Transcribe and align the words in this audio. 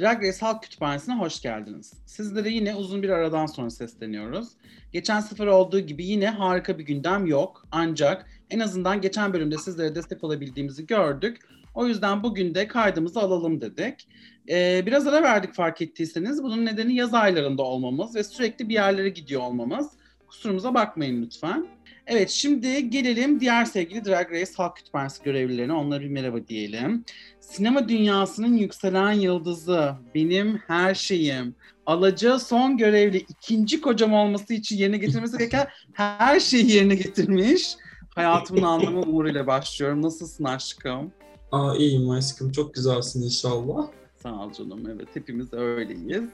Drag 0.00 0.22
Race 0.22 0.38
Halk 0.40 0.62
Kütüphanesi'ne 0.62 1.14
hoş 1.14 1.42
geldiniz. 1.42 1.92
Sizlere 2.06 2.50
yine 2.50 2.74
uzun 2.74 3.02
bir 3.02 3.08
aradan 3.08 3.46
sonra 3.46 3.70
sesleniyoruz. 3.70 4.48
Geçen 4.92 5.20
sefer 5.20 5.46
olduğu 5.46 5.80
gibi 5.80 6.06
yine 6.06 6.30
harika 6.30 6.78
bir 6.78 6.84
gündem 6.84 7.26
yok. 7.26 7.66
Ancak 7.72 8.26
en 8.50 8.60
azından 8.60 9.00
geçen 9.00 9.32
bölümde 9.32 9.58
sizlere 9.58 9.94
destek 9.94 10.24
olabildiğimizi 10.24 10.86
gördük. 10.86 11.38
O 11.74 11.86
yüzden 11.86 12.22
bugün 12.22 12.54
de 12.54 12.68
kaydımızı 12.68 13.20
alalım 13.20 13.60
dedik. 13.60 14.08
Ee, 14.48 14.82
biraz 14.86 15.06
ara 15.06 15.22
verdik 15.22 15.54
fark 15.54 15.82
ettiyseniz. 15.82 16.42
Bunun 16.42 16.66
nedeni 16.66 16.94
yaz 16.94 17.14
aylarında 17.14 17.62
olmamız 17.62 18.14
ve 18.14 18.24
sürekli 18.24 18.68
bir 18.68 18.74
yerlere 18.74 19.08
gidiyor 19.08 19.42
olmamız. 19.42 19.90
Kusurumuza 20.26 20.74
bakmayın 20.74 21.22
lütfen. 21.22 21.66
Evet 22.06 22.30
şimdi 22.30 22.90
gelelim 22.90 23.40
diğer 23.40 23.64
sevgili 23.64 24.04
Drag 24.04 24.32
Race 24.32 24.52
Halk 24.56 24.76
Kütüphanesi 24.76 25.22
görevlilerine. 25.22 25.72
Onlara 25.72 26.00
bir 26.00 26.08
merhaba 26.08 26.46
diyelim. 26.48 27.04
Sinema 27.40 27.88
dünyasının 27.88 28.56
yükselen 28.56 29.12
yıldızı, 29.12 29.94
benim 30.14 30.60
her 30.66 30.94
şeyim, 30.94 31.54
alacağı 31.86 32.40
son 32.40 32.76
görevli 32.76 33.16
ikinci 33.16 33.80
kocam 33.80 34.12
olması 34.12 34.54
için 34.54 34.76
yerine 34.76 34.98
getirmesi 34.98 35.38
gereken 35.38 35.68
her 35.92 36.40
şeyi 36.40 36.72
yerine 36.72 36.94
getirmiş. 36.94 37.76
Hayatımın 38.14 38.62
anlamı 38.62 39.00
uğruyla 39.00 39.46
başlıyorum. 39.46 40.02
Nasılsın 40.02 40.44
aşkım? 40.44 41.12
Aa 41.52 41.76
iyiyim 41.76 42.10
aşkım. 42.10 42.52
Çok 42.52 42.74
güzelsin 42.74 43.22
inşallah. 43.22 43.86
Sağ 44.22 44.44
ol 44.44 44.52
canım. 44.52 44.86
Evet 44.94 45.08
hepimiz 45.14 45.52
öyleyiz. 45.52 46.24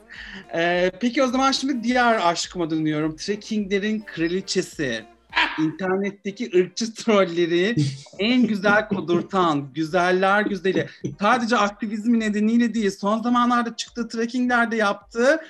Ee, 0.54 0.90
peki 1.00 1.22
o 1.22 1.26
zaman 1.26 1.52
şimdi 1.52 1.82
diğer 1.82 2.30
aşkıma 2.30 2.70
dönüyorum. 2.70 3.16
Trekkinglerin 3.16 4.00
kraliçesi. 4.00 5.04
İnternetteki 5.58 6.50
ırkçı 6.58 6.94
trolleri 6.94 7.76
en 8.18 8.46
güzel 8.46 8.88
kudurtan, 8.88 9.72
güzeller 9.74 10.42
güzeli. 10.42 10.88
Sadece 11.20 11.56
aktivizmi 11.56 12.20
nedeniyle 12.20 12.74
değil, 12.74 12.90
son 12.90 13.22
zamanlarda 13.22 13.76
çıktığı 13.76 14.08
trekkinglerde 14.08 14.76
yaptığı 14.76 15.40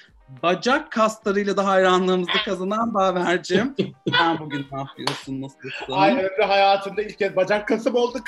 bacak 0.43 0.93
kaslarıyla 0.93 1.57
da 1.57 1.67
hayranlığımızı 1.67 2.31
kazanan 2.45 2.95
Baver'cim. 2.95 3.75
Sen 4.19 4.39
bugün 4.39 4.67
ne 4.73 4.79
yapıyorsun, 4.79 5.43
nasılsın? 5.43 5.93
Ay 5.93 6.13
ömrü 6.13 6.43
hayatımda 6.47 7.03
ilk 7.03 7.19
kez 7.19 7.37
bacak 7.37 7.69
kasım 7.69 7.95
oldu. 7.95 8.19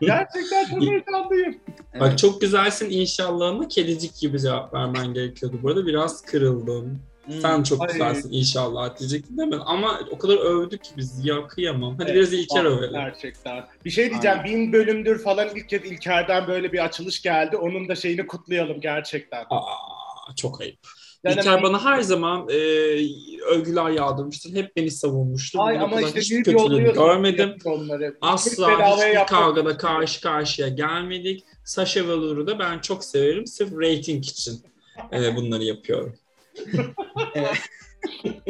Gerçekten 0.00 0.64
çok 0.70 0.82
heyecanlıyım. 0.82 1.56
Evet. 1.92 2.00
Bak 2.00 2.18
çok 2.18 2.40
güzelsin 2.40 2.90
inşallah 2.90 3.48
ama 3.48 3.68
kedicik 3.68 4.16
gibi 4.20 4.40
cevap 4.40 4.74
vermen 4.74 5.14
gerekiyordu. 5.14 5.58
Bu 5.62 5.68
arada 5.68 5.86
biraz 5.86 6.22
kırıldım. 6.22 7.02
Hmm. 7.26 7.40
Sen 7.40 7.62
çok 7.62 7.82
Ay. 7.82 7.88
güzelsin 7.88 8.32
inşallah 8.32 8.98
diyecektim 8.98 9.38
değil 9.38 9.48
mi? 9.48 9.56
Ama 9.66 10.00
o 10.10 10.18
kadar 10.18 10.36
övdük 10.36 10.84
ki 10.84 10.90
biz 10.96 11.24
ya 11.24 11.46
kıyamam. 11.46 11.94
Hadi 11.98 12.10
Evet, 12.10 12.14
biraz 12.14 12.32
İlker 12.32 12.64
övelim. 12.64 12.92
Gerçekten. 12.92 13.64
Bir 13.84 13.90
şey 13.90 14.10
diyeceğim. 14.10 14.38
Bin 14.44 14.72
bölümdür 14.72 15.18
falan 15.22 15.48
ilk 15.56 15.68
kez 15.68 15.84
İlker'den 15.84 16.46
böyle 16.46 16.72
bir 16.72 16.84
açılış 16.84 17.22
geldi. 17.22 17.56
Onun 17.56 17.88
da 17.88 17.94
şeyini 17.94 18.26
kutlayalım 18.26 18.80
gerçekten. 18.80 19.44
Aa, 19.50 20.34
çok 20.36 20.60
ayıp. 20.60 20.78
Yani 21.24 21.36
İlker 21.40 21.62
bana 21.62 21.84
her 21.84 22.00
zaman 22.00 22.48
e, 22.48 22.56
övgüler 23.50 23.90
yağdırmıştır. 23.90 24.54
Hep 24.54 24.76
beni 24.76 24.90
savunmuştur. 24.90 25.58
Ay 25.62 25.78
ama 25.78 26.00
işte 26.00 26.20
hiç 26.20 26.30
büyük 26.30 26.44
kötülüğünü 26.44 26.92
görmedim. 26.92 27.56
Onları. 27.64 28.16
Asla 28.20 28.96
hiçbir 28.96 29.26
kavgada 29.26 29.76
karşı 29.76 30.20
karşıya 30.20 30.68
gelmedik. 30.68 31.44
Sasha 31.64 32.00
Velour'u 32.00 32.46
da 32.46 32.58
ben 32.58 32.78
çok 32.78 33.04
severim. 33.04 33.46
Sırf 33.46 33.72
rating 33.72 34.24
için 34.24 34.62
e, 35.12 35.36
bunları 35.36 35.64
yapıyorum. 35.64 36.16
Evet. 37.34 37.58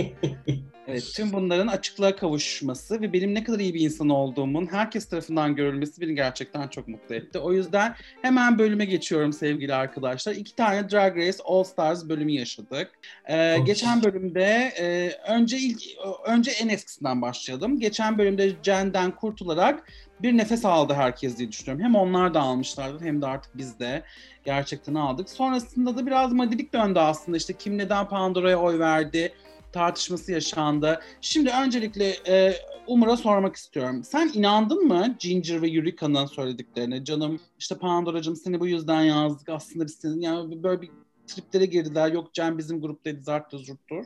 evet, 0.87 1.13
tüm 1.15 1.33
bunların 1.33 1.67
açıklığa 1.67 2.17
kavuşması 2.17 3.01
ve 3.01 3.13
benim 3.13 3.35
ne 3.35 3.45
kadar 3.45 3.59
iyi 3.59 3.75
bir 3.75 3.81
insan 3.81 4.09
olduğumun 4.09 4.67
herkes 4.67 5.09
tarafından 5.09 5.55
görülmesi 5.57 6.01
beni 6.01 6.15
gerçekten 6.15 6.69
çok 6.69 6.89
mutlu 6.89 7.15
etti. 7.15 7.39
O 7.39 7.53
yüzden 7.53 7.95
hemen 8.23 8.59
bölüme 8.59 8.85
geçiyorum 8.85 9.33
sevgili 9.33 9.75
arkadaşlar. 9.75 10.35
İki 10.35 10.57
tane 10.57 10.91
Drag 10.91 11.17
Race 11.17 11.39
All 11.45 11.65
Stars 11.65 12.09
bölümü 12.09 12.33
yaşadık. 12.33 12.91
Ee, 13.25 13.57
Of. 13.61 13.67
geçen 13.67 14.03
bölümde 14.03 14.73
e, 14.79 15.11
önce 15.33 15.59
ilk 15.59 15.83
önce 16.27 16.51
en 16.51 16.69
eskisinden 16.69 17.23
başlayalım. 17.23 17.81
Geçen 17.81 18.19
bölümde 18.19 18.53
Jen'den 18.63 19.11
kurtularak 19.11 19.89
bir 20.23 20.37
nefes 20.37 20.65
aldı 20.65 20.93
herkes 20.95 21.39
diye 21.39 21.49
düşünüyorum. 21.53 21.85
Hem 21.85 21.95
onlar 21.95 22.35
da 22.35 22.41
almışlardı 22.41 23.05
hem 23.05 23.23
de 23.23 23.27
artık 23.27 23.57
biz 23.59 23.79
de 23.79 24.03
gerçekten 24.45 24.95
aldık. 24.95 25.31
Sonrasında 25.31 25.97
da 25.97 26.07
biraz 26.07 26.33
madilik 26.33 26.73
döndü 26.73 26.99
aslında. 26.99 27.37
İşte 27.37 27.53
kim 27.53 27.79
neden 27.79 28.09
Pandora'ya 28.09 28.61
oy 28.61 28.79
verdi 28.79 29.33
tartışması 29.73 30.33
yaşandı. 30.33 31.01
Şimdi 31.21 31.51
öncelikle 31.65 32.17
e, 32.29 32.55
Umur'a 32.87 33.17
sormak 33.17 33.57
istiyorum. 33.57 34.05
Sen 34.05 34.31
inandın 34.35 34.87
mı 34.87 35.17
Ginger 35.19 35.63
ve 35.63 35.71
Eureka'nın 35.71 36.27
söylediklerine? 36.27 37.05
Canım 37.05 37.41
işte 37.59 37.79
Pandora'cığım 37.79 38.37
seni 38.37 38.61
bu 38.61 38.67
yüzden 38.67 39.03
yazdık. 39.03 39.49
Aslında 39.49 39.87
biz 39.87 39.95
senin 39.95 40.21
yani 40.21 40.63
böyle 40.63 40.83
bir 40.83 40.91
triplere 41.27 41.67
girdiler. 41.67 42.13
Yok 42.13 42.35
Cem 42.35 42.59
bizim 42.59 42.81
gruptaydı 42.81 43.23
zarttır 43.23 43.59
zurttur. 43.59 44.05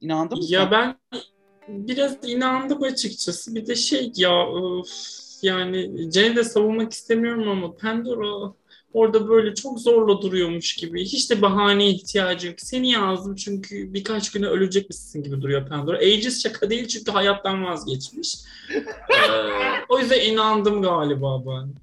İnandın 0.00 0.38
mı 0.38 0.44
Ya 0.48 0.60
sen? 0.62 0.70
ben 0.70 0.96
biraz 1.68 2.16
inandım 2.24 2.82
açıkçası. 2.82 3.54
Bir 3.54 3.66
de 3.66 3.74
şey 3.74 4.12
ya 4.16 4.46
öf, 4.52 4.88
yani 5.44 6.10
Jen'i 6.12 6.36
de 6.36 6.44
savunmak 6.44 6.92
istemiyorum 6.92 7.48
ama 7.48 7.76
Pandora 7.76 8.52
orada 8.92 9.28
böyle 9.28 9.54
çok 9.54 9.80
zorla 9.80 10.22
duruyormuş 10.22 10.76
gibi. 10.76 11.04
Hiç 11.04 11.30
de 11.30 11.42
bahaneye 11.42 11.90
ihtiyacı 11.90 12.46
yok. 12.46 12.60
Seni 12.60 12.90
yazdım 12.90 13.34
çünkü 13.34 13.94
birkaç 13.94 14.32
güne 14.32 14.46
ölecek 14.46 14.88
misin 14.88 15.22
gibi 15.22 15.42
duruyor 15.42 15.68
Pandora. 15.68 15.98
Aegis 15.98 16.42
şaka 16.42 16.70
değil 16.70 16.88
çünkü 16.88 17.12
hayattan 17.12 17.64
vazgeçmiş. 17.64 18.34
Ee, 19.10 19.84
o 19.88 19.98
yüzden 19.98 20.20
inandım 20.20 20.82
galiba 20.82 21.42
ben. 21.46 21.74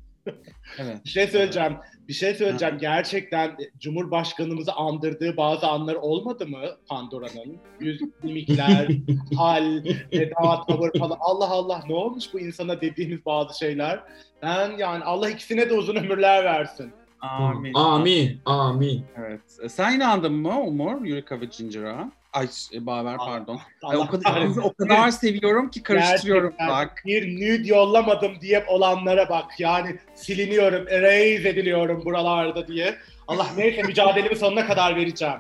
Evet. 0.78 1.06
Bir 1.06 1.09
şey 1.09 1.28
söyleyeceğim. 1.28 1.73
Bir 2.07 2.13
şey 2.13 2.34
söyleyeceğim. 2.34 2.78
Gerçekten 2.78 3.57
Cumhurbaşkanımızı 3.79 4.73
andırdığı 4.73 5.38
bazı 5.38 5.68
anlar 5.68 5.95
olmadı 5.95 6.47
mı 6.47 6.62
Pandora'nın? 6.88 7.57
Yüz 7.79 8.01
mimikler, 8.23 8.88
hal, 9.38 9.85
eda, 10.12 10.66
tavır 10.67 11.00
falan. 11.00 11.17
Allah 11.19 11.50
Allah 11.50 11.84
ne 11.90 11.96
olmuş 11.96 12.34
bu 12.34 12.40
insana 12.40 12.81
dediğimiz 12.81 13.25
bazı 13.25 13.57
şeyler. 13.59 14.00
Ben 14.41 14.78
yani 14.78 15.03
Allah 15.03 15.29
ikisine 15.29 15.69
de 15.69 15.73
uzun 15.73 15.96
ömürler 15.96 16.46
versin. 16.46 16.91
Amin. 17.22 17.73
Amin. 17.73 18.41
Amin. 18.46 19.06
Evet. 19.17 19.41
Sen 19.72 19.96
inandın 19.96 20.34
mı 20.34 20.62
Umur, 20.62 21.07
Eureka 21.07 21.41
ve 21.41 21.46
Ginger'a? 21.46 22.12
Ay 22.38 22.48
e, 22.74 22.86
Baver 22.86 23.18
pardon. 23.18 23.59
Ay, 23.84 23.98
o 23.98 24.02
Allah 24.02 24.09
kadar, 24.09 24.48
o 24.64 24.74
kadar 24.74 25.12
seviyorum 25.12 25.70
ki 25.70 25.84
karıştırıyorum 25.84 26.50
Gerçekten 26.50 26.68
bak. 26.70 27.03
Bir 27.06 27.36
nude 27.36 27.68
yollamadım 27.68 28.42
diye 28.42 28.66
olanlara 28.68 29.30
bak. 29.30 29.59
Yani 29.59 29.96
siliniyorum, 30.16 30.88
erase 30.88 31.50
ediliyorum 31.50 32.06
buralarda 32.06 32.68
diye. 32.68 32.96
Allah 33.28 33.47
neyse 33.58 33.84
mücadelemi 33.84 34.36
sonuna 34.36 34.68
kadar 34.68 34.96
vereceğim. 34.96 35.38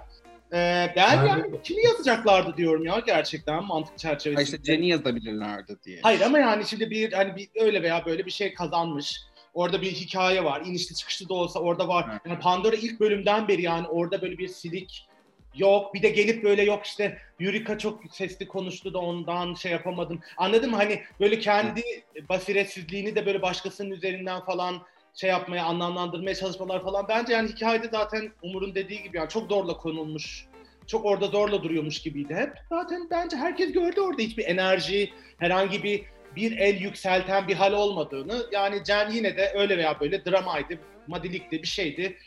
Ee, 0.53 0.93
ben 0.95 1.15
Yani- 1.15 1.29
yani 1.29 1.61
kimi 1.63 1.85
yazacaklardı 1.85 2.57
diyorum 2.57 2.85
ya 2.85 3.01
gerçekten 3.05 3.63
mantık 3.63 3.97
çerçevesinde. 3.97 4.43
işte 4.57 4.73
Jenny 4.73 4.87
yazabilirlerdi 4.87 5.77
diye. 5.85 5.99
Hayır 6.03 6.21
ama 6.21 6.39
yani 6.39 6.65
şimdi 6.65 6.89
bir 6.89 7.13
hani 7.13 7.35
bir 7.35 7.49
öyle 7.61 7.83
veya 7.83 8.05
böyle 8.05 8.25
bir 8.25 8.31
şey 8.31 8.53
kazanmış. 8.53 9.21
Orada 9.53 9.81
bir 9.81 9.91
hikaye 9.91 10.43
var. 10.43 10.61
İnişli 10.65 10.95
çıkışlı 10.95 11.29
da 11.29 11.33
olsa 11.33 11.59
orada 11.59 11.87
var. 11.87 12.05
Evet. 12.11 12.21
Yani 12.25 12.39
Pandora 12.39 12.75
ilk 12.75 12.99
bölümden 12.99 13.47
beri 13.47 13.61
yani 13.61 13.87
orada 13.87 14.21
böyle 14.21 14.37
bir 14.37 14.47
silik 14.47 15.06
yok. 15.59 15.93
Bir 15.93 16.01
de 16.01 16.09
gelip 16.09 16.43
böyle 16.43 16.63
yok 16.63 16.85
işte 16.85 17.17
Yurika 17.39 17.77
çok 17.77 18.01
sesli 18.11 18.47
konuştu 18.47 18.93
da 18.93 18.99
ondan 18.99 19.53
şey 19.53 19.71
yapamadım. 19.71 20.19
Anladın 20.37 20.69
mı? 20.69 20.75
Hani 20.75 21.01
böyle 21.19 21.39
kendi 21.39 21.81
basiretsizliğini 22.29 23.15
de 23.15 23.25
böyle 23.25 23.41
başkasının 23.41 23.91
üzerinden 23.91 24.45
falan 24.45 24.81
şey 25.13 25.29
yapmaya, 25.29 25.65
anlamlandırmaya 25.65 26.35
çalışmalar 26.35 26.83
falan. 26.83 27.07
Bence 27.09 27.33
yani 27.33 27.49
hikayede 27.49 27.87
zaten 27.91 28.31
Umur'un 28.41 28.75
dediği 28.75 29.03
gibi 29.03 29.17
yani 29.17 29.29
çok 29.29 29.49
zorla 29.49 29.77
konulmuş. 29.77 30.45
Çok 30.87 31.05
orada 31.05 31.27
zorla 31.27 31.63
duruyormuş 31.63 32.01
gibiydi 32.01 32.35
hep. 32.35 32.53
Zaten 32.69 33.07
bence 33.11 33.37
herkes 33.37 33.71
gördü 33.71 34.01
orada 34.01 34.21
hiçbir 34.21 34.45
enerji, 34.45 35.13
herhangi 35.37 35.83
bir 35.83 36.05
bir 36.35 36.57
el 36.57 36.81
yükselten 36.81 37.47
bir 37.47 37.55
hal 37.55 37.73
olmadığını. 37.73 38.45
Yani 38.51 38.83
Cem 38.83 39.09
yine 39.11 39.37
de 39.37 39.53
öyle 39.55 39.77
veya 39.77 39.99
böyle 39.99 40.25
dramaydı, 40.25 40.79
madilikti, 41.07 41.61
bir 41.61 41.67
şeydi. 41.67 42.17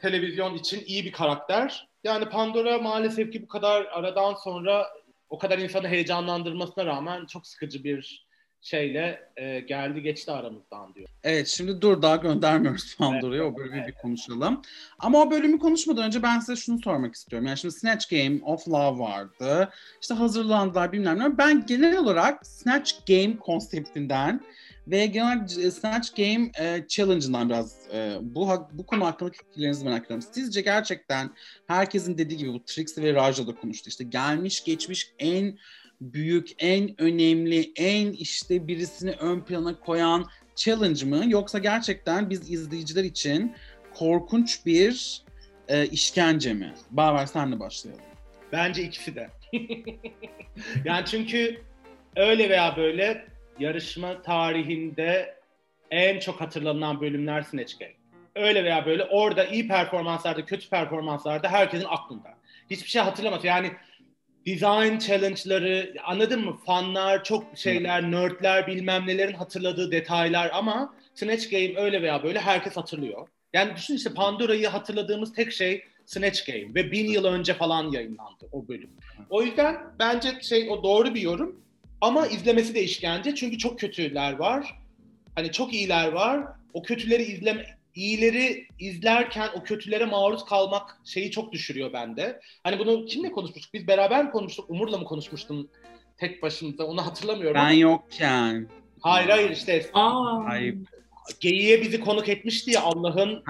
Televizyon 0.00 0.54
için 0.54 0.84
iyi 0.86 1.04
bir 1.04 1.12
karakter. 1.12 1.87
Yani 2.04 2.28
Pandora 2.28 2.78
maalesef 2.78 3.32
ki 3.32 3.42
bu 3.42 3.48
kadar 3.48 3.84
aradan 3.84 4.34
sonra 4.34 4.86
o 5.28 5.38
kadar 5.38 5.58
insanı 5.58 5.88
heyecanlandırmasına 5.88 6.86
rağmen 6.86 7.26
çok 7.26 7.46
sıkıcı 7.46 7.84
bir 7.84 8.28
şeyle 8.60 9.30
e, 9.36 9.60
geldi 9.60 10.02
geçti 10.02 10.32
aramızdan 10.32 10.94
diyor. 10.94 11.08
Evet 11.22 11.48
şimdi 11.48 11.80
dur 11.80 12.02
daha 12.02 12.16
göndermiyoruz 12.16 12.96
Pandora'ya 12.96 13.44
o 13.44 13.56
bölümü 13.56 13.86
bir 13.86 13.92
konuşalım. 13.92 14.62
Ama 14.98 15.22
o 15.22 15.30
bölümü 15.30 15.58
konuşmadan 15.58 16.04
önce 16.04 16.22
ben 16.22 16.40
size 16.40 16.56
şunu 16.56 16.78
sormak 16.82 17.14
istiyorum. 17.14 17.46
Yani 17.48 17.58
şimdi 17.58 17.74
Snatch 17.74 18.10
Game 18.10 18.40
of 18.42 18.68
Love 18.68 18.98
vardı. 18.98 19.70
İşte 20.02 20.14
hazırlandılar 20.14 20.92
bilmem 20.92 21.18
ne. 21.18 21.38
Ben 21.38 21.66
genel 21.66 21.98
olarak 21.98 22.46
Snatch 22.46 22.92
Game 23.08 23.36
konseptinden 23.36 24.40
ve 24.90 25.06
genel 25.06 25.36
olarak 25.36 25.50
Snatch 25.50 26.16
Game 26.16 26.50
e, 26.60 26.84
Challenge'ından 26.88 27.48
biraz 27.48 27.88
e, 27.92 28.18
bu 28.20 28.68
bu 28.72 28.86
konu 28.86 29.06
hakkındaki 29.06 29.38
fikirlerinizi 29.38 29.84
merak 29.84 30.04
ediyorum. 30.04 30.28
Sizce 30.32 30.60
gerçekten 30.60 31.30
herkesin 31.66 32.18
dediği 32.18 32.36
gibi 32.36 32.52
bu 32.52 32.64
Trixie 32.64 33.04
ve 33.04 33.14
Raja 33.14 33.46
da 33.46 33.54
konuştu. 33.54 33.88
İşte 33.88 34.04
gelmiş 34.04 34.64
geçmiş 34.64 35.12
en 35.18 35.58
büyük, 36.00 36.48
en 36.58 37.00
önemli, 37.00 37.72
en 37.76 38.12
işte 38.12 38.68
birisini 38.68 39.10
ön 39.10 39.40
plana 39.40 39.80
koyan 39.80 40.26
challenge 40.56 41.04
mı? 41.04 41.24
Yoksa 41.26 41.58
gerçekten 41.58 42.30
biz 42.30 42.50
izleyiciler 42.50 43.04
için 43.04 43.54
korkunç 43.94 44.66
bir 44.66 45.22
e, 45.68 45.86
işkence 45.86 46.54
mi? 46.54 46.74
Baver 46.90 47.26
senle 47.26 47.60
başlayalım. 47.60 48.04
Bence 48.52 48.82
ikisi 48.82 49.14
de. 49.14 49.30
yani 50.84 51.06
çünkü 51.06 51.62
öyle 52.16 52.48
veya 52.48 52.76
böyle 52.76 53.26
yarışma 53.60 54.22
tarihinde 54.22 55.38
en 55.90 56.18
çok 56.18 56.40
hatırlanan 56.40 57.00
bölümler 57.00 57.42
Snatch 57.42 57.78
Game. 57.78 57.92
Öyle 58.34 58.64
veya 58.64 58.86
böyle 58.86 59.04
orada 59.04 59.44
iyi 59.44 59.68
performanslarda, 59.68 60.44
kötü 60.44 60.68
performanslarda 60.68 61.48
herkesin 61.48 61.86
aklında. 61.88 62.28
Hiçbir 62.70 62.88
şey 62.88 63.02
hatırlamaz. 63.02 63.44
Yani 63.44 63.70
design 64.46 64.98
challenge'ları 64.98 65.94
anladın 66.04 66.44
mı? 66.44 66.56
Fanlar, 66.66 67.24
çok 67.24 67.58
şeyler, 67.58 68.10
nerdler 68.10 68.66
bilmem 68.66 69.06
nelerin 69.06 69.34
hatırladığı 69.34 69.92
detaylar 69.92 70.50
ama 70.52 70.94
Snatch 71.14 71.50
Game 71.50 71.72
öyle 71.76 72.02
veya 72.02 72.22
böyle 72.22 72.40
herkes 72.40 72.76
hatırlıyor. 72.76 73.28
Yani 73.52 73.76
düşün 73.76 73.96
işte 73.96 74.14
Pandora'yı 74.14 74.68
hatırladığımız 74.68 75.32
tek 75.32 75.52
şey 75.52 75.84
Snatch 76.06 76.46
Game 76.46 76.74
ve 76.74 76.92
bin 76.92 77.10
yıl 77.10 77.24
önce 77.24 77.54
falan 77.54 77.92
yayınlandı 77.92 78.48
o 78.52 78.68
bölüm. 78.68 78.90
O 79.30 79.42
yüzden 79.42 79.76
bence 79.98 80.28
şey 80.42 80.70
o 80.70 80.82
doğru 80.82 81.14
bir 81.14 81.20
yorum 81.20 81.60
ama 82.00 82.26
izlemesi 82.26 82.74
de 82.74 82.82
işkence 82.82 83.34
çünkü 83.34 83.58
çok 83.58 83.78
kötüler 83.78 84.32
var. 84.32 84.78
Hani 85.34 85.52
çok 85.52 85.74
iyiler 85.74 86.12
var. 86.12 86.46
O 86.72 86.82
kötüleri 86.82 87.22
izleme 87.22 87.78
iyileri 87.94 88.66
izlerken 88.78 89.48
o 89.54 89.62
kötülere 89.62 90.04
maruz 90.04 90.44
kalmak 90.44 91.00
şeyi 91.04 91.30
çok 91.30 91.52
düşürüyor 91.52 91.92
bende. 91.92 92.40
Hani 92.64 92.78
bunu 92.78 93.04
kimle 93.06 93.32
konuşmuştuk? 93.32 93.74
Biz 93.74 93.86
beraber 93.86 94.24
mi 94.24 94.30
konuştuk? 94.30 94.70
Umur'la 94.70 94.98
mı 94.98 95.04
konuşmuştum 95.04 95.68
tek 96.16 96.42
başımıza? 96.42 96.84
Onu 96.84 97.06
hatırlamıyorum. 97.06 97.60
Ben 97.60 97.70
yokken. 97.70 98.68
Hayır 99.00 99.28
hayır 99.28 99.50
işte 99.50 99.86
Aa. 99.94 100.44
Ayıp. 100.44 100.97
Geyiğe 101.40 101.82
bizi 101.82 102.00
konuk 102.00 102.28
etmişti 102.28 102.70
ya 102.70 102.82
Allah'ın 102.82 103.42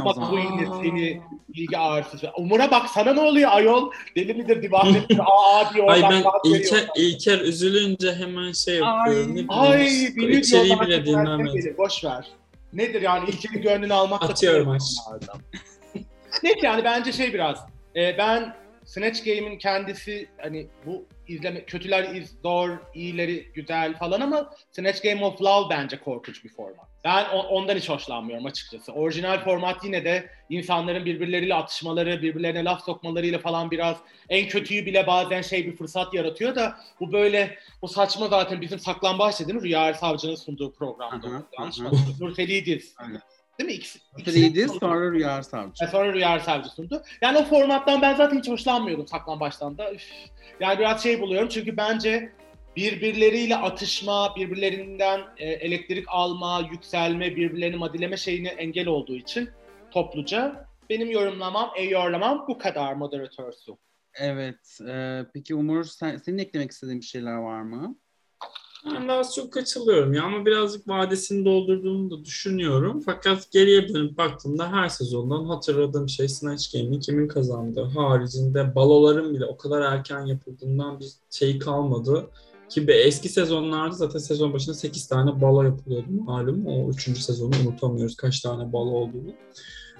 o 0.00 0.04
bak 0.04 0.16
bu 0.30 0.38
yine 0.38 0.66
seni 0.82 1.20
bilgi 1.48 1.78
ağrısı. 1.78 2.30
Umur'a 2.36 2.70
bak 2.70 2.88
sana 2.88 3.12
ne 3.12 3.20
oluyor 3.20 3.50
ayol? 3.52 3.90
Deli 4.16 4.34
midir 4.34 4.62
divan 4.62 4.88
midir? 4.92 5.18
Aa 5.20 5.74
diyor 5.74 5.88
Ay 5.88 6.02
ben 6.02 6.24
İlker. 6.44 6.88
İlker 6.96 7.38
üzülünce 7.40 8.14
hemen 8.14 8.52
şey 8.52 8.80
Ay. 8.84 9.14
yapıyorum. 9.16 9.46
Ay 9.48 9.86
işte 10.04 10.16
bilir 10.16 10.38
içeriği 10.38 10.80
bile 10.80 10.98
gelir, 10.98 11.78
Boş 11.78 12.04
ver. 12.04 12.26
Nedir 12.72 13.02
yani 13.02 13.30
İlker'in 13.30 13.62
gönlünü 13.62 13.94
almak 13.94 14.22
da 14.22 14.26
Atıyorum 14.26 14.68
onlardan. 14.68 15.40
Neyse 16.42 16.58
yani 16.62 16.84
bence 16.84 17.12
şey 17.12 17.34
biraz. 17.34 17.58
e, 17.96 18.18
ben 18.18 18.54
Snatch 18.84 19.24
Game'in 19.24 19.58
kendisi 19.58 20.28
hani 20.42 20.66
bu 20.86 21.04
izleme 21.28 21.64
kötüler 21.64 22.14
iz 22.14 22.34
zor, 22.42 22.70
iyileri 22.94 23.52
güzel 23.54 23.98
falan 23.98 24.20
ama 24.20 24.50
Snatch 24.72 25.02
Game 25.02 25.24
of 25.24 25.42
Love 25.42 25.70
bence 25.70 26.00
korkunç 26.00 26.44
bir 26.44 26.48
format. 26.48 26.91
Ben 27.04 27.28
ondan 27.28 27.76
hiç 27.76 27.88
hoşlanmıyorum 27.88 28.46
açıkçası. 28.46 28.92
Orijinal 28.92 29.44
format 29.44 29.84
yine 29.84 30.04
de 30.04 30.30
insanların 30.50 31.04
birbirleriyle 31.04 31.54
atışmaları, 31.54 32.22
birbirlerine 32.22 32.64
laf 32.64 32.84
sokmalarıyla 32.84 33.38
falan 33.38 33.70
biraz 33.70 33.96
en 34.28 34.48
kötüyü 34.48 34.86
bile 34.86 35.06
bazen 35.06 35.42
şey 35.42 35.66
bir 35.66 35.76
fırsat 35.76 36.14
yaratıyor 36.14 36.54
da 36.54 36.76
bu 37.00 37.12
böyle 37.12 37.58
bu 37.82 37.88
saçma 37.88 38.28
zaten 38.28 38.60
bizim 38.60 38.78
saklambaçta 38.78 39.46
değil 39.48 39.58
mi? 39.58 39.62
Rüya 39.64 39.94
Savcı'nın 39.94 40.34
sunduğu 40.34 40.72
programda. 40.72 41.26
Hı 41.26 41.30
hı, 41.30 41.42
Yanlış 41.58 41.78
mı. 41.78 41.90
Değil 43.58 43.70
mi? 43.70 43.74
İkisi, 44.18 44.38
sundu. 44.68 44.78
sonra 44.80 45.12
Rüya 45.12 45.42
Savcı. 45.42 45.84
E, 45.84 45.86
Sonra 45.86 46.12
Rüya 46.12 46.40
Savcı 46.40 46.68
sundu. 46.70 47.02
Yani 47.22 47.38
o 47.38 47.44
formattan 47.44 48.02
ben 48.02 48.14
zaten 48.14 48.38
hiç 48.38 48.48
hoşlanmıyordum 48.48 49.06
saklambaçtan 49.08 49.78
da. 49.78 49.92
Üf. 49.92 50.02
Yani 50.60 50.78
biraz 50.78 51.02
şey 51.02 51.20
buluyorum 51.20 51.48
çünkü 51.48 51.76
bence 51.76 52.32
birbirleriyle 52.76 53.56
atışma, 53.56 54.36
birbirlerinden 54.36 55.20
e, 55.36 55.50
elektrik 55.50 56.04
alma, 56.08 56.68
yükselme, 56.72 57.36
birbirlerini 57.36 57.76
madileme 57.76 58.16
şeyine 58.16 58.48
engel 58.48 58.86
olduğu 58.86 59.16
için 59.16 59.48
topluca 59.90 60.66
benim 60.90 61.10
yorumlamam, 61.10 61.70
e-yorlamam 61.76 62.44
bu 62.48 62.58
kadar 62.58 62.94
moderatör 62.94 63.52
su. 63.52 63.78
Evet. 64.14 64.78
e, 64.88 65.22
peki 65.34 65.54
Umur 65.54 65.84
sen, 65.84 66.16
senin 66.16 66.38
eklemek 66.38 66.70
istediğin 66.70 67.00
bir 67.00 67.06
şeyler 67.06 67.36
var 67.36 67.62
mı? 67.62 67.96
Ben 68.94 69.08
daha 69.08 69.18
az 69.18 69.34
çok 69.34 69.52
katılıyorum 69.52 70.12
ya 70.12 70.22
ama 70.22 70.46
birazcık 70.46 70.88
vadesini 70.88 71.44
doldurduğumu 71.44 72.10
da 72.10 72.24
düşünüyorum. 72.24 73.02
Fakat 73.06 73.52
geriye 73.52 73.88
dönüp 73.88 74.18
baktığımda 74.18 74.72
her 74.72 74.88
sezondan 74.88 75.44
hatırladığım 75.44 76.08
şey 76.08 76.28
Snatch 76.28 76.72
Game'in 76.72 77.00
kimin 77.00 77.28
kazandığı 77.28 77.84
haricinde 77.84 78.74
baloların 78.74 79.34
bile 79.34 79.44
o 79.44 79.56
kadar 79.56 79.92
erken 79.92 80.26
yapıldığından 80.26 81.00
bir 81.00 81.06
şey 81.30 81.58
kalmadı. 81.58 82.26
Ki 82.74 82.84
eski 82.88 83.28
sezonlarda 83.28 83.94
zaten 83.94 84.18
sezon 84.18 84.52
başında 84.52 84.74
8 84.74 85.06
tane 85.06 85.40
balo 85.40 85.62
yapılıyordu 85.62 86.06
malum. 86.10 86.66
O 86.66 86.90
3. 86.90 87.18
sezonu 87.18 87.50
unutamıyoruz 87.66 88.16
kaç 88.16 88.40
tane 88.40 88.72
balo 88.72 88.90
olduğunu. 88.90 89.32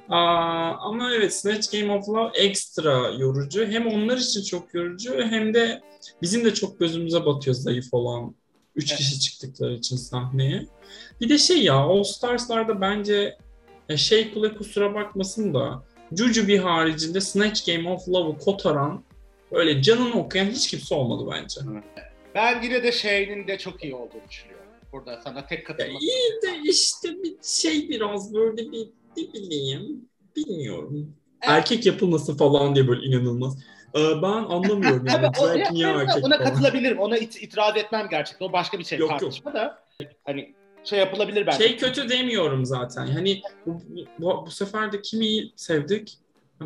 Aa, 0.09 0.73
ama 0.81 1.15
evet 1.15 1.35
Snatch 1.35 1.73
Game 1.73 1.93
of 1.93 2.09
Love 2.09 2.31
ekstra 2.35 3.11
yorucu. 3.19 3.67
Hem 3.67 3.87
onlar 3.87 4.17
için 4.17 4.43
çok 4.43 4.75
yorucu 4.75 5.15
hem 5.15 5.55
de 5.55 5.81
bizim 6.23 6.45
de 6.45 6.55
çok 6.55 6.79
gözümüze 6.81 7.27
batıyor 7.27 7.57
zayıf 7.57 7.87
olan 7.93 8.35
Üç 8.77 8.91
Evet. 8.91 8.99
kişi 8.99 9.21
çıktıkları 9.21 9.75
için 9.75 9.97
sahneye. 9.97 10.67
Bir 11.21 11.29
de 11.29 11.39
şey 11.39 11.63
ya 11.63 11.75
All 11.75 12.03
Stars'larda 12.03 12.81
bence 12.81 13.37
ya 13.89 13.97
şey 13.97 14.35
kule 14.35 14.55
kusura 14.55 14.95
bakmasın 14.95 15.55
da 15.55 15.83
Jujubee 16.17 16.59
haricinde 16.59 17.21
Snatch 17.21 17.67
Game 17.67 17.91
of 17.91 18.09
Love'ı 18.09 18.39
kotaran 18.39 19.05
böyle 19.53 19.83
canını 19.83 20.15
okuyan 20.15 20.47
hiç 20.47 20.71
kimse 20.71 20.95
olmadı 20.95 21.31
bence. 21.33 21.61
Ben 22.35 22.63
yine 22.63 22.83
de 22.83 22.93
şeyinin 22.93 23.49
de 23.49 23.59
çok 23.59 23.85
iyi 23.85 23.95
olduğunu 23.95 24.29
düşünüyorum. 24.31 24.67
Burada 24.93 25.21
sana 25.25 25.47
tek 25.47 25.67
katılmak. 25.67 26.03
iyi 26.03 26.43
de 26.43 26.71
işte 26.71 27.09
bir 27.23 27.35
şey 27.43 27.89
biraz 27.89 28.35
böyle 28.35 28.73
bir 28.73 28.89
ne 29.17 29.33
bileyim 29.33 30.09
bilmiyorum. 30.37 31.15
Erkek 31.41 31.87
yapılması 31.87 32.37
falan 32.37 32.75
diye 32.75 32.89
böyle 32.89 33.07
inanılmaz. 33.07 33.59
Ee, 33.95 33.99
ben 34.23 34.29
anlamıyorum 34.29 35.07
yani. 35.07 35.33
Tabii, 35.33 35.41
o- 35.41 35.79
ya, 35.79 35.91
erkek 35.91 36.25
ona 36.25 36.39
falan? 36.39 36.51
katılabilirim. 36.51 36.99
Ona 36.99 37.19
it- 37.19 37.43
itiraz 37.43 37.77
etmem 37.77 38.09
gerçekten. 38.11 38.47
O 38.47 38.53
başka 38.53 38.79
bir 38.79 38.85
şey 38.85 38.99
Yok, 38.99 39.11
yok. 39.11 39.21
tartışma 39.21 39.55
da. 39.55 39.79
Hani 40.25 40.55
şey 40.85 40.99
yapılabilir 40.99 41.47
bence. 41.47 41.59
Şey 41.59 41.77
kötü 41.77 42.09
demiyorum 42.09 42.65
zaten. 42.65 43.07
Hani 43.07 43.43
bu, 43.67 43.83
bu, 44.19 44.45
bu 44.47 44.51
sefer 44.51 44.93
de 44.93 45.03
kimi 45.03 45.51
sevdik? 45.57 46.19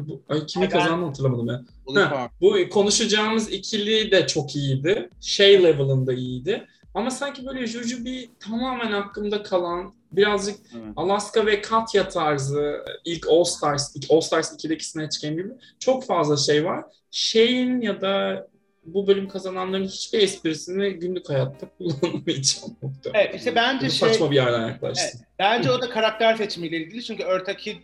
Bu, 0.09 0.23
ay 0.29 0.47
kimi 0.47 0.69
kazandı 0.69 1.07
hatırlamadım 1.07 1.47
ya. 1.47 1.63
Ha, 2.11 2.31
bu 2.41 2.57
konuşacağımız 2.71 3.53
ikili 3.53 4.11
de 4.11 4.27
çok 4.27 4.57
iyiydi. 4.57 5.11
Şey 5.21 5.63
level'ında 5.63 6.13
iyiydi. 6.13 6.67
Ama 6.95 7.11
sanki 7.11 7.47
böyle 7.47 7.67
Jujubee 7.67 8.29
tamamen 8.41 8.93
aklımda 8.93 9.43
kalan 9.43 9.95
birazcık 10.13 10.57
Evet. 10.75 10.93
Alaska 10.97 11.47
ve 11.47 11.61
Katya 11.61 12.09
tarzı 12.09 12.85
ilk 13.05 13.27
All 13.29 13.45
Stars, 13.45 13.97
ilk 13.97 14.05
All 14.11 14.21
Stars 14.21 14.53
2'deki 14.53 14.87
Snatch 14.89 15.23
Game 15.23 15.35
gibi 15.35 15.49
çok 15.81 16.07
fazla 16.07 16.37
şey 16.37 16.65
var. 16.65 16.85
Şeyin 17.11 17.81
ya 17.81 18.01
da 18.01 18.47
bu 18.85 19.07
bölüm 19.07 19.29
kazananların 19.29 19.85
hiçbir 19.85 20.19
esprisini 20.19 20.91
günlük 20.93 21.29
hayatta 21.31 21.67
kullanamayacağım. 21.79 22.77
muhtemelen. 22.83 23.25
Evet, 23.25 23.35
işte 23.35 23.55
bence 23.55 23.87
Bu 23.87 23.91
şey- 23.91 24.09
saçma 24.09 24.31
bir 24.31 24.37
yerden 24.37 24.69
yaklaştım. 24.69 25.21
Bence 25.39 25.71
o 25.71 25.81
da 25.83 25.91
karakter 25.91 26.37
seçimiyle 26.37 26.77
ilgili 26.77 27.05
çünkü 27.05 27.23
Örtaki 27.25 27.79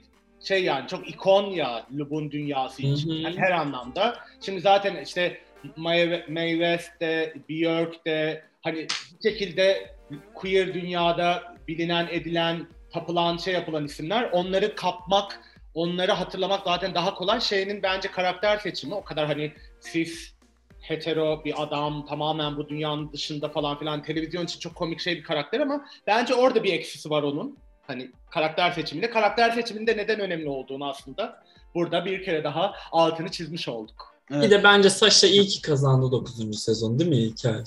şey 0.44 0.64
yani 0.64 0.88
çok 0.88 1.08
ikon 1.08 1.50
ya 1.50 1.86
Lub'un 1.92 2.30
dünyası 2.30 2.82
için 2.82 3.10
Hı 3.10 3.14
hı. 3.14 3.18
Yani 3.18 3.38
her 3.38 3.50
anlamda. 3.50 4.18
Şimdi 4.40 4.60
zaten 4.60 4.96
işte 4.96 5.40
Mae 5.76 6.26
Mae 6.28 6.50
West 6.50 7.00
de, 7.00 7.34
Björk 7.48 8.06
de 8.06 8.44
hani 8.62 8.76
bir 9.22 9.30
şekilde 9.30 9.94
queer 10.34 10.74
dünyada 10.74 11.56
bilinen, 11.68 12.08
edilen, 12.10 12.66
tapılan, 12.92 13.36
şey 13.36 13.54
yapılan 13.54 13.84
isimler. 13.84 14.30
Onları 14.32 14.74
kapmak, 14.74 15.40
onları 15.74 16.12
hatırlamak 16.12 16.64
zaten 16.64 16.94
daha 16.94 17.14
kolay. 17.14 17.40
Şeyinin 17.40 17.82
bence 17.82 18.10
karakter 18.10 18.58
seçimi 18.58 18.94
o 18.94 19.04
kadar 19.04 19.26
hani 19.26 19.52
cis, 19.92 20.32
hetero 20.80 21.44
bir 21.44 21.62
adam 21.62 22.06
tamamen 22.06 22.56
bu 22.56 22.68
dünyanın 22.68 23.12
dışında 23.12 23.48
falan 23.48 23.78
filan 23.78 24.02
televizyon 24.02 24.44
için 24.44 24.60
çok 24.60 24.74
komik 24.74 25.00
şey 25.00 25.16
bir 25.16 25.22
karakter 25.22 25.60
ama 25.60 25.86
bence 26.06 26.34
orada 26.34 26.64
bir 26.64 26.72
eksisi 26.72 27.10
var 27.10 27.22
onun. 27.22 27.58
Hani 27.86 28.10
karakter 28.30 28.70
seçiminde. 28.72 29.10
Karakter 29.10 29.50
seçiminde 29.50 29.96
neden 29.96 30.20
önemli 30.20 30.48
olduğunu 30.48 30.88
aslında 30.88 31.42
burada 31.74 32.04
bir 32.04 32.24
kere 32.24 32.44
daha 32.44 32.74
altını 32.92 33.30
çizmiş 33.30 33.68
olduk. 33.68 34.14
Evet. 34.30 34.42
Bir 34.44 34.50
de 34.50 34.64
bence 34.64 34.90
Sasha 34.90 35.26
iyi 35.26 35.46
ki 35.46 35.62
kazandı 35.62 36.12
9. 36.12 36.62
sezon 36.62 36.98
değil 36.98 37.10
mi 37.10 37.16
İlker? 37.16 37.64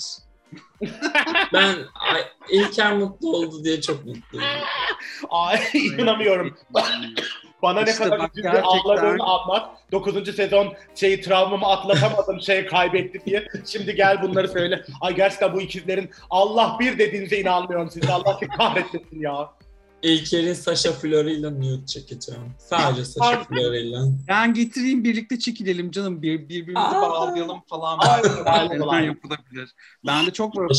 ben 1.54 1.76
ay, 1.96 2.22
İlker 2.50 2.94
mutlu 2.98 3.38
oldu 3.38 3.64
diye 3.64 3.82
çok 3.82 4.06
mutluyum. 4.06 4.48
Ay 5.30 5.60
inanamıyorum. 5.74 6.58
Bana 7.62 7.82
ne 7.82 7.90
İşte 7.92 8.04
kadar 8.04 8.20
bak 8.20 8.32
üzüldü 8.32 8.42
gerçekten- 8.44 8.70
ağladığını 8.70 9.24
anlat. 9.24 9.70
9. 9.92 10.36
sezon 10.36 10.74
şeyi 10.96 11.22
travmamı 11.22 11.66
atlatamadım 11.66 12.42
şey 12.42 12.66
kaybetti 12.66 13.26
diye. 13.26 13.48
Şimdi 13.66 13.96
gel 13.96 14.22
bunları 14.22 14.48
söyle. 14.48 14.86
Ay 15.02 15.16
gerçekten 15.16 15.54
bu 15.54 15.62
ikizlerin 15.62 16.10
Allah 16.30 16.78
bir 16.80 17.00
dediğinize 17.00 17.40
inanmıyorum 17.40 17.90
size. 17.92 18.14
Allah 18.14 18.40
kahretmesin 18.58 19.20
ya. 19.20 19.50
İlker'in 20.06 20.54
Sasha 20.54 20.92
Flor'ıyla 20.92 21.50
nude 21.50 21.86
çekeceğim. 21.86 22.42
Sadece 22.58 23.06
Sasha 23.06 23.44
Flor'ıyla. 23.44 24.06
Ben 24.28 24.54
getireyim 24.54 25.04
birlikte 25.04 25.40
çekilelim 25.40 25.92
canım. 25.92 26.22
Bir, 26.22 26.50
birbirimizi 26.50 26.88
Aa. 26.88 27.02
bağlayalım 27.02 27.62
falan. 27.70 28.00
Aynen. 28.46 29.04
yapılabilir. 29.04 29.72
Ben 30.08 30.26
de 30.28 30.32
çok 30.34 30.58
var. 30.58 30.72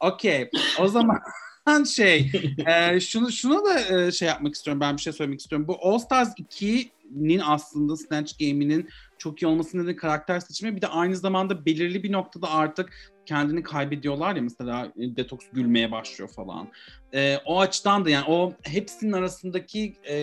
Okey. 0.00 0.50
O 0.80 0.88
zaman 0.88 1.18
şey 1.84 2.32
e, 2.66 3.00
şunu 3.00 3.32
şuna 3.32 3.64
da 3.64 3.80
e, 3.80 4.12
şey 4.12 4.28
yapmak 4.28 4.54
istiyorum. 4.54 4.80
Ben 4.80 4.96
bir 4.96 5.02
şey 5.02 5.12
söylemek 5.12 5.40
istiyorum. 5.40 5.68
Bu 5.68 5.78
All 5.82 5.98
Stars 5.98 6.32
2 6.36 6.90
Game'inin 7.10 7.42
aslında 7.46 7.96
Snatch 7.96 8.38
Game'inin 8.38 8.88
çok 9.18 9.42
iyi 9.42 9.46
olmasının 9.46 9.82
nedeni 9.82 9.96
karakter 9.96 10.40
seçimi. 10.40 10.76
Bir 10.76 10.82
de 10.82 10.86
aynı 10.86 11.16
zamanda 11.16 11.66
belirli 11.66 12.02
bir 12.02 12.12
noktada 12.12 12.50
artık 12.50 13.12
kendini 13.28 13.62
kaybediyorlar 13.62 14.36
ya 14.36 14.42
mesela 14.42 14.92
e, 14.96 15.16
detoks 15.16 15.46
gülmeye 15.52 15.92
başlıyor 15.92 16.30
falan. 16.30 16.68
E, 17.14 17.36
o 17.46 17.60
açıdan 17.60 18.04
da 18.04 18.10
yani 18.10 18.24
o 18.28 18.52
hepsinin 18.62 19.12
arasındaki 19.12 19.96
e, 20.10 20.16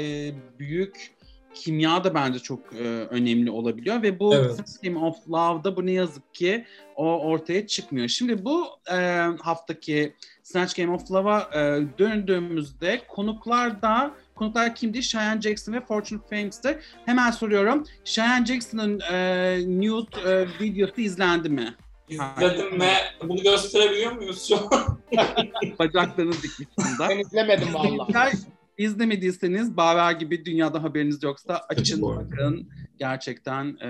büyük 0.60 1.16
kimya 1.54 2.04
da 2.04 2.14
bence 2.14 2.40
çok 2.40 2.74
e, 2.74 2.84
önemli 2.88 3.52
olabiliyor 3.52 4.02
ve 4.02 4.20
bu 4.20 4.36
Evet. 4.36 4.60
Game 4.84 5.00
of 5.00 5.30
Love'da 5.30 5.76
bu 5.76 5.86
ne 5.86 5.92
yazık 5.92 6.34
ki 6.34 6.66
o 6.96 7.20
ortaya 7.20 7.68
çıkmıyor. 7.68 8.08
Şimdi 8.08 8.46
bu 8.46 8.68
e, 8.92 8.96
haftaki 9.42 10.14
Snatch 10.44 10.76
Game 10.76 10.94
of 10.94 11.12
Love'a 11.12 11.50
e, 11.54 11.84
döndüğümüzde 12.00 13.02
konuklar 13.08 13.82
da 13.82 14.12
konuklar 14.36 14.76
kimdi? 14.76 15.04
Cheyenne 15.04 15.42
Jackson 15.42 15.74
ve 15.74 15.82
Fortune 15.82 16.20
Fames'ti. 16.30 16.80
Hemen 17.06 17.32
soruyorum. 17.32 17.84
Cheyenne 18.04 18.46
Jackson'ın 18.46 19.00
e, 19.12 19.60
nude 19.68 20.32
e, 20.32 20.48
videosu 20.62 21.02
izlendi 21.02 21.50
mi? 21.50 21.76
İzledim 22.10 22.82
ve 22.82 22.92
bunu 23.24 23.42
gösterebiliyor 23.44 24.12
muyuz 24.12 24.48
şu 24.48 24.56
an? 24.58 25.00
Bacaklarını 25.80 26.34
dikmişsinde. 26.34 27.10
Ben 27.10 27.20
izlemedim 27.20 27.74
valla. 27.74 28.32
İzlemediyseniz 28.78 29.78
Baver 29.78 30.12
gibi 30.12 30.46
dünyada 30.46 30.84
haberiniz 30.84 31.24
yoksa 31.24 31.62
açın 31.70 32.02
bakın. 32.02 32.70
Gerçekten 33.00 33.66
e, 33.66 33.90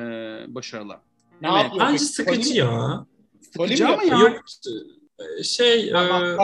başarılı. 0.55 0.98
Ne 1.41 1.48
Evet. 1.51 1.63
yapıyor? 1.63 1.86
Bence 1.88 1.98
sıkıcı 2.00 2.53
ya. 2.53 3.05
Sıkıcı 3.51 3.84
mi 3.84 3.89
ama 3.93 4.03
ya. 4.03 4.17
Yok 4.19 4.41
e, 5.39 5.43
şey, 5.43 5.89
e, 5.89 5.93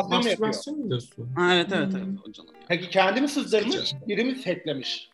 mastürbasyon 0.10 0.80
mu 0.80 0.90
diyorsun? 0.90 1.30
Ha, 1.36 1.54
evet 1.56 1.68
evet 1.74 1.94
Hmm. 1.94 2.00
evet 2.00 2.20
o 2.30 2.32
canım. 2.32 2.50
Peki 2.68 2.90
kendi 2.90 3.22
mi 3.22 3.28
sızdırmış, 3.28 3.94
biri 4.08 4.24
mi 4.24 4.36
setlemiş? 4.36 5.10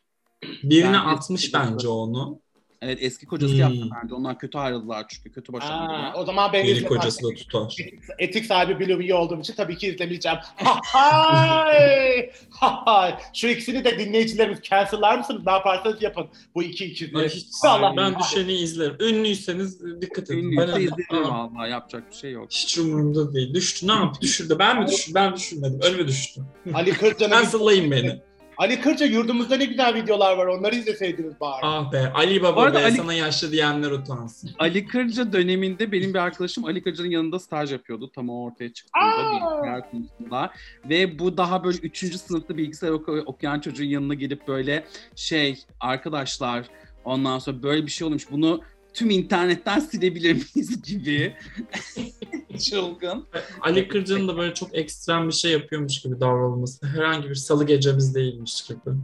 Birine 0.64 0.88
Ben- 0.94 0.94
atmış 0.94 1.54
bence 1.54 1.88
onu. 1.88 2.40
Evet 2.82 2.98
eski 3.02 3.26
kocası 3.26 3.54
Hmm. 3.54 3.60
yaptı 3.60 3.90
bence. 4.04 4.16
Onlar 4.16 4.40
kötü 4.40 4.58
ayrıldılar 4.58 5.06
çünkü 5.10 5.32
kötü 5.32 5.54
boşandılar. 5.54 6.14
o 6.16 6.26
zaman 6.26 6.54
ben 6.54 6.66
Yeni 6.66 6.84
kocası 6.84 7.24
da 7.24 7.34
tutar. 7.36 7.76
Etik, 7.80 8.00
etik 8.20 8.46
sahibi 8.46 9.04
iyi 9.04 9.14
olduğum 9.14 9.40
için 9.40 9.54
tabii 9.54 9.78
ki 9.78 9.88
izlemeyeceğim. 9.88 10.38
Ha 10.56 10.80
hay! 10.84 12.30
Ha 12.50 12.82
hay! 12.86 13.16
Şu 13.34 13.48
ikisini 13.48 13.86
de 13.86 14.00
dinleyicilerimiz 14.00 14.60
cancel'lar 14.62 15.18
mısınız? 15.18 15.42
Ne 15.46 15.52
yaparsanız 15.52 16.02
yapın. 16.02 16.28
Bu 16.56 16.64
iki 16.64 16.86
ikizleri. 16.86 17.22
Ay, 17.22 17.30
hiç, 17.30 17.46
Allah 17.64 17.94
ben 17.98 18.20
düşeni 18.20 18.54
izlerim. 18.54 18.96
Ünlüyseniz 19.00 19.82
e, 19.82 20.02
dikkat 20.02 20.30
edin. 20.30 20.38
Ünlüyse 20.38 20.68
Ben- 20.76 20.82
izlerim 20.82 21.24
valla 21.24 21.68
yapacak 21.68 22.12
bir 22.12 22.16
şey 22.16 22.32
yok. 22.32 22.48
Hiç 22.52 22.78
umurumda 22.78 23.34
değil. 23.34 23.54
Düştü. 23.54 23.88
Ne 23.88 23.92
yaptı? 23.92 24.22
Düşürdü. 24.22 24.56
Ben 24.60 24.82
mi 24.82 24.88
düşürdüm? 24.88 25.16
Ben 25.16 25.36
düşürmedim. 25.36 25.80
Önüme 25.82 26.08
düştü. 26.08 26.42
Ali 26.74 26.92
Kırca'nın 26.94 27.32
Cancel'layın 27.32 27.92
beni. 27.92 28.20
Ali 28.58 28.82
Kırca 28.82 29.06
yurdumuzda 29.06 29.58
ne 29.58 29.66
güzel 29.66 29.96
videolar 29.96 30.38
var. 30.38 30.46
Onları 30.48 30.76
izleseydiniz 30.76 31.40
bari. 31.40 31.60
Ah 31.64 31.92
be. 31.92 32.12
Ali 32.14 32.40
Bu 32.40 32.44
Baba 32.44 32.62
arada 32.62 32.80
be. 32.80 32.84
Ali- 32.84 32.96
Sana 32.98 33.14
yaşlı 33.14 33.52
diyenler 33.52 33.92
utansın. 33.92 34.50
Ali 34.60 34.86
Kırca 34.88 35.34
döneminde 35.34 35.92
benim 35.92 36.14
bir 36.14 36.20
arkadaşım 36.20 36.66
Ali 36.66 36.84
Kırca'nın 36.84 37.10
yanında 37.10 37.40
staj 37.40 37.72
yapıyordu. 37.72 38.12
Tam 38.16 38.30
o 38.30 38.44
ortaya 38.44 38.74
çıktığında 38.74 39.06
Aa! 39.06 39.32
bilgisayar 39.32 39.92
konusunda. 39.92 40.52
Ve 40.90 41.20
bu 41.20 41.38
daha 41.38 41.64
böyle 41.64 41.78
üçüncü 41.78 42.18
sınıfta 42.18 42.58
bilgisayar 42.58 42.92
oku- 42.92 43.24
okuyan 43.26 43.60
çocuğun 43.60 43.86
yanına 43.86 44.14
gelip 44.14 44.48
böyle 44.48 44.86
şey 45.16 45.60
arkadaşlar 45.80 46.66
ondan 47.06 47.40
sonra 47.40 47.64
böyle 47.64 47.86
bir 47.86 47.92
şey 47.92 48.08
olmuş. 48.08 48.32
Bunu 48.32 48.62
tüm 48.94 49.10
internetten 49.10 49.80
silebilir 49.80 50.34
miyiz 50.34 50.82
gibi. 50.88 51.34
Çılgın. 52.70 53.26
Ali 53.62 53.88
Kırca'nın 53.88 54.28
da 54.28 54.38
böyle 54.38 54.54
çok 54.54 54.76
ekstrem 54.76 55.28
bir 55.28 55.34
şey 55.34 55.52
yapıyormuş 55.52 56.02
gibi 56.02 56.20
davranılması. 56.20 56.88
Herhangi 56.88 57.30
bir 57.30 57.36
salı 57.36 57.66
gecemiz 57.66 58.16
değilmiş 58.16 58.62
gibi. 58.62 58.96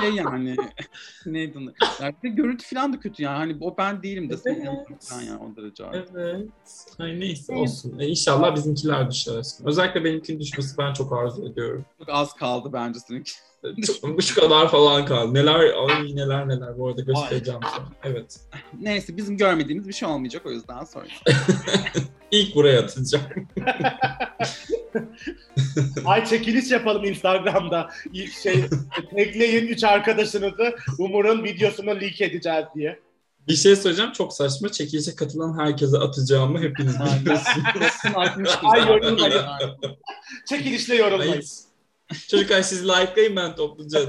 Şey 0.00 0.10
yani. 0.14 0.56
Neydi 1.26 1.58
onu? 1.58 1.72
Yani 2.00 2.14
görüntü 2.22 2.74
falan 2.74 2.92
da 2.92 3.00
kötü 3.00 3.22
yani. 3.22 3.36
Hani 3.36 3.56
o 3.60 3.76
ben 3.78 4.02
değilim 4.02 4.30
de 4.30 4.36
sen 4.36 4.54
Evet. 4.54 5.12
yani 5.28 5.40
o 5.42 5.56
derece. 5.56 5.84
Evet. 5.92 6.48
Ay 6.98 7.20
neyse 7.20 7.54
olsun. 7.54 7.98
E, 7.98 8.06
inşallah 8.06 8.54
bizimkiler 8.54 9.10
düşer 9.10 9.36
aşkım. 9.36 9.66
Özellikle 9.66 10.04
benimkinin 10.04 10.40
düşmesi 10.40 10.78
ben 10.78 10.92
çok 10.92 11.12
arzu 11.12 11.48
ediyorum. 11.48 11.84
Çok 11.98 12.08
az 12.08 12.32
kaldı 12.32 12.70
bence 12.72 13.00
seninki. 13.00 13.32
Şu 14.20 14.34
kadar 14.34 14.70
falan 14.70 15.06
kaldı. 15.06 15.34
Neler, 15.34 15.54
ay 15.54 16.16
neler 16.16 16.48
neler 16.48 16.78
bu 16.78 16.88
arada 16.88 17.00
göstereceğim 17.00 17.60
sonra. 17.74 17.88
Evet. 18.04 18.40
Neyse 18.80 19.16
bizim 19.16 19.36
görmediğimiz 19.36 19.88
bir 19.88 19.92
şey 19.92 20.08
olmayacak 20.08 20.42
o 20.46 20.50
yüzden 20.50 20.84
sonra. 20.84 21.06
İlk 22.30 22.54
buraya 22.54 22.80
atacağım. 22.80 23.24
Ay 26.04 26.24
çekiliş 26.26 26.70
yapalım 26.70 27.04
Instagram'da. 27.04 27.90
İlk 28.12 28.32
şey 28.32 28.64
tekleyin 29.16 29.66
üç 29.66 29.84
arkadaşınızı 29.84 30.76
Umur'un 30.98 31.44
videosunu 31.44 31.90
leak 31.90 32.20
edeceğiz 32.20 32.64
diye. 32.74 33.00
Bir 33.48 33.56
şey 33.56 33.76
söyleyeceğim 33.76 34.12
çok 34.12 34.32
saçma. 34.32 34.68
Çekilişe 34.68 35.14
katılan 35.14 35.58
herkese 35.58 35.98
atacağımı 35.98 36.60
hepiniz 36.60 36.94
biliyorsunuz. 37.00 38.58
Ay 38.62 38.88
yorumlayın. 38.88 39.42
Çekilişle 40.48 40.94
yorumlayın. 40.94 41.32
Ay, 41.32 41.42
Çocuklar 42.30 42.62
siz 42.62 42.84
likelayın 42.84 43.36
ben 43.36 43.56
topluca. 43.56 44.08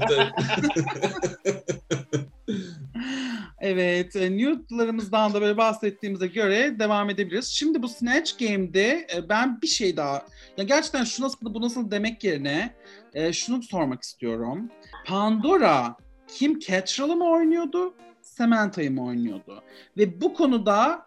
Evet, 3.64 4.16
e, 4.16 4.32
nude'larımızdan 4.32 5.34
da 5.34 5.40
böyle 5.40 5.56
bahsettiğimize 5.56 6.26
göre 6.26 6.78
devam 6.78 7.10
edebiliriz. 7.10 7.46
Şimdi 7.46 7.82
bu 7.82 7.88
Snatch 7.88 8.38
Game'de 8.38 9.06
e, 9.14 9.28
ben 9.28 9.62
bir 9.62 9.66
şey 9.66 9.96
daha, 9.96 10.26
ya 10.56 10.64
gerçekten 10.64 11.04
şu 11.04 11.22
nasıl 11.22 11.54
bu 11.54 11.60
nasıl 11.60 11.90
demek 11.90 12.24
yerine 12.24 12.74
e, 13.14 13.32
şunu 13.32 13.62
sormak 13.62 14.02
istiyorum. 14.02 14.70
Pandora 15.06 15.96
Kim 16.28 16.58
Cattrall'ı 16.58 17.16
mı 17.16 17.30
oynuyordu, 17.30 17.94
Samantha'yı 18.22 18.90
mı 18.90 19.04
oynuyordu? 19.04 19.62
Ve 19.96 20.20
bu 20.20 20.34
konuda 20.34 21.06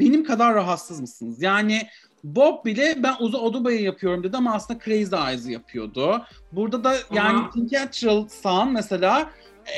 benim 0.00 0.24
kadar 0.24 0.54
rahatsız 0.54 1.00
mısınız? 1.00 1.42
Yani 1.42 1.88
Bob 2.34 2.64
bile 2.64 2.94
ben 3.02 3.14
Uzo 3.20 3.38
Oduba'yı 3.38 3.82
yapıyorum 3.82 4.24
dedi 4.24 4.36
ama 4.36 4.54
aslında 4.54 4.80
Crazy 4.84 5.16
Eyes'ı 5.28 5.52
yapıyordu. 5.52 6.24
Burada 6.52 6.84
da 6.84 6.94
yani 7.12 7.50
Kim 7.54 7.66
Cattrall 7.66 8.28
san 8.28 8.72
mesela 8.72 9.30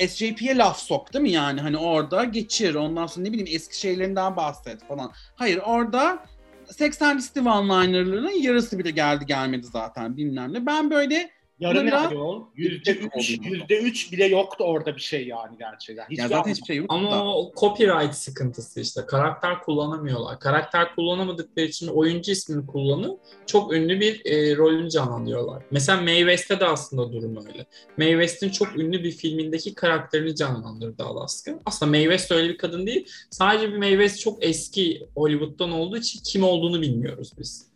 SJP'ye 0.09 0.57
laf 0.57 0.78
sok 0.78 1.14
değil 1.14 1.23
mi 1.23 1.31
yani 1.31 1.61
hani 1.61 1.76
orada 1.76 2.25
geçir 2.25 2.75
ondan 2.75 3.07
sonra 3.07 3.26
ne 3.26 3.33
bileyim 3.33 3.49
eski 3.57 3.81
şeylerinden 3.81 4.37
bahset 4.37 4.87
falan. 4.88 5.12
Hayır 5.37 5.61
orada 5.67 6.25
80 6.71 7.19
listi 7.19 7.40
one-liner'ların 7.40 8.43
yarısı 8.43 8.78
bile 8.78 8.90
geldi 8.90 9.26
gelmedi 9.26 9.67
zaten 9.67 10.17
bilmem 10.17 10.55
ne. 10.55 10.67
Ben 10.67 10.90
böyle 10.90 11.31
Yarın 11.61 11.87
Biraz- 11.87 12.11
ne 12.12 12.19
yol? 12.19 12.43
Yüzde 12.57 12.91
üç, 12.91 13.12
Oluyor. 13.41 13.53
yüzde 13.53 13.79
üç 13.79 14.12
bile 14.12 14.25
yoktu 14.27 14.65
orada 14.65 14.97
bir 14.97 15.00
şey 15.00 15.27
yani 15.27 15.59
gerçekten. 15.59 16.05
Hiç 16.11 16.19
ya 16.19 16.29
zaten 16.29 16.50
hiçbir 16.53 16.67
şey 16.67 16.77
yok 16.77 16.87
Ama 16.88 17.11
da. 17.11 17.25
o 17.25 17.53
copyright 17.57 18.15
sıkıntısı 18.15 18.81
işte. 18.81 19.00
Karakter 19.07 19.61
kullanamıyorlar. 19.61 20.41
Karakter 20.41 20.95
kullanamadıkları 20.95 21.67
için 21.67 21.87
oyuncu 21.88 22.33
ismini 22.33 22.67
kullanıp 22.67 23.21
çok 23.47 23.73
ünlü 23.73 24.00
bir 24.00 24.27
e, 24.27 24.57
rolünü 24.57 24.91
canlandırıyorlar. 24.91 25.62
Mesela 25.71 26.00
Mae 26.00 26.19
West'te 26.19 26.61
de 26.61 26.65
aslında 26.65 27.12
durum 27.12 27.37
öyle. 27.47 27.67
Mae 27.97 28.11
West'in 28.11 28.50
çok 28.50 28.77
ünlü 28.79 29.05
bir 29.05 29.12
filmindeki 29.12 29.75
karakterini 29.75 30.35
canlandırdı 30.37 31.05
Alaska. 31.05 31.59
Aslında 31.67 31.91
Mae 31.91 32.03
West 32.03 32.33
öyle 32.33 32.49
bir 32.49 32.59
kadın 32.59 32.87
değil. 32.87 33.09
Sadece 33.31 33.73
bir 33.73 33.77
Mae 33.79 33.91
West 33.91 34.21
çok 34.21 34.45
eski 34.45 35.07
Hollywood'dan 35.15 35.73
olduğu 35.73 35.97
için 35.97 36.21
kim 36.25 36.45
olduğunu 36.45 36.83
bilmiyoruz 36.83 37.33
biz. 37.38 37.67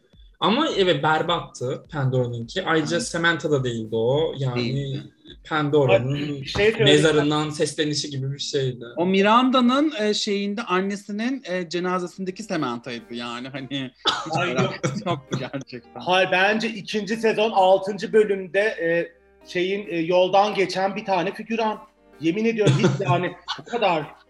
Ama 0.43 0.69
evet 0.77 1.03
berbattı 1.03 1.85
Pandora'nınki. 1.93 2.65
Ayrıca 2.65 3.01
Samantha 3.01 3.51
da 3.51 3.65
değildi 3.65 3.97
o. 3.97 4.35
Yani. 4.39 5.01
Pandora'nın 5.49 6.43
şey 6.45 6.75
mezarından 6.79 7.51
seslenişi 7.51 8.11
gibi 8.11 8.33
bir 8.33 8.39
şeydi. 8.39 8.85
O 8.97 9.07
Miranda'nın 9.07 9.93
e, 10.01 10.15
şeyinde 10.15 10.63
annesinin 10.63 11.43
e, 11.45 11.69
cenazesindeki 11.69 12.43
Samantha'ydı 12.43 13.15
yani 13.15 13.49
hani 13.49 13.91
hiç 14.27 14.37
Ay, 14.37 14.53
alakası 14.53 15.09
yoktu 15.09 15.39
gerçekten. 15.39 16.01
Hayır 16.01 16.29
bence 16.33 16.69
ikinci 16.69 17.17
sezon 17.17 17.51
altıncı 17.51 18.13
bölümde 18.13 18.61
e, 18.61 19.13
şeyin 19.49 19.89
e, 19.89 19.97
yoldan 19.97 20.55
geçen 20.55 20.97
bir 20.97 21.05
tane 21.05 21.35
figüran. 21.35 21.79
Yemin 22.21 22.45
ediyorum 22.45 22.75
hiç 22.79 23.07
yani 23.07 23.33
bu 23.59 23.65
kadar. 23.65 24.22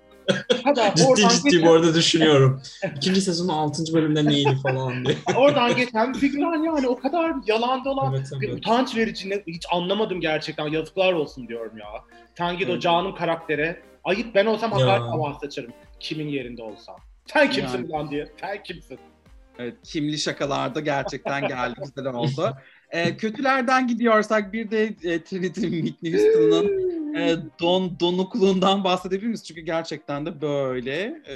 Ciddi 0.97 1.29
ciddi 1.29 1.51
geçen, 1.51 1.67
bu 1.69 1.73
arada 1.73 1.95
düşünüyorum. 1.95 2.63
İkinci 2.97 3.21
sezonun 3.21 3.49
6. 3.49 3.95
bölümde 3.95 4.25
neydi 4.25 4.57
falan 4.63 5.05
diye. 5.05 5.17
Oradan 5.37 5.77
geçen 5.77 6.15
bir 6.15 6.19
figüran 6.19 6.63
yani 6.63 6.89
o 6.89 6.99
kadar 6.99 7.33
yalan 7.47 7.85
dolan. 7.85 8.15
Evet, 8.15 8.29
evet. 8.45 8.55
utanç 8.55 8.97
verici 8.97 9.31
ne- 9.31 9.43
hiç 9.47 9.67
anlamadım 9.73 10.21
gerçekten 10.21 10.67
yazıklar 10.69 11.13
olsun 11.13 11.49
diyorum 11.49 11.79
ya. 11.79 11.87
Sen 12.39 12.59
git 12.59 12.69
o 12.69 12.73
Evet. 12.73 12.83
canım 12.83 13.15
karaktere. 13.15 13.83
Ayıp 14.05 14.35
ben 14.35 14.47
olsam 14.47 14.73
hakaret 14.73 15.03
havası 15.03 15.47
açarım. 15.47 15.73
Kimin 16.01 16.29
yerinde 16.29 16.63
olsam. 16.63 16.97
Sen 17.27 17.51
kimsin 17.51 17.79
Yani. 17.79 17.91
lan 17.91 18.11
diye. 18.11 18.29
Sen 18.41 18.63
kimsin? 18.63 18.99
Evet, 19.59 19.75
kimli 19.85 20.19
şakalarda 20.19 20.81
gerçekten 20.81 21.49
geldi 21.49 21.75
güzel 21.97 22.15
oldu. 22.15 22.57
E, 22.91 23.17
kötülerden 23.17 23.87
gidiyorsak 23.87 24.53
bir 24.53 24.71
de 24.71 24.85
e, 24.85 25.23
Trinity 25.25 25.61
Whitney 25.61 26.13
Houston'ın 26.13 26.93
e, 27.17 27.37
don 27.61 28.01
donukluğundan 28.01 28.85
bahsedebilir 28.85 29.27
miyiz? 29.27 29.45
Çünkü 29.45 29.61
gerçekten 29.61 30.27
de 30.27 30.41
böyle. 30.41 31.23
E, 31.27 31.35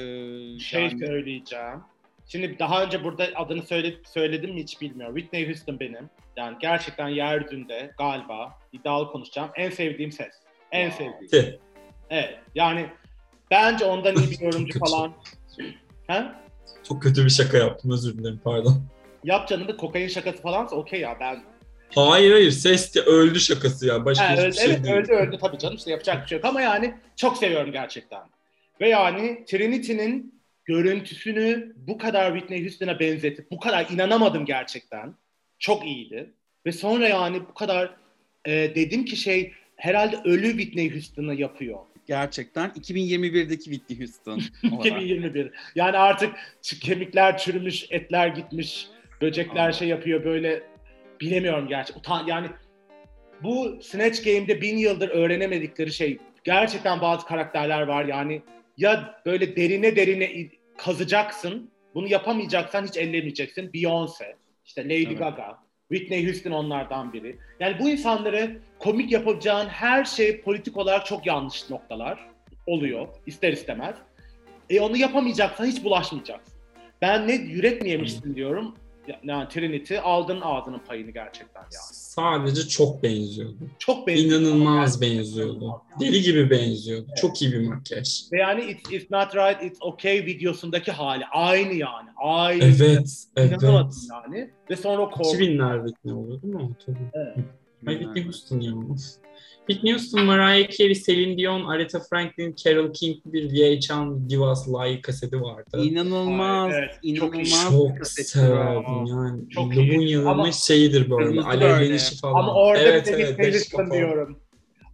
şey 0.59 0.83
yani- 0.83 1.07
söyleyeceğim. 1.07 1.81
Şimdi 2.29 2.59
daha 2.59 2.85
önce 2.85 3.05
burada 3.05 3.29
adını 3.35 3.63
söyle, 3.63 3.95
söyledim 4.05 4.55
mi 4.55 4.63
hiç 4.63 4.81
bilmiyorum. 4.81 5.17
Whitney 5.17 5.49
Houston 5.49 5.81
benim. 5.81 6.11
Yani 6.37 6.57
gerçekten 6.61 7.09
yeryüzünde 7.09 7.91
galiba 7.99 8.59
iddialı 8.73 9.11
konuşacağım. 9.11 9.51
En 9.55 9.71
sevdiğim 9.71 10.13
ses. 10.13 10.35
En 10.73 10.91
sevdiğim. 10.91 11.27
Ti. 11.27 11.61
Evet. 12.11 12.39
Yani 12.55 12.87
bence 13.51 13.85
ondan 13.85 14.17
iyi 14.17 14.31
bir 14.31 14.41
yorumcu 14.41 14.79
falan. 14.79 15.13
Ha? 16.07 16.43
Çok 16.89 17.03
kötü 17.03 17.25
bir 17.25 17.31
şaka 17.31 17.59
yaptım 17.59 17.91
özür 17.91 18.19
dilerim 18.19 18.41
pardon. 18.45 18.83
Yap 19.25 19.49
canım 19.49 19.69
da 19.69 19.77
kokain 19.77 20.09
şakası 20.09 20.43
falansa 20.43 20.77
okey 20.77 21.01
ya 21.01 21.17
ben. 21.21 21.43
Hayır 21.95 22.33
hayır 22.33 22.51
ses 22.51 22.95
de 22.95 23.01
öldü 23.01 23.41
şakası 23.41 23.87
ya. 23.87 24.05
Başka 24.05 24.29
Ha, 24.29 24.33
hiçbir 24.33 24.45
öldü, 24.45 24.57
şey 24.57 24.65
evet 24.67 24.85
değil. 24.85 24.95
öldü 24.97 25.13
öldü 25.13 25.39
tabii 25.41 25.59
canım 25.59 25.77
işte 25.77 25.91
yapacak 25.91 26.23
bir 26.23 26.29
şey 26.29 26.37
yok 26.37 26.45
ama 26.45 26.61
yani 26.61 26.95
çok 27.17 27.37
seviyorum 27.37 27.73
gerçekten. 27.73 28.23
Ve 28.81 28.89
yani 28.89 29.45
Trinity'nin 29.47 30.43
görüntüsünü 30.65 31.73
bu 31.77 31.99
kadar 31.99 32.33
Whitney 32.33 32.63
Houston'a 32.63 33.01
benzetip 33.01 33.51
bu 33.51 33.61
kadar 33.61 33.87
inanamadım 33.91 34.45
gerçekten. 34.45 35.15
Çok 35.59 35.87
iyiydi. 35.87 36.33
Ve 36.67 36.73
sonra 36.73 37.09
yani 37.09 37.41
bu 37.51 37.55
kadar 37.55 37.95
e, 38.47 38.53
dedim 38.75 39.05
ki 39.05 39.17
şey 39.17 39.53
herhalde 39.77 40.17
ölü 40.25 40.51
Whitney 40.51 40.93
Houston'ı 40.93 41.35
yapıyor. 41.35 41.79
Gerçekten 42.07 42.71
2021'deki 42.71 43.65
Whitney 43.65 44.01
Houston. 44.01 44.41
olarak. 44.73 44.87
2021. 44.87 45.51
Yani 45.75 45.99
artık 45.99 46.33
kemikler 46.83 47.39
çürümüş, 47.39 47.87
etler 47.91 48.29
gitmiş, 48.29 48.87
böcekler 49.21 49.73
şey 49.73 49.89
yapıyor 49.89 50.25
böyle 50.25 50.63
bilemiyorum 51.21 51.69
gerçi. 51.69 51.93
Yani 52.27 52.47
bu 53.43 53.79
Snatch 53.83 54.25
Game'de 54.25 54.61
bin 54.61 54.77
yıldır 54.77 55.09
öğrenemedikleri 55.09 55.93
şey 55.93 56.19
gerçekten 56.45 57.01
bazı 57.01 57.27
karakterler 57.27 57.83
var 57.83 58.05
yani 58.05 58.43
ya 58.77 59.21
böyle 59.27 59.57
derine 59.57 59.97
derine 59.97 60.49
kazacaksın 60.77 61.71
bunu 61.95 62.09
yapamayacaksan 62.09 62.87
hiç 62.87 62.97
ellemeyeceksin. 62.97 63.71
Beyoncé, 63.71 64.35
işte 64.65 64.85
Lady 64.85 65.03
Evet. 65.07 65.19
Gaga, 65.19 65.59
Whitney 65.93 66.27
Houston 66.27 66.51
onlardan 66.51 67.13
biri. 67.13 67.39
Yani 67.61 67.79
bu 67.81 67.89
insanları 67.89 68.59
komik 68.79 69.13
yapacağın 69.13 69.69
her 69.69 70.05
şey 70.05 70.41
politik 70.41 70.77
olarak 70.77 71.07
çok 71.07 71.27
yanlış 71.27 71.71
noktalar 71.71 72.19
oluyor 72.67 73.09
ister 73.27 73.53
istemez. 73.53 73.97
E 74.71 74.81
onu 74.81 74.97
yapamayacaksan 74.97 75.65
hiç 75.65 75.85
bulaşmayacaksın. 75.85 76.55
Ben 77.03 77.29
ne 77.29 77.35
yürek 77.35 77.83
mi 77.83 77.91
yemişsin 77.91 78.35
diyorum. 78.35 78.75
Ya- 79.09 79.21
Yani 79.25 79.49
Trinity 79.49 79.99
aldın 79.99 80.41
ağzının 80.41 80.79
payını 80.79 81.11
gerçekten 81.11 81.61
ya. 81.61 81.81
Sadece 81.93 82.69
çok 82.69 83.03
benziyordu. 83.03 83.57
Çok 83.79 84.07
benziyor. 84.07 84.41
İnanılmaz 84.41 85.01
benziyordu. 85.01 85.83
Deli 86.01 86.23
gibi 86.23 86.51
benziyordu. 86.51 87.07
Çok 87.21 87.43
iyi 87.43 87.53
bir 87.53 87.69
makyaj. 87.69 88.33
Ve 88.33 88.39
yani 88.39 88.65
it's, 88.65 88.93
it's 88.93 89.11
not 89.11 89.35
right, 89.35 89.63
it's 89.63 89.79
okay 89.81 90.27
videosundaki 90.27 90.93
hali. 90.93 91.25
Aynı 91.33 91.73
yani. 91.75 92.09
Aynı. 92.17 92.65
Evet, 92.65 93.25
evet. 93.37 93.63
Yani. 94.11 94.51
Ve 94.71 94.77
sonra 94.77 95.09
korku. 95.11 95.23
2000'ler 95.37 95.87
Whitney 95.87 96.15
oluyor 96.15 96.43
değil 96.43 96.55
mi? 96.55 96.77
Tabii. 96.87 96.99
Evet. 97.15 97.37
Whitney 97.85 98.25
Houston 98.25 98.61
yalnız. 98.61 99.19
Whitney 99.69 99.93
Houston, 99.93 100.25
Mariah 100.25 100.71
Carey, 100.71 100.95
Celine 100.95 101.39
Dion, 101.39 101.65
Aretha 101.65 102.01
Franklin, 102.11 102.55
Carole 102.65 102.93
King 102.93 103.17
bir 103.25 103.51
VH1 103.51 104.29
Divas 104.31 104.69
Live 104.69 105.01
kaseti 105.01 105.43
vardı. 105.43 105.83
İnanılmaz, 105.83 106.73
Evet, 106.75 106.91
çok 106.93 107.05
iyi. 107.05 107.17
inanılmaz 107.17 107.73
bir 107.73 107.89
Çok 107.89 107.99
kasetti 107.99 108.29
severdim 108.29 109.07
yani. 109.07 109.51
Çok 109.51 109.75
Çok 109.75 109.77
iyi. 109.77 109.97
bu 109.99 110.03
yılının 110.03 110.51
şeyidir 110.51 111.11
böyle. 111.11 111.41
Alevlenişi 111.41 112.19
falan. 112.21 112.35
Ama 112.35 112.55
orada 112.55 112.83
evet, 112.83 113.07
bile 113.07 113.17
evet, 113.17 113.27
Whitney 113.29 113.53
Houston 113.53 113.91
diyorum. 113.91 114.39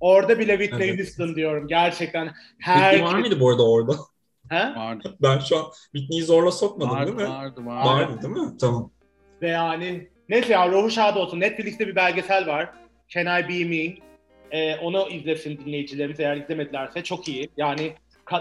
Orada 0.00 0.38
bile 0.38 0.58
Whitney 0.58 0.88
Evet. 0.88 0.98
Houston 0.98 1.34
diyorum. 1.36 1.68
Gerçekten 1.68 2.24
Whitney 2.26 2.74
her 2.74 3.00
var 3.00 3.18
mıydı 3.18 3.40
bu 3.40 3.50
arada 3.50 3.68
orada? 3.70 3.96
He? 4.48 4.74
Vardı, 4.76 5.16
Ben 5.22 5.38
şu 5.38 5.56
an 5.58 5.64
Whitney'i 5.92 6.22
zorla 6.22 6.50
sokmadım 6.50 6.90
vardı, 6.96 7.06
değil 7.06 7.28
mi? 7.28 7.34
vardı, 7.34 7.60
vardı. 7.66 7.88
Vardı 7.88 8.22
değil 8.22 8.34
mi? 8.34 8.52
Tamam. 8.60 8.90
Ve 9.42 9.48
yani 9.48 10.08
neyse 10.28 10.52
ya 10.52 10.68
ruhu 10.70 10.90
şad 10.90 11.16
olsun. 11.16 11.40
Netflix'te 11.40 11.86
bir 11.88 11.96
belgesel 11.96 12.46
var. 12.46 12.70
Can 13.08 13.40
I 13.40 13.48
Be 13.48 13.64
Me? 13.64 13.94
Ee, 14.52 14.76
onu 14.76 15.08
izlesin 15.10 15.58
dinleyicilerimiz 15.58 16.20
eğer 16.20 16.36
izlemedilerse. 16.36 17.02
Çok 17.02 17.28
iyi. 17.28 17.48
Yani 17.56 17.92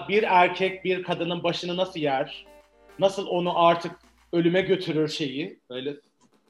bir 0.10 0.24
erkek 0.24 0.86
bir 0.86 1.04
kadının 1.04 1.44
başını 1.44 1.78
nasıl 1.78 2.00
yer? 2.00 2.46
Nasıl 3.00 3.28
onu 3.28 3.66
artık 3.66 3.92
ölüme 4.34 4.62
götürür 4.62 5.08
şeyi? 5.08 5.60
Böyle 5.70 5.96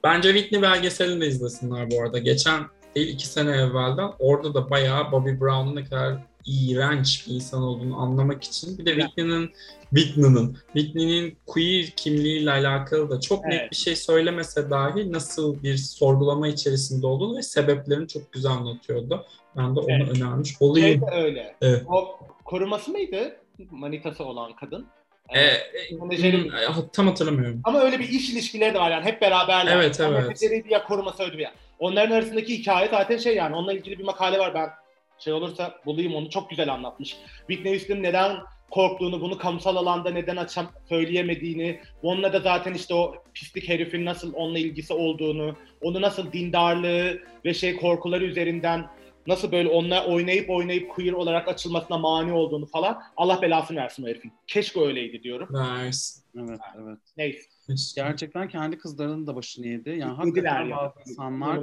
Bence 0.04 0.32
Whitney 0.32 0.62
belgeselini 0.62 1.20
de 1.20 1.26
izlesinler 1.26 1.90
bu 1.90 2.02
arada. 2.02 2.18
Geçen 2.18 2.62
değil 2.94 3.08
iki 3.14 3.26
sene 3.26 3.50
evvelden 3.50 4.10
orada 4.18 4.54
da 4.54 4.70
bayağı 4.70 5.12
Bobby 5.12 5.30
Brown'un 5.40 5.76
ne 5.76 5.84
kadar 5.84 6.14
iğrenç 6.46 7.26
bir 7.28 7.34
insan 7.34 7.62
olduğunu 7.62 8.00
anlamak 8.00 8.44
için 8.44 8.78
bir 8.78 8.86
de 8.86 8.90
Evet. 8.90 9.02
Whitney'nin 9.02 9.50
Whitney'nin 9.94 10.56
Whitney'nin 10.72 11.36
queer 11.46 11.86
kimliğiyle 11.96 12.50
alakalı 12.50 13.10
da 13.10 13.20
çok 13.20 13.44
Evet. 13.44 13.62
net 13.62 13.70
bir 13.70 13.76
şey 13.76 13.96
söylemese 13.96 14.70
dahi 14.70 15.12
nasıl 15.12 15.62
bir 15.62 15.76
sorgulama 15.76 16.48
içerisinde 16.48 17.06
olduğunu 17.06 17.36
ve 17.38 17.42
sebeplerini 17.42 18.08
çok 18.08 18.32
güzel 18.32 18.52
anlatıyordu. 18.52 19.24
Ben 19.56 19.76
de 19.76 19.80
onu 19.80 19.90
Evet. 19.92 20.08
önermiş 20.16 20.48
şey 20.48 20.56
olayım. 20.68 21.00
de 21.00 21.06
öyle. 21.12 21.56
Evet. 21.62 21.82
O 21.88 22.18
koruması 22.44 22.90
mıydı? 22.90 23.36
Manitası 23.70 24.24
olan 24.24 24.56
kadın. 24.56 24.86
Ee, 25.28 25.40
Ee, 25.40 25.60
menajerim- 26.00 26.74
hmm, 26.74 26.88
tam 26.92 27.06
hatırlamıyorum. 27.06 27.60
Ama 27.64 27.80
öyle 27.80 27.98
bir 27.98 28.08
iş 28.08 28.30
ilişkileri 28.30 28.74
de 28.74 28.78
var 28.78 28.90
yani 28.90 29.04
hep 29.04 29.20
beraberler. 29.20 29.76
Evet, 29.76 30.00
Ya 30.00 30.08
evet. 30.08 30.22
menajeriydi 30.22 30.72
ya 30.72 30.84
koruması 30.84 31.22
bir 31.32 31.38
yer. 31.38 31.52
Onların 31.82 32.16
arasındaki 32.16 32.58
hikaye 32.58 32.88
zaten 32.88 33.16
şey 33.16 33.34
yani 33.36 33.56
onunla 33.56 33.72
ilgili 33.72 33.98
bir 33.98 34.04
makale 34.04 34.38
var 34.38 34.54
ben 34.54 34.70
şey 35.18 35.32
olursa 35.32 35.74
bulayım 35.86 36.14
onu 36.14 36.30
çok 36.30 36.50
güzel 36.50 36.72
anlatmış. 36.72 37.16
Whitney 37.38 37.72
Houston 37.72 38.02
neden 38.02 38.36
korktuğunu, 38.70 39.20
bunu 39.20 39.38
kamusal 39.38 39.76
alanda 39.76 40.10
neden 40.10 40.36
açam 40.36 40.66
söyleyemediğini, 40.88 41.80
onunla 42.02 42.32
da 42.32 42.40
zaten 42.40 42.74
işte 42.74 42.94
o 42.94 43.14
pislik 43.34 43.68
herifin 43.68 44.04
nasıl 44.04 44.34
onunla 44.34 44.58
ilgisi 44.58 44.92
olduğunu, 44.92 45.56
onu 45.80 46.00
nasıl 46.00 46.32
dindarlığı 46.32 47.18
ve 47.44 47.54
şey 47.54 47.76
korkuları 47.76 48.24
üzerinden 48.24 48.86
nasıl 49.26 49.52
böyle 49.52 49.68
onunla 49.68 50.06
oynayıp 50.06 50.50
oynayıp 50.50 50.90
queer 50.90 51.12
olarak 51.12 51.48
açılmasına 51.48 51.98
mani 51.98 52.32
olduğunu 52.32 52.66
falan 52.66 53.02
Allah 53.16 53.42
belasını 53.42 53.80
versin 53.80 54.04
o 54.04 54.08
herifin. 54.08 54.32
Keşke 54.46 54.80
öyleydi 54.80 55.22
diyorum. 55.22 55.48
Nice. 55.50 55.98
Evet, 56.38 56.60
evet. 56.82 56.98
Neyse. 57.16 57.51
Gerçekten 57.96 58.48
kendi 58.48 58.78
kızlarının 58.78 59.26
da 59.26 59.36
başını 59.36 59.66
yedi. 59.66 59.90
Yani 59.90 60.00
Yediler 60.00 60.16
hakikaten 60.16 60.64
ya. 60.64 60.76
bazı 60.76 61.10
insanlar 61.10 61.60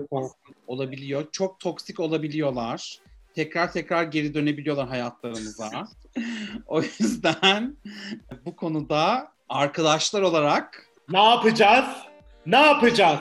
olabiliyor. 0.67 1.25
Çok 1.31 1.59
toksik 1.59 1.99
olabiliyorlar. 1.99 2.99
Tekrar 3.35 3.71
tekrar 3.71 4.03
geri 4.03 4.33
dönebiliyorlar 4.33 4.87
hayatlarımıza. 4.87 5.87
o 6.67 6.81
yüzden 6.81 7.77
bu 8.45 8.55
konuda 8.55 9.31
arkadaşlar 9.49 10.21
olarak 10.21 10.85
Ne 11.09 11.23
yapacağız? 11.23 11.85
Ne 12.45 12.57
yapacağız? 12.57 13.19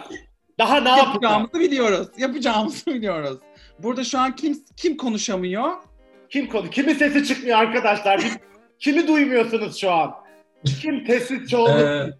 Daha 0.58 0.80
ne 0.80 0.88
yapacağız? 0.88 1.08
yapacağımızı 1.08 1.60
biliyoruz. 1.60 2.08
Yapacağımızı 2.18 2.86
biliyoruz. 2.86 3.38
Burada 3.78 4.04
şu 4.04 4.18
an 4.18 4.36
kim 4.36 4.64
kim 4.76 4.96
konuşamıyor? 4.96 5.72
Kim 6.30 6.48
konu? 6.48 6.70
Kimin 6.70 6.94
sesi 6.94 7.24
çıkmıyor 7.24 7.58
arkadaşlar? 7.58 8.24
Kimi 8.78 9.08
duymuyorsunuz 9.08 9.76
şu 9.76 9.92
an? 9.92 10.14
Kim 10.64 11.06
sessiz 11.06 11.50
çoğunluk? 11.50 11.80
Ee, 11.80 12.14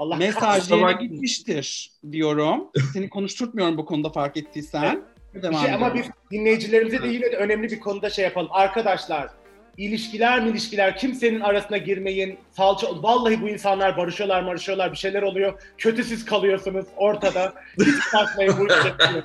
Allah 0.00 0.16
Mesaj 0.16 0.60
kusura 0.60 0.76
yerine 0.76 0.92
bakma. 0.94 1.06
gitmiştir 1.06 1.90
diyorum. 2.12 2.70
Seni 2.92 3.10
konuşturtmuyorum 3.10 3.78
bu 3.78 3.84
konuda 3.84 4.10
fark 4.10 4.36
ettiysen. 4.36 5.02
Bir 5.34 5.42
Devam 5.42 5.64
şey, 5.64 5.74
ama 5.74 5.94
biz 5.94 6.06
dinleyicilerimize 6.30 7.02
de 7.02 7.08
yine 7.08 7.32
de 7.32 7.36
önemli 7.36 7.70
bir 7.70 7.80
konuda 7.80 8.10
şey 8.10 8.24
yapalım. 8.24 8.48
Arkadaşlar 8.50 9.30
ilişkiler 9.76 10.42
mi 10.44 10.50
ilişkiler 10.50 10.96
kimsenin 10.98 11.40
arasına 11.40 11.76
girmeyin. 11.76 12.38
Salça 12.50 13.02
vallahi 13.02 13.42
bu 13.42 13.48
insanlar 13.48 13.96
barışıyorlar 13.96 14.46
barışıyorlar 14.46 14.92
bir 14.92 14.96
şeyler 14.96 15.22
oluyor. 15.22 15.62
Kötü 15.78 16.04
siz 16.04 16.24
kalıyorsunuz 16.24 16.86
ortada. 16.96 17.54
Hiç 17.80 17.94
takmayın 18.12 18.54
bu 18.58 18.66
işleri. 18.66 19.22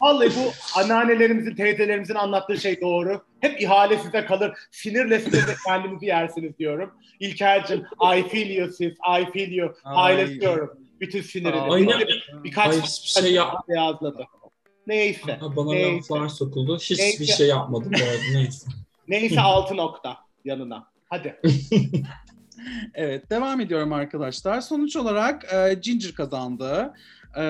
Vallahi 0.00 0.28
bu 0.28 0.52
anneannelerimizin, 0.80 1.54
teyzelerimizin 1.54 2.14
anlattığı 2.14 2.58
şey 2.60 2.80
doğru. 2.80 3.22
Hep 3.40 3.60
ihale 3.62 3.98
size 3.98 4.24
kalır. 4.24 4.52
Sinirle 4.70 5.20
size 5.20 5.36
de 5.46 5.54
kendinizi 5.66 6.06
yersiniz 6.06 6.58
diyorum. 6.58 6.90
İlker'cim 7.20 7.84
I 8.16 8.28
feel 8.28 8.50
you 8.50 8.68
sis, 8.72 8.92
I 8.92 9.32
feel 9.32 9.52
you. 9.52 9.74
Ay. 9.84 9.94
Paylaşıyorum. 9.94 10.70
Bütün 11.00 11.22
sinirini. 11.22 11.60
Ay, 11.60 11.82
Bir- 11.82 11.86
ne- 11.86 12.44
birkaç 12.44 12.74
Ay, 12.74 12.82
şey 13.22 13.32
yap- 13.32 13.64
yazladı. 13.68 14.24
Neyse. 14.86 15.38
Aa, 15.42 15.56
Bana 15.56 15.70
Neyse. 15.72 15.96
laflar 16.14 16.28
sokuldu. 16.28 16.78
Hiçbir 16.78 16.98
Neyse. 16.98 17.24
şey 17.26 17.46
yapmadım 17.48 17.92
bu 17.92 18.04
arada. 18.04 18.38
Neyse. 18.38 18.66
Neyse 19.08 19.40
altı 19.40 19.76
nokta 19.76 20.16
yanına. 20.44 20.86
Hadi. 21.08 21.40
Evet 22.94 23.30
devam 23.30 23.60
ediyorum 23.60 23.92
arkadaşlar. 23.92 24.60
Sonuç 24.60 24.96
olarak 24.96 25.54
e, 25.54 25.74
Ginger 25.74 26.12
kazandı. 26.14 26.94
E, 27.36 27.42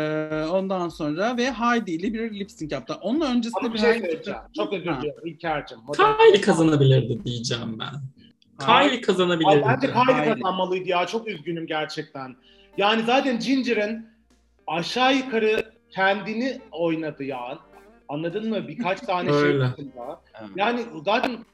ondan 0.50 0.88
sonra 0.88 1.36
ve 1.36 1.52
Heidi 1.52 1.90
ile 1.90 2.12
bir 2.14 2.40
lip 2.40 2.50
sync 2.50 2.72
yaptı. 2.72 2.94
Onun 2.94 3.20
öncesinde 3.20 3.60
Ama 3.60 3.74
bir 3.74 3.78
şey 3.78 3.92
söyleyeceğim. 3.92 4.40
Çok 4.56 4.72
özür 4.72 4.96
diliyorum 4.96 5.26
İlker'cim. 5.26 5.78
Kylie 5.96 6.40
kazanabilirdi 6.40 7.24
diyeceğim 7.24 7.78
ben. 7.78 7.92
Hayır. 8.58 8.88
Kylie 8.88 8.96
Ay, 8.98 9.00
kazanabilirdi. 9.00 9.62
bence 9.66 9.86
Kylie 9.92 10.04
Kylie. 10.22 10.34
kazanmalıydı 10.34 10.88
ya. 10.88 11.06
Çok 11.06 11.28
üzgünüm 11.28 11.66
gerçekten. 11.66 12.36
Yani 12.78 13.02
zaten 13.02 13.38
Ginger'ın 13.38 14.06
aşağı 14.66 15.16
yukarı 15.16 15.72
kendini 15.90 16.60
oynadı 16.70 17.24
ya. 17.24 17.58
Anladın 18.08 18.48
mı? 18.48 18.68
Birkaç 18.68 19.00
tane 19.00 19.32
şey 19.32 19.60
dışında. 19.60 20.20
Evet. 20.40 20.50
Yani 20.56 20.80
zaten 21.04 21.44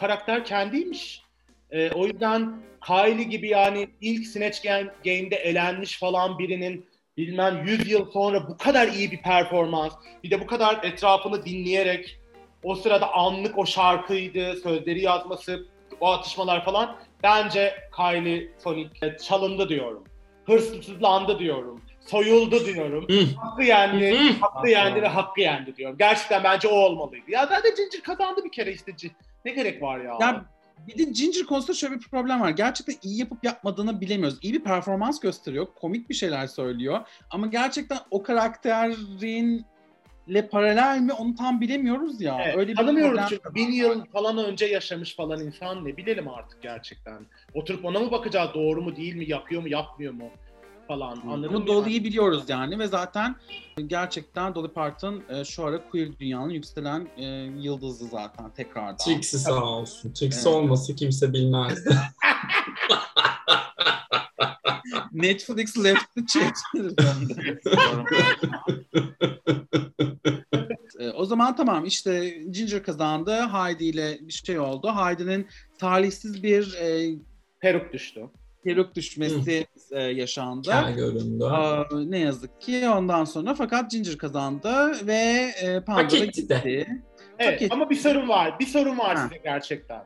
karakter 0.00 0.44
kendiymiş. 0.44 1.22
Ee, 1.70 1.90
o 1.90 2.06
yüzden 2.06 2.54
Kylie 2.86 3.24
gibi 3.24 3.48
yani 3.48 3.88
ilk 4.00 4.26
Snatch 4.26 4.64
Game- 4.64 4.92
Game'de 5.04 5.36
elenmiş 5.36 5.98
falan 5.98 6.38
birinin 6.38 6.86
bilmem 7.16 7.66
100 7.66 7.90
yıl 7.90 8.10
sonra 8.10 8.48
bu 8.48 8.56
kadar 8.56 8.88
iyi 8.88 9.12
bir 9.12 9.22
performans, 9.22 9.92
bir 10.24 10.30
de 10.30 10.40
bu 10.40 10.46
kadar 10.46 10.84
etrafını 10.84 11.44
dinleyerek 11.44 12.20
o 12.62 12.74
sırada 12.74 13.12
anlık 13.12 13.58
o 13.58 13.66
şarkıydı, 13.66 14.56
sözleri 14.56 15.02
yazması, 15.02 15.66
o 16.00 16.08
atışmalar 16.08 16.64
falan. 16.64 16.96
Bence 17.22 17.74
Kylie 17.96 18.52
Sonic 18.58 19.16
çalındı 19.28 19.68
diyorum. 19.68 20.04
Hırsızlandı 20.46 21.38
diyorum. 21.38 21.80
Soyuldu 22.06 22.66
diyorum. 22.66 23.06
Hı. 23.08 23.24
Hakkı 23.36 23.62
yendi, 23.62 24.18
Hı. 24.18 24.32
hakkı 24.40 24.68
yendi 24.68 25.02
ve 25.02 25.08
hakkı 25.08 25.40
yendi 25.40 25.76
diyorum. 25.76 25.98
Gerçekten 25.98 26.44
bence 26.44 26.68
o 26.68 26.74
olmalıydı. 26.74 27.30
Ya 27.30 27.46
zaten 27.46 27.74
Ginger 27.76 28.02
kazandı 28.02 28.44
bir 28.44 28.52
kere 28.52 28.72
işte. 28.72 28.92
Ne 29.44 29.52
gerek 29.52 29.82
var 29.82 29.98
ya? 30.00 30.16
Ya 30.20 30.44
bir 30.88 30.98
de 30.98 31.02
Ginger 31.02 31.46
konusunda 31.46 31.74
şöyle 31.74 31.94
bir 31.94 32.08
problem 32.08 32.40
var. 32.40 32.50
Gerçekten 32.50 32.96
iyi 33.02 33.20
yapıp 33.20 33.44
yapmadığını 33.44 34.00
bilemiyoruz. 34.00 34.38
İyi 34.42 34.52
bir 34.52 34.64
performans 34.64 35.20
gösteriyor. 35.20 35.66
Komik 35.80 36.08
bir 36.10 36.14
şeyler 36.14 36.46
söylüyor. 36.46 37.00
Ama 37.30 37.46
gerçekten 37.46 37.98
o 38.10 38.22
karakterin 38.22 39.64
le 40.34 40.48
paralel 40.48 41.00
mi 41.00 41.12
onu 41.12 41.34
tam 41.34 41.60
bilemiyoruz 41.60 42.20
ya. 42.20 42.38
Evet, 42.44 42.56
Öyle 42.56 42.72
bir 42.72 42.76
tanımıyoruz 42.76 43.20
çünkü 43.28 43.54
bin 43.54 43.72
yıl 43.72 44.04
falan 44.04 44.38
önce 44.38 44.66
yaşamış 44.66 45.16
falan 45.16 45.40
insan 45.46 45.84
ne 45.84 45.96
bilelim 45.96 46.28
artık 46.28 46.62
gerçekten. 46.62 47.26
Oturup 47.54 47.84
ona 47.84 48.00
mı 48.00 48.10
bakacağız 48.10 48.50
doğru 48.54 48.82
mu 48.82 48.96
değil 48.96 49.14
mi 49.14 49.30
yapıyor 49.30 49.62
mu 49.62 49.68
yapmıyor 49.68 50.12
mu 50.12 50.30
falan 50.90 51.20
anladın 51.20 51.52
mı? 51.52 51.66
Dolly'yi 51.66 52.04
biliyoruz 52.04 52.44
yani 52.48 52.78
ve 52.78 52.86
zaten 52.86 53.36
gerçekten 53.86 54.54
Dolly 54.54 54.68
Parton 54.68 55.22
e, 55.28 55.44
şu 55.44 55.64
ara 55.64 55.88
queer 55.90 56.18
dünyanın 56.18 56.50
yükselen 56.50 57.08
e, 57.16 57.24
yıldızı 57.58 58.06
zaten 58.06 58.50
tekrardan. 58.50 58.96
Trixie 58.96 59.38
sağ 59.40 59.64
olsun. 59.64 60.12
Trixie 60.12 60.50
Evet. 60.50 60.58
olmasa 60.60 60.94
kimse 60.94 61.32
bilmezdi. 61.32 61.96
Netflix 65.12 65.84
left 65.84 66.14
the 66.14 66.26
chat. 66.26 66.56
E, 71.00 71.10
o 71.10 71.24
zaman 71.24 71.56
tamam 71.56 71.84
işte 71.84 72.28
Ginger 72.50 72.82
kazandı. 72.82 73.32
Heidi 73.52 73.84
ile 73.84 74.18
bir 74.20 74.32
şey 74.32 74.58
oldu. 74.58 74.92
Heidi'nin 74.96 75.46
talihsiz 75.78 76.42
bir 76.42 76.74
e, 76.74 77.14
Peruk 77.60 77.92
düştü. 77.92 78.20
Peruk 78.64 78.94
düşmesi 78.94 79.66
e, 79.92 80.02
yaşandı. 80.02 80.68
Kel 80.70 80.94
göründü. 80.94 81.44
Aa, 81.44 81.84
ne 82.04 82.18
yazık 82.18 82.60
ki 82.60 82.88
ondan 82.88 83.24
sonra 83.24 83.54
fakat 83.54 83.90
Ginger 83.90 84.16
kazandı 84.18 84.92
ve 85.06 85.50
e, 85.62 85.80
Pandora 85.84 86.04
Hak 86.04 86.14
etti 86.14 86.48
de. 86.48 86.54
gitti. 86.56 87.02
Evet 87.38 87.60
Çok 87.60 87.72
ama 87.72 87.90
bir 87.90 87.96
sorun 87.96 88.28
var. 88.28 88.58
Bir 88.60 88.66
sorun 88.66 88.98
var 88.98 89.16
Ha. 89.16 89.22
size 89.22 89.40
gerçekten. 89.44 90.04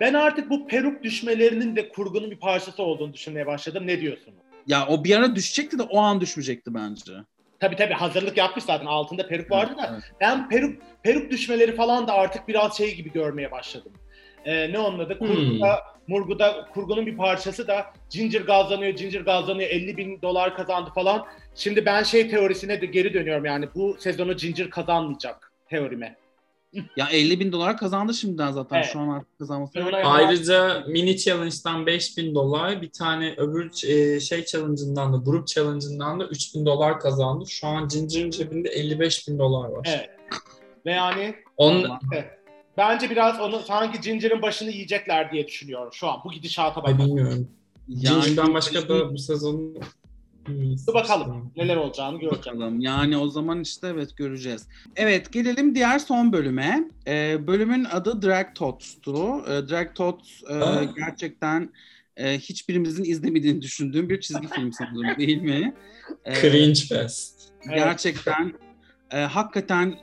Ben 0.00 0.14
artık 0.14 0.50
bu 0.50 0.66
peruk 0.66 1.02
düşmelerinin 1.02 1.76
de 1.76 1.88
kurgunun 1.88 2.30
bir 2.30 2.38
parçası 2.38 2.82
olduğunu 2.82 3.12
düşünmeye 3.12 3.46
başladım. 3.46 3.86
Ne 3.86 4.00
diyorsunuz? 4.00 4.38
Ya 4.66 4.86
o 4.88 5.04
bir 5.04 5.16
ara 5.16 5.36
düşecekti 5.36 5.78
de 5.78 5.82
o 5.82 5.98
an 6.00 6.20
düşmeyecekti 6.20 6.74
bence. 6.74 7.12
Tabii 7.60 7.76
tabii 7.76 7.94
hazırlık 7.94 8.36
yapmış 8.36 8.64
zaten 8.64 8.86
altında 8.86 9.26
peruk 9.28 9.50
vardı 9.50 9.74
da. 9.78 9.90
Evet. 9.92 10.02
Ben 10.20 10.48
peruk 10.48 10.82
peruk 11.02 11.30
düşmeleri 11.30 11.74
falan 11.76 12.08
da 12.08 12.12
artık 12.12 12.48
biraz 12.48 12.76
şey 12.78 12.94
gibi 12.94 13.12
görmeye 13.12 13.50
başladım. 13.50 13.92
Ee, 14.44 14.72
ne 14.72 14.78
onun 14.78 14.98
adı? 14.98 15.20
Hmm. 15.20 15.26
Kurguda, 15.28 15.80
Murguda, 16.06 16.68
kurgunun 16.74 17.06
bir 17.06 17.16
parçası 17.16 17.68
da 17.68 17.86
Ginger 18.10 18.40
gazlanıyor, 18.40 18.92
Ginger 18.92 19.20
gazlanıyor, 19.20 19.70
50 19.70 19.96
bin 19.96 20.22
dolar 20.22 20.56
kazandı 20.56 20.90
falan. 20.94 21.26
Şimdi 21.54 21.86
ben 21.86 22.02
şey 22.02 22.30
teorisine 22.30 22.80
de 22.80 22.86
geri 22.86 23.14
dönüyorum 23.14 23.44
yani 23.44 23.68
bu 23.74 23.96
sezonu 23.98 24.36
Ginger 24.36 24.70
kazanmayacak 24.70 25.52
teorime. 25.68 26.16
Ya 26.96 27.08
50 27.12 27.40
bin 27.40 27.52
dolar 27.52 27.76
kazandı 27.76 28.14
şimdiden 28.14 28.50
zaten 28.52 28.76
Evet. 28.76 28.86
şu 28.92 28.98
an 29.00 29.08
artık 29.08 29.38
kazanması. 29.38 29.84
Ayrıca 30.04 30.84
mini 30.88 31.18
challenge'dan 31.18 31.86
5000 31.86 32.34
dolar, 32.34 32.82
bir 32.82 32.90
tane 32.90 33.34
öbür 33.36 33.70
e, 33.86 34.20
şey 34.20 34.44
challenge'ından 34.44 35.12
da, 35.12 35.16
grup 35.16 35.46
challenge'ından 35.46 36.20
da 36.20 36.24
3000 36.26 36.66
dolar 36.66 37.00
kazandı. 37.00 37.44
Şu 37.48 37.66
an 37.66 37.88
Ginger'ın 37.88 38.30
cebinde 38.30 38.68
55 38.68 39.28
bin 39.28 39.38
dolar 39.38 39.68
var. 39.68 39.88
Evet. 39.90 40.10
Ve 40.86 40.92
yani 40.92 41.34
On, 41.56 41.84
Ama- 41.84 42.00
bence 42.76 43.10
biraz 43.10 43.40
onu 43.40 43.60
sanki 43.60 44.00
Ginger'ın 44.00 44.42
başını 44.42 44.70
yiyecekler 44.70 45.32
diye 45.32 45.46
düşünüyorum 45.46 45.90
şu 45.92 46.08
an. 46.08 46.20
Bu 46.24 46.32
gidişata 46.32 46.82
bak. 46.82 46.98
bilmiyorum. 46.98 47.48
Yani- 47.88 48.22
Ginger'dan 48.24 48.54
başka 48.54 48.88
da 48.88 49.12
bu 49.12 49.18
sezon... 49.18 49.74
Dur 50.86 50.94
bakalım 50.94 51.52
neler 51.56 51.76
olacağını 51.76 52.18
göreceğim. 52.18 52.60
Bakalım. 52.60 52.80
Yani 52.80 53.16
o 53.16 53.28
zaman 53.28 53.60
işte 53.60 53.86
evet 53.88 54.16
göreceğiz. 54.16 54.68
Evet 54.96 55.32
gelelim 55.32 55.74
diğer 55.74 55.98
son 55.98 56.32
bölüme. 56.32 56.90
Ee, 57.06 57.46
bölümün 57.46 57.84
adı 57.84 58.22
Drag 58.22 58.54
Tots'tu. 58.54 59.42
Ee, 59.46 59.68
Drag 59.68 59.94
Tots 59.94 60.42
e, 60.42 60.54
gerçekten 60.96 61.72
e, 62.16 62.38
hiçbirimizin 62.38 63.04
izlemediğini 63.04 63.62
düşündüğüm 63.62 64.08
bir 64.08 64.20
çizgi 64.20 64.48
film 64.48 64.72
sanırım 64.72 65.18
değil 65.18 65.42
mi? 65.42 65.74
Ee, 66.24 66.34
Cringe 66.34 66.80
Fest. 66.80 67.42
Evet. 67.66 67.76
Gerçekten 67.76 68.52
e, 69.10 69.18
hakikaten 69.18 69.94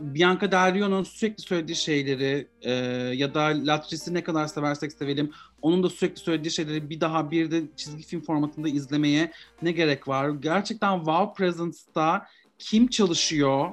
Bianca 0.00 0.52
Del 0.52 0.74
Rio'nun 0.74 1.02
sürekli 1.02 1.42
söylediği 1.42 1.76
şeyleri 1.76 2.46
e, 2.62 2.72
ya 3.14 3.34
da 3.34 3.40
Latris'i 3.44 4.14
ne 4.14 4.24
kadar 4.24 4.46
seversek 4.46 4.92
sevelim 4.92 5.30
onun 5.62 5.82
da 5.82 5.90
sürekli 5.90 6.20
söylediği 6.20 6.52
şeyleri 6.52 6.90
bir 6.90 7.00
daha 7.00 7.30
bir 7.30 7.50
de 7.50 7.62
çizgi 7.76 8.02
film 8.02 8.20
formatında 8.20 8.68
izlemeye 8.68 9.32
ne 9.62 9.72
gerek 9.72 10.08
var? 10.08 10.30
Gerçekten 10.30 10.96
Wow 10.96 11.44
Presence'da 11.44 12.26
kim 12.58 12.88
çalışıyor? 12.88 13.70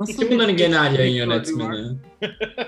Nasıl 0.00 0.18
Kim 0.18 0.30
bunların 0.30 0.56
genel 0.56 0.98
yayın 0.98 1.14
yönetmeni? 1.14 1.96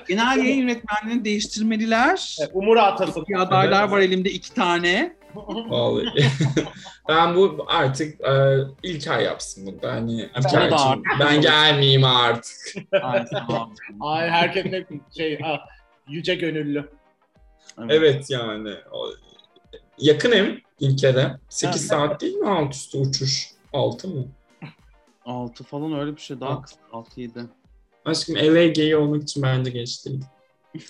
Genel 0.08 0.38
yayın 0.38 0.60
yönetmenlerini 0.60 1.24
değiştirmeliler. 1.24 2.36
Evet, 2.40 2.50
Umur 2.54 2.76
atasın. 2.76 3.22
İki 3.22 3.36
adaylar 3.38 3.88
var 3.88 4.00
elimde 4.00 4.30
iki 4.30 4.54
tane. 4.54 5.17
Vallahi. 5.68 6.24
ben 7.08 7.36
bu 7.36 7.64
artık 7.68 8.20
e, 8.20 8.58
İlker 8.82 9.20
yapsın 9.20 9.66
bunu. 9.66 9.90
Hani 9.90 10.28
artık- 10.34 11.02
ben 11.20 11.40
gelmeyeyim 11.40 12.04
artık. 12.04 12.56
Ay, 13.02 13.24
ol. 13.48 13.70
Ay 14.00 14.30
herkes 14.30 14.64
ne 14.64 14.84
şey 15.16 15.38
ah, 15.44 15.58
yüce 16.08 16.34
gönüllü. 16.34 16.88
Evet 17.88 18.30
yani. 18.30 18.74
Yakın 19.98 20.32
hem 20.32 20.60
İlker'e. 20.80 21.38
8 21.48 21.80
Evet. 21.80 21.88
saat 21.88 22.20
değil 22.20 22.34
mi 22.34 22.50
alt 22.50 22.74
üstü 22.74 22.98
uçuş? 22.98 23.50
6 23.72 24.08
mı? 24.08 24.26
Altı 25.24 25.64
falan 25.64 25.98
öyle 26.00 26.16
bir 26.16 26.20
şey 26.20 26.40
daha 26.40 26.62
kısa. 26.62 26.76
Altı 26.92 27.20
yedi. 27.20 27.40
Aşkım 28.04 28.36
LA 28.36 28.66
gay 28.66 28.94
olmak 28.94 29.22
için 29.22 29.42
bence 29.42 29.70
geç 29.70 30.06
değil. 30.06 30.24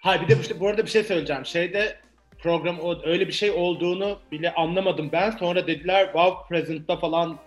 Ha 0.00 0.20
bir 0.20 0.28
de 0.28 0.38
bu, 0.38 0.60
bu 0.60 0.68
arada 0.68 0.84
bir 0.84 0.90
şey 0.90 1.04
söyleyeceğim. 1.04 1.46
Şeyde 1.46 2.00
program 2.42 2.80
o 2.80 2.98
öyle 3.04 3.28
bir 3.28 3.32
şey 3.32 3.50
olduğunu 3.50 4.18
bile 4.32 4.54
anlamadım 4.54 5.08
ben. 5.12 5.30
Sonra 5.30 5.66
dediler 5.66 6.04
Wow 6.04 6.48
Present'ta 6.48 6.96
falan 6.96 7.38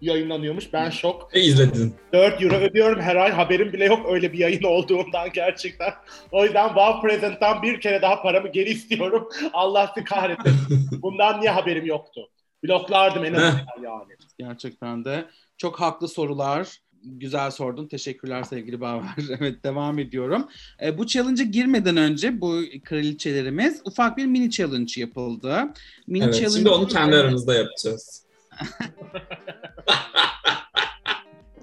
yayınlanıyormuş. 0.00 0.72
Ben 0.72 0.90
şok. 0.90 1.30
E 1.32 1.40
izledin. 1.40 1.94
4 2.12 2.42
euro 2.42 2.54
ödüyorum 2.54 3.00
her 3.00 3.16
ay. 3.16 3.30
Haberim 3.30 3.72
bile 3.72 3.84
yok 3.84 4.06
öyle 4.08 4.32
bir 4.32 4.38
yayın 4.38 4.62
olduğundan 4.62 5.32
gerçekten. 5.32 5.92
O 6.32 6.44
yüzden 6.44 6.66
Wow 6.68 7.08
Present'tan 7.08 7.62
bir 7.62 7.80
kere 7.80 8.02
daha 8.02 8.22
paramı 8.22 8.48
geri 8.48 8.70
istiyorum. 8.70 9.28
Allah 9.52 9.92
sizi 9.94 10.04
kahretsin. 10.04 10.54
Bundan 11.02 11.40
niye 11.40 11.50
haberim 11.50 11.86
yoktu? 11.86 12.30
Bloklardım 12.64 13.24
en 13.24 13.34
azından 13.34 13.82
yani. 13.82 14.12
Gerçekten 14.38 15.04
de 15.04 15.24
çok 15.56 15.80
haklı 15.80 16.08
sorular. 16.08 16.78
Güzel 17.04 17.50
sordun. 17.50 17.86
Teşekkürler 17.86 18.42
sevgili 18.42 18.80
Baver. 18.80 19.04
evet 19.40 19.64
devam 19.64 19.98
ediyorum. 19.98 20.48
E, 20.82 20.98
bu 20.98 21.06
challenge'a 21.06 21.46
girmeden 21.46 21.96
önce 21.96 22.40
bu 22.40 22.62
kraliçelerimiz 22.84 23.80
ufak 23.84 24.16
bir 24.16 24.26
mini 24.26 24.50
challenge 24.50 24.92
yapıldı. 24.96 25.72
Mini 26.06 26.24
Evet, 26.24 26.50
şimdi 26.54 26.68
onu 26.68 26.88
kendi 26.88 27.16
aramızda 27.16 27.54
yapacağız. 27.54 28.24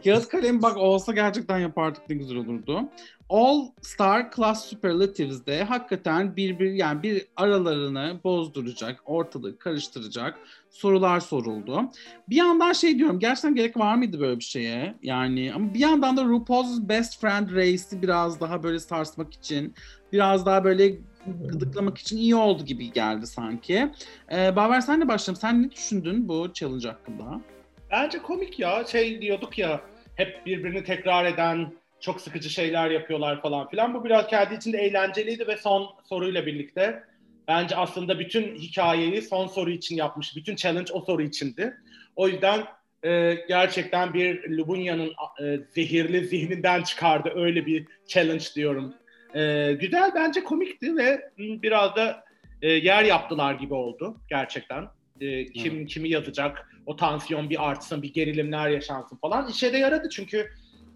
Kağıt 0.04 0.28
kalem 0.28 0.62
bak 0.62 0.78
olsa 0.78 1.14
gerçekten 1.14 1.60
yapardık 1.60 2.10
ne 2.10 2.16
güzel 2.16 2.38
olurdu. 2.38 2.90
All 3.30 3.68
Star 3.82 4.32
Class 4.32 4.66
Superlatives'de 4.66 5.64
hakikaten 5.64 6.36
bir 6.36 6.60
bir 6.60 6.72
yani 6.72 7.04
bir 7.04 7.28
aralarını 7.36 8.20
bozduracak, 8.24 9.02
ortalığı 9.06 9.58
karıştıracak 9.58 10.40
sorular 10.70 11.20
soruldu. 11.20 11.82
Bir 12.30 12.36
yandan 12.36 12.74
şey 12.74 12.98
diyorum 12.98 13.20
gerçekten 13.20 13.56
gerek 13.56 13.78
var 13.78 13.96
mıydı 13.96 14.20
böyle 14.20 14.40
bir 14.40 14.44
şeye? 14.44 14.96
Yani 15.04 15.54
ama 15.56 15.74
bir 15.74 15.80
yandan 15.80 16.18
da 16.18 16.24
RuPaul's 16.26 16.90
Best 16.90 17.22
Friend 17.22 17.50
Race'i 17.50 18.02
biraz 18.02 18.40
daha 18.40 18.64
böyle 18.64 18.80
sarsmak 18.80 19.34
için, 19.34 19.76
biraz 20.12 20.46
daha 20.46 20.64
böyle 20.64 20.96
gıdıklamak 21.26 21.98
için 21.98 22.18
iyi 22.18 22.36
oldu 22.36 22.66
gibi 22.66 22.92
geldi 22.92 23.28
sanki. 23.28 23.92
Ee, 24.32 24.56
Baver 24.56 24.82
senle 24.82 25.08
başlayalım. 25.08 25.42
Sen 25.42 25.64
ne 25.64 25.72
düşündün 25.72 26.28
bu 26.28 26.54
challenge 26.54 26.88
hakkında? 26.88 27.42
Bence 27.92 28.20
komik 28.20 28.60
ya. 28.60 28.86
Şey 28.86 29.22
diyorduk 29.22 29.58
ya 29.58 29.82
hep 30.16 30.46
birbirini 30.46 30.84
tekrar 30.84 31.26
eden 31.26 31.74
çok 32.00 32.22
sıkıcı 32.22 32.50
şeyler 32.50 32.90
yapıyorlar 32.90 33.42
falan 33.42 33.70
filan. 33.70 33.94
Bu 33.94 34.06
biraz 34.06 34.28
kendi 34.28 34.56
içinde 34.56 34.78
eğlenceliydi 34.78 35.48
ve 35.48 35.58
son 35.58 35.90
soruyla 36.10 36.46
birlikte 36.46 37.04
bence 37.48 37.76
aslında 37.76 38.20
bütün 38.20 38.56
hikayeyi 38.56 39.22
son 39.22 39.48
soru 39.48 39.72
için 39.72 39.96
yapmış. 39.96 40.36
Bütün 40.36 40.56
challenge 40.56 40.94
o 40.94 41.02
soru 41.02 41.22
içindi. 41.22 41.74
O 42.16 42.28
yüzden 42.28 42.66
e, 43.04 43.38
gerçekten 43.48 44.14
bir 44.14 44.50
Lubunya'nın 44.58 45.12
e, 45.44 45.60
zehirli 45.70 46.26
zihninden 46.26 46.84
çıkardı. 46.84 47.32
Öyle 47.36 47.66
bir 47.66 47.88
challenge 48.08 48.46
diyorum. 48.56 48.94
E, 49.36 49.74
güzel 49.80 50.12
bence 50.16 50.44
komikti 50.44 50.98
ve 50.98 51.30
biraz 51.38 51.96
da 51.96 52.24
e, 52.62 52.72
yer 52.72 53.04
yaptılar 53.04 53.54
gibi 53.54 53.74
oldu 53.74 54.18
gerçekten. 54.30 54.88
E, 55.22 55.46
kim 55.46 55.86
kimi 55.86 56.10
yazacak, 56.10 56.71
o 56.86 56.96
tansiyon 56.96 57.50
bir 57.50 57.70
artsın, 57.70 58.02
bir 58.02 58.14
gerilimler 58.14 58.70
yaşansın 58.70 59.18
falan. 59.18 59.48
İşe 59.48 59.74
de 59.74 59.78
yaradı 59.78 60.10
çünkü 60.10 60.50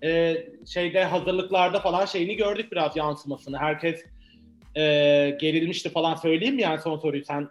e, 0.03 0.37
şeyde 0.65 1.03
hazırlıklarda 1.03 1.79
falan 1.79 2.05
şeyini 2.05 2.35
gördük 2.35 2.71
biraz 2.71 2.95
yansımasını. 2.95 3.57
Herkes 3.57 4.03
e, 4.75 4.81
gerilmişti 5.41 5.89
falan 5.89 6.15
söyleyeyim 6.15 6.55
mi 6.55 6.61
yani 6.61 6.81
son 6.81 6.97
soruyu 6.97 7.25
sen 7.25 7.49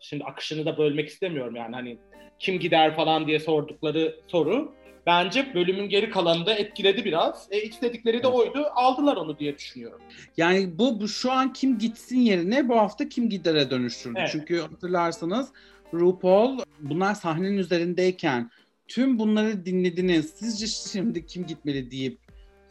şimdi 0.00 0.24
akışını 0.24 0.66
da 0.66 0.78
bölmek 0.78 1.08
istemiyorum 1.08 1.56
yani 1.56 1.74
hani 1.74 1.98
kim 2.38 2.58
gider 2.58 2.96
falan 2.96 3.26
diye 3.26 3.40
sordukları 3.40 4.20
soru 4.28 4.74
bence 5.06 5.54
bölümün 5.54 5.88
geri 5.88 6.10
kalanında 6.10 6.54
etkiledi 6.54 7.04
biraz. 7.04 7.48
E, 7.50 7.62
istedikleri 7.62 8.22
de 8.22 8.26
oydu. 8.26 8.66
Aldılar 8.74 9.16
onu 9.16 9.38
diye 9.38 9.58
düşünüyorum. 9.58 10.00
Yani 10.36 10.78
bu, 10.78 11.00
bu 11.00 11.08
şu 11.08 11.32
an 11.32 11.52
kim 11.52 11.78
gitsin 11.78 12.18
yerine 12.18 12.68
bu 12.68 12.76
hafta 12.76 13.08
kim 13.08 13.28
gidere 13.28 13.70
dönüştürdü. 13.70 14.18
Evet. 14.18 14.28
Çünkü 14.32 14.60
hatırlarsanız 14.60 15.52
RuPaul 15.94 16.58
bunlar 16.80 17.14
sahnenin 17.14 17.58
üzerindeyken 17.58 18.50
tüm 18.88 19.18
bunları 19.18 19.66
dinlediniz. 19.66 20.30
Sizce 20.36 20.66
şimdi 20.66 21.26
kim 21.26 21.46
gitmeli 21.46 21.90
deyip 21.90 22.18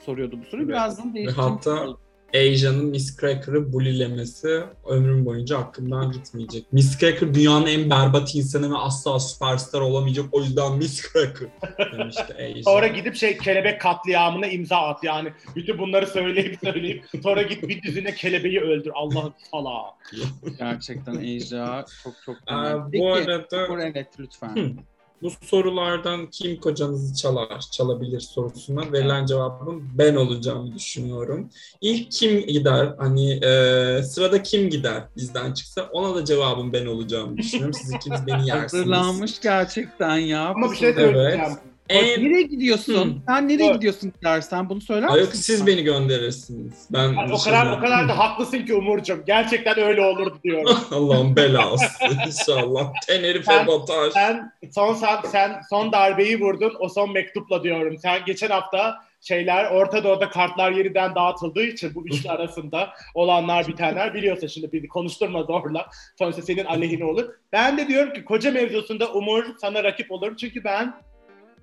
soruyordu 0.05 0.39
bu 0.41 0.45
soruyu. 0.45 0.67
Birazdan 0.67 1.15
değiştirmiş 1.15 1.45
hatta 1.45 1.84
oldu. 1.84 1.99
Asia'nın 2.36 2.86
Miss 2.86 3.20
Cracker'ı 3.20 3.74
bulilemesi 3.74 4.63
ömrüm 4.88 5.26
boyunca 5.26 5.58
aklımdan 5.58 6.12
gitmeyecek. 6.12 6.74
Miss 6.74 7.00
Cracker 7.00 7.34
dünyanın 7.34 7.65
en 7.68 7.89
berbat 7.89 8.36
insanı 8.36 8.72
ve 8.72 8.78
asla 8.78 9.20
süperstar 9.20 9.82
olamayacak. 9.82 10.26
O 10.32 10.42
yüzden 10.42 10.78
Miss 10.78 11.13
Cracker 11.13 11.48
demişti 11.98 12.34
Asia. 12.34 12.63
Sonra 12.63 12.88
gidip 12.88 13.15
şey 13.15 13.38
kelebek 13.38 13.82
katliamına 13.82 14.48
imza 14.48 14.78
at 14.78 15.04
yani. 15.04 15.34
Bütün 15.56 15.78
bunları 15.78 16.08
söyleyip 16.08 16.58
söyleyip 16.63 17.06
sonra 17.24 17.42
git 17.42 17.63
bir 17.68 17.82
düzine 17.82 18.13
kelebeği 18.13 18.60
öldür. 18.60 18.92
Allah'ın 18.96 19.34
salağı. 19.52 19.89
Gerçekten 20.60 21.38
Asia 21.38 21.86
çok 22.04 22.13
çok 22.26 22.36
Ee, 22.36 23.00
bu 23.00 23.13
arada 23.13 23.84
evet 23.84 24.08
lütfen. 24.20 24.56
Hı. 24.56 24.72
Bu 25.21 25.29
sorulardan 25.41 26.29
kim 26.29 26.60
kocanızı 26.60 27.15
çalar, 27.15 27.60
çalabilir 27.71 28.19
sorusuna 28.19 28.91
verilen 28.91 29.25
cevabın 29.25 29.84
ben 29.97 30.15
olacağımı 30.15 30.75
düşünüyorum. 30.75 31.49
İlk 31.82 32.12
kim 32.12 32.47
gider, 32.47 32.95
hani 32.97 33.32
e, 33.32 34.03
sırada 34.03 34.43
kim 34.43 34.69
gider 34.69 35.03
bizden 35.17 35.53
çıksa 35.53 35.89
ona 35.91 36.15
da 36.15 36.25
cevabım 36.25 36.73
ben 36.73 36.86
olacağımı 36.86 37.38
düşünüyorum. 37.38 37.73
Siz 37.73 37.93
ikiniz 37.93 38.27
beni 38.27 38.47
yersiniz. 38.47 38.73
Hazırlanmış 38.73 39.41
gerçekten 39.41 40.17
ya. 40.17 40.47
Ama 40.47 40.71
bir 40.71 40.77
şey 40.77 40.93
söyleyeceğim. 40.93 41.58
En... 41.89 42.23
Nereye 42.23 42.41
gidiyorsun? 42.41 42.93
Hı. 43.10 43.13
Sen 43.28 43.47
nereye 43.49 43.65
Evet. 43.65 43.75
gidiyorsun 43.75 44.13
dersen 44.23 44.69
bunu 44.69 44.82
söyler 44.82 45.08
Ay 45.08 45.13
misin? 45.13 45.25
yok 45.25 45.36
siz 45.36 45.67
beni 45.67 45.84
gönderirsiniz. 45.84 46.73
Ben 46.91 47.04
Yani 47.13 47.34
o 47.34 47.38
kadar 47.38 47.78
o 47.78 47.80
kadar 47.80 48.08
da 48.10 48.17
haklısın 48.17 48.65
ki 48.65 48.73
Umurcuğum. 48.73 49.23
Gerçekten 49.28 49.80
öyle 49.80 50.02
olurdu 50.02 50.39
diyorum. 50.43 50.78
Allah'ın 50.91 51.36
belası 51.36 51.86
inşallah. 52.28 52.91
Tenerife 53.08 53.52
Ben- 53.52 53.67
batar. 53.67 54.10
sen 54.12 54.52
son 54.75 54.93
sen, 54.93 55.17
sen 55.32 55.62
son 55.69 55.91
darbeyi 55.91 56.39
vurdun 56.39 56.73
o 56.80 56.89
son 56.89 57.12
mektupla 57.13 57.63
diyorum. 57.63 57.97
Sen 57.97 58.19
geçen 58.25 58.49
hafta 58.49 58.95
şeyler 59.21 59.71
Orta 59.71 60.04
Doğu'da 60.04 60.30
kartlar 60.30 60.71
yeniden 60.71 61.15
dağıtıldığı 61.15 61.63
için 61.63 61.95
bu 61.95 62.08
üçlü 62.08 62.30
arasında 62.32 62.89
olanlar 63.15 63.67
bitenler 63.67 64.13
biliyorsun 64.13 64.47
şimdi 64.47 64.71
bir 64.71 64.88
konuşturma 64.88 65.43
zorla. 65.43 65.86
Sonuçta 66.19 66.41
senin 66.41 66.65
aleyhine 66.65 67.06
olur. 67.06 67.25
Ben 67.54 67.78
de 67.78 67.88
diyorum 67.88 68.13
ki 68.13 68.25
koca 68.25 68.52
mevzusunda 68.52 69.12
Umur 69.13 69.43
sana 69.62 69.84
rakip 69.84 70.12
olur 70.12 70.38
çünkü 70.38 70.63
ben 70.63 70.93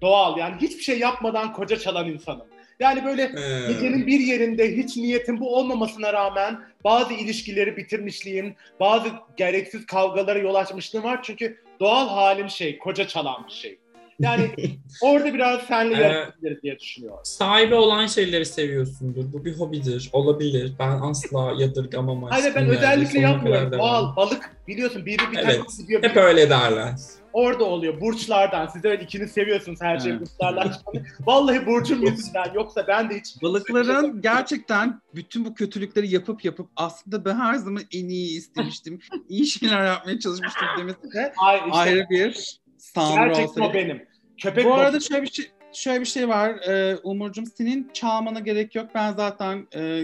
doğal 0.03 0.39
yani 0.39 0.55
hiçbir 0.61 0.83
şey 0.83 0.99
yapmadan 0.99 1.53
koca 1.53 1.77
çalan 1.79 2.07
insanım. 2.11 2.47
Yani 2.81 3.05
böyle 3.05 3.23
Ee, 3.23 3.73
Gecenin 3.73 4.07
bir 4.07 4.21
yerinde 4.21 4.77
hiç 4.77 4.97
niyetim 4.97 5.41
bu 5.41 5.57
olmamasına 5.57 6.13
rağmen 6.13 6.61
bazı 6.85 7.15
ilişkileri 7.15 7.77
bitirmişliğim, 7.77 8.55
bazı 8.81 9.09
gereksiz 9.37 9.87
kavgalara 9.87 10.39
yol 10.39 10.55
açmışlığım 10.55 11.05
var. 11.05 11.21
Çünkü 11.23 11.61
doğal 11.81 12.09
halim 12.09 12.51
şey, 12.51 12.79
koca 12.79 13.09
çalan 13.09 13.45
bir 13.49 13.53
şey. 13.53 13.79
Yani 14.21 14.51
orada 15.03 15.35
biraz 15.35 15.63
senle 15.63 15.95
Ee, 15.95 16.01
yarışabiliriz 16.01 16.63
diye 16.63 16.79
düşünüyorum. 16.79 17.21
sahibi 17.25 17.75
olan 17.75 18.07
şeyleri 18.07 18.47
seviyorsundur. 18.47 19.33
Bu 19.33 19.45
bir 19.45 19.59
hobidir. 19.59 20.11
Olabilir. 20.13 20.73
Ben 20.79 20.99
asla 21.03 21.53
yadırgamam. 21.59 22.23
Hayır 22.23 22.55
ben 22.55 22.69
özellikle 22.69 23.21
yapmıyorum. 23.21 23.73
Doğal, 23.73 24.17
balık 24.17 24.51
biliyorsun 24.69 25.07
biri 25.07 25.19
bir 25.33 25.39
Evet. 25.39 25.47
tane 25.57 25.59
gidiyor. 25.79 26.03
Hep 26.03 26.17
öyle 26.17 26.51
derler. 26.51 26.93
Orada 27.37 27.65
oluyor. 27.65 28.01
Burçlardan. 28.01 28.67
Siz 28.67 28.85
öyle 28.85 29.03
ikiniz 29.03 29.33
seviyorsunuz 29.33 29.79
her 29.83 30.07
Evet. 30.07 30.21
burçlardan. 30.21 30.73
Vallahi 31.21 31.67
burcum 31.67 32.03
yüzünden. 32.03 32.53
Yoksa 32.55 32.87
ben 32.89 33.11
de 33.11 33.19
hiç 33.19 33.43
Balıkların 33.43 34.23
gerçekten 34.23 35.01
bütün 35.15 35.45
bu 35.45 35.55
kötülükleri 35.55 36.15
yapıp 36.15 36.45
yapıp 36.45 36.71
aslında 36.77 37.25
ben 37.25 37.35
her 37.37 37.55
zaman 37.55 37.83
en 37.95 38.09
iyi 38.09 38.39
istemiştim. 38.39 38.99
iyi 39.29 39.47
şeyler 39.47 39.85
yapmaya 39.85 40.19
çalışmıştım 40.19 40.69
demesi 40.79 41.13
de 41.13 41.33
Hayır, 41.37 41.63
işte 41.67 41.77
ayrı 41.77 42.07
bir 42.11 42.61
sanrı 42.79 43.29
gerçekten 43.29 43.63
o 43.63 43.75
benim. 43.75 44.05
Köpek 44.43 44.65
Bu 44.65 44.75
arada 44.75 45.01
şöyle 45.01 45.23
bir 45.23 45.31
şey 45.31 45.51
şöyle 45.73 46.01
bir 46.01 46.07
şey 46.07 46.29
var. 46.29 46.51
Ee, 46.51 46.97
Umurcuğum 46.97 47.47
senin 47.47 47.91
çalmana 47.93 48.41
gerek 48.41 48.75
yok. 48.75 48.87
Ben 48.95 49.13
zaten 49.13 49.67
e, 49.75 50.03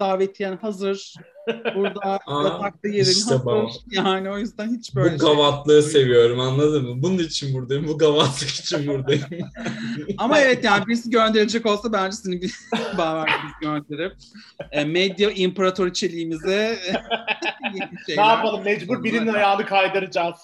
davetiyen 0.00 0.56
hazır. 0.56 1.14
Burada 1.76 2.00
Aa, 2.26 2.42
yatakta 2.44 2.88
yerin 2.88 3.10
işte 3.10 3.34
hazır. 3.34 3.80
Yani 3.90 4.30
o 4.30 4.38
yüzden 4.38 4.76
hiç 4.78 4.94
böyle 4.94 5.14
bu 5.14 5.18
şey. 5.18 5.28
gavatlığı 5.28 5.82
seviyorum 5.82 6.40
anladın 6.40 6.84
mı? 6.88 7.02
Bunun 7.02 7.18
için 7.18 7.54
buradayım. 7.54 7.88
Bu 7.88 7.98
gavatlık 7.98 8.50
için 8.50 8.86
buradayım. 8.86 9.24
Ama 10.18 10.38
evet 10.38 10.64
yani 10.64 10.86
birisi 10.86 11.10
gönderecek 11.10 11.66
olsa 11.66 11.92
bence 11.92 12.16
seni 12.16 12.34
bir 12.42 12.42
biz 12.42 13.52
gönderip 13.60 14.12
e, 14.72 14.84
medya 14.84 15.30
imparatoriçeliğimize 15.30 16.78
Ne 18.08 18.26
yapalım 18.26 18.64
mecbur 18.64 19.04
birinin 19.04 19.34
ayağını 19.34 19.66
kaydıracağız. 19.66 20.36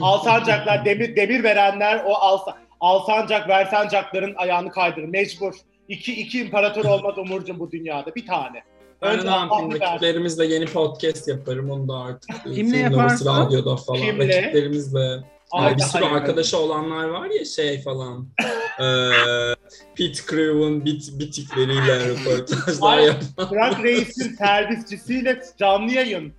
Alsancaklar, 0.00 0.84
demir 0.84 1.16
demir 1.16 1.42
verenler 1.42 2.02
o 2.06 2.14
alsa, 2.14 2.56
alsancak 2.80 3.48
versancakların 3.48 4.34
ayağını 4.36 4.70
kaydırır. 4.70 5.08
Mecbur. 5.08 5.54
İki, 5.88 6.14
iki 6.20 6.40
imparator 6.40 6.84
olmaz 6.84 7.18
Umurcuğum 7.18 7.58
bu 7.58 7.70
dünyada. 7.70 8.14
Bir 8.14 8.26
tane. 8.26 8.62
Ben 9.02 9.18
Önce 9.18 9.26
ne 9.26 9.30
yapayım? 9.30 9.72
Rakiplerimizle 9.80 10.46
yeni 10.46 10.64
podcast 10.66 11.28
yaparım. 11.28 11.70
Onu 11.70 11.88
da 11.88 11.96
artık. 11.96 12.42
Kimle 12.44 12.54
Film 12.54 12.74
yaparsın? 12.74 13.26
Lovası 13.26 13.46
Radyo'da 13.46 13.76
falan. 13.76 14.00
Kimle? 14.00 14.28
Rakiplerimizle. 14.38 15.34
Ay 15.52 15.76
bir 15.76 15.82
sürü 15.82 16.02
hayır. 16.04 16.16
arkadaşı 16.16 16.58
olanlar 16.58 17.04
var 17.08 17.30
ya 17.30 17.44
şey 17.44 17.82
falan. 17.82 18.28
Eee 18.80 19.54
Pit 19.94 20.24
Crew'un 20.30 20.84
bit, 20.84 21.18
bitikleriyle 21.18 22.08
röportajlar 22.08 22.98
Ay. 22.98 23.04
yapan. 23.04 23.50
Bırak 23.50 23.78
Reis'in 23.84 24.36
servisçisiyle 24.36 25.42
canlı 25.58 25.92
yayın. 25.92 26.32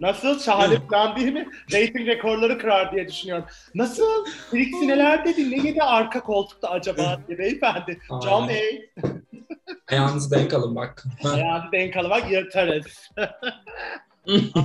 Nasıl? 0.00 0.40
Şahane 0.40 0.86
plan 0.88 1.16
değil 1.16 1.32
mi? 1.32 1.48
Rating 1.72 2.06
rekorları 2.08 2.58
kırar 2.58 2.92
diye 2.92 3.08
düşünüyorum. 3.08 3.44
Nasıl? 3.74 4.24
Trixie 4.50 4.88
neler 4.88 5.24
dedi? 5.24 5.50
Ne 5.50 5.68
yedi 5.68 5.82
arka 5.82 6.20
koltukta 6.20 6.70
acaba 6.70 7.20
diye 7.28 7.38
beyefendi. 7.38 7.98
Can 8.22 8.42
Aynen. 8.42 8.48
Bey. 8.48 8.90
Ayağınızı 9.90 10.30
denk 10.30 10.54
alın 10.54 10.76
bak. 10.76 11.04
Hayatı 11.22 11.72
denk 11.72 11.96
alımak 11.96 12.30
yırtarız. 12.30 13.10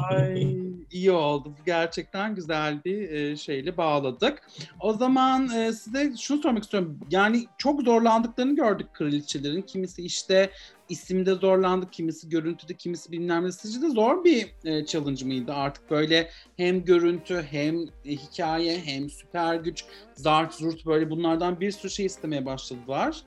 Ay 0.09 0.47
iyi 0.91 1.11
oldu. 1.11 1.53
Gerçekten 1.65 2.35
güzel 2.35 2.83
bir 2.85 3.09
e, 3.09 3.37
şeyle 3.37 3.77
bağladık. 3.77 4.41
O 4.79 4.93
zaman 4.93 5.49
e, 5.49 5.73
size 5.73 6.17
şunu 6.17 6.41
sormak 6.41 6.63
istiyorum. 6.63 6.99
Yani 7.09 7.45
çok 7.57 7.81
zorlandıklarını 7.81 8.55
gördük 8.55 8.93
kraliçelerin. 8.93 9.61
Kimisi 9.61 10.05
işte 10.05 10.49
isimde 10.89 11.33
zorlandı, 11.33 11.89
kimisi 11.91 12.29
görüntüde, 12.29 12.73
kimisi 12.73 13.11
bilmem 13.11 13.45
ne. 13.45 13.51
Sizce 13.51 13.81
de 13.81 13.89
zor 13.89 14.23
bir 14.23 14.47
e, 14.65 14.85
challenge 14.85 15.25
mıydı 15.25 15.53
artık 15.53 15.91
böyle 15.91 16.29
hem 16.57 16.85
görüntü 16.85 17.45
hem 17.51 17.83
e, 18.05 18.11
hikaye 18.11 18.79
hem 18.79 19.09
süper 19.09 19.55
güç 19.55 19.85
zart 20.13 20.53
zurt 20.53 20.85
böyle 20.85 21.09
bunlardan 21.09 21.59
bir 21.59 21.71
sürü 21.71 21.91
şey 21.91 22.05
istemeye 22.05 22.45
başladılar. 22.45 23.17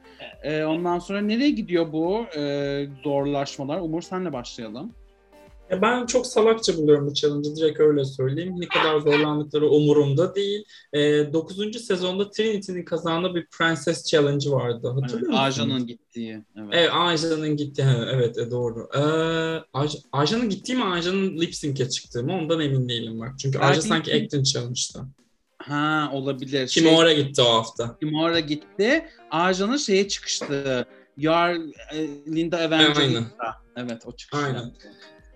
E, 0.43 0.65
ondan 0.65 0.99
sonra 0.99 1.21
nereye 1.21 1.51
gidiyor 1.51 1.93
bu 1.93 2.27
e, 2.37 2.87
zorlaşmalar? 3.05 3.81
Umur 3.81 4.03
senle 4.03 4.33
başlayalım. 4.33 4.95
Ya 5.71 5.83
ben 5.83 6.07
çok 6.07 6.27
salakça 6.27 6.77
buluyorum 6.77 7.07
bu 7.07 7.15
challenge'ı 7.15 7.57
direkt 7.57 7.81
öyle 7.81 8.05
söyleyeyim. 8.05 8.55
Ne 8.61 8.69
kadar 8.69 8.99
zorlandıkları 9.01 9.69
umurumda 9.69 10.35
değil. 10.35 10.65
Ee, 10.93 11.33
9. 11.33 11.81
sezonda 11.81 12.31
Trinity'nin 12.31 12.85
kazandığı 12.85 13.35
bir 13.35 13.47
Princess 13.47 14.05
Challenge 14.07 14.51
vardı. 14.51 14.89
Hatırlıyor 14.89 15.19
Evet, 15.19 15.29
musun? 15.29 15.43
Aja'nın 15.43 15.87
gittiği. 15.87 16.45
Evet. 16.57 16.69
Evet, 16.73 16.91
Aja'nın 16.93 17.57
gittiği. 17.57 17.87
Evet, 18.13 18.39
e, 18.39 18.51
doğru. 18.51 18.89
Ee, 18.95 18.99
Aj- 19.79 20.03
Aja'nın 20.13 20.49
gittiği 20.49 20.75
mi, 20.77 20.85
Aja'nın 20.85 21.39
lip 21.41 21.55
sync'e 21.55 21.89
çıktığı 21.91 22.25
mı? 22.25 22.33
Ondan 22.33 22.61
emin 22.61 22.89
değilim 22.89 23.21
bak. 23.21 23.33
Çünkü 23.39 23.59
Aja 23.59 23.69
Belki 23.69 23.89
sanki 23.89 24.15
acting 24.15 24.47
challenge'da. 24.47 25.09
Ha 25.59 26.11
olabilir. 26.13 26.67
Kimora 26.69 27.13
gitti 27.13 27.43
o 27.43 27.45
hafta. 27.45 27.97
Kimora 28.01 28.41
gitti. 28.41 29.05
Aja'nın 29.31 29.77
şeye 29.77 30.09
çıkıştı. 30.09 30.87
You 31.17 31.35
are 31.35 31.59
e, 31.93 32.09
Linda 32.35 32.63
Evangelista. 32.63 33.57
Evet 33.77 34.03
o 34.07 34.13
çıkıştı. 34.17 34.47
Aynen. 34.47 34.73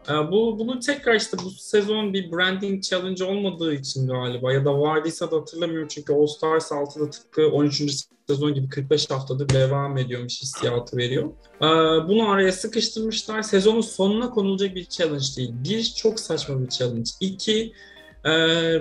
Ee, 0.08 0.12
bu 0.12 0.58
bunu 0.58 0.80
tekrar 0.80 1.14
işte 1.14 1.36
bu 1.44 1.50
sezon 1.50 2.12
bir 2.12 2.32
branding 2.32 2.82
challenge 2.82 3.24
olmadığı 3.24 3.74
için 3.74 4.08
galiba 4.08 4.52
ya 4.52 4.64
da 4.64 4.80
vardıysa 4.80 5.30
da 5.30 5.36
hatırlamıyorum 5.36 5.88
çünkü 5.88 6.12
All 6.12 6.26
Stars 6.26 6.72
6'da 6.72 7.10
tıpkı 7.10 7.48
13. 7.48 7.82
sezon 8.26 8.54
gibi 8.54 8.68
45 8.68 9.10
haftadır 9.10 9.48
devam 9.48 9.98
ediyormuş 9.98 10.42
hissiyatı 10.42 10.96
veriyor. 10.96 11.30
Ee, 11.60 11.66
bunu 12.08 12.30
araya 12.30 12.52
sıkıştırmışlar. 12.52 13.42
Sezonun 13.42 13.80
sonuna 13.80 14.30
konulacak 14.30 14.74
bir 14.74 14.84
challenge 14.84 15.26
değil. 15.36 15.50
Bir, 15.64 15.84
çok 15.96 16.20
saçma 16.20 16.60
bir 16.62 16.68
challenge. 16.68 17.10
İki, 17.20 17.72
Ee, 18.24 18.30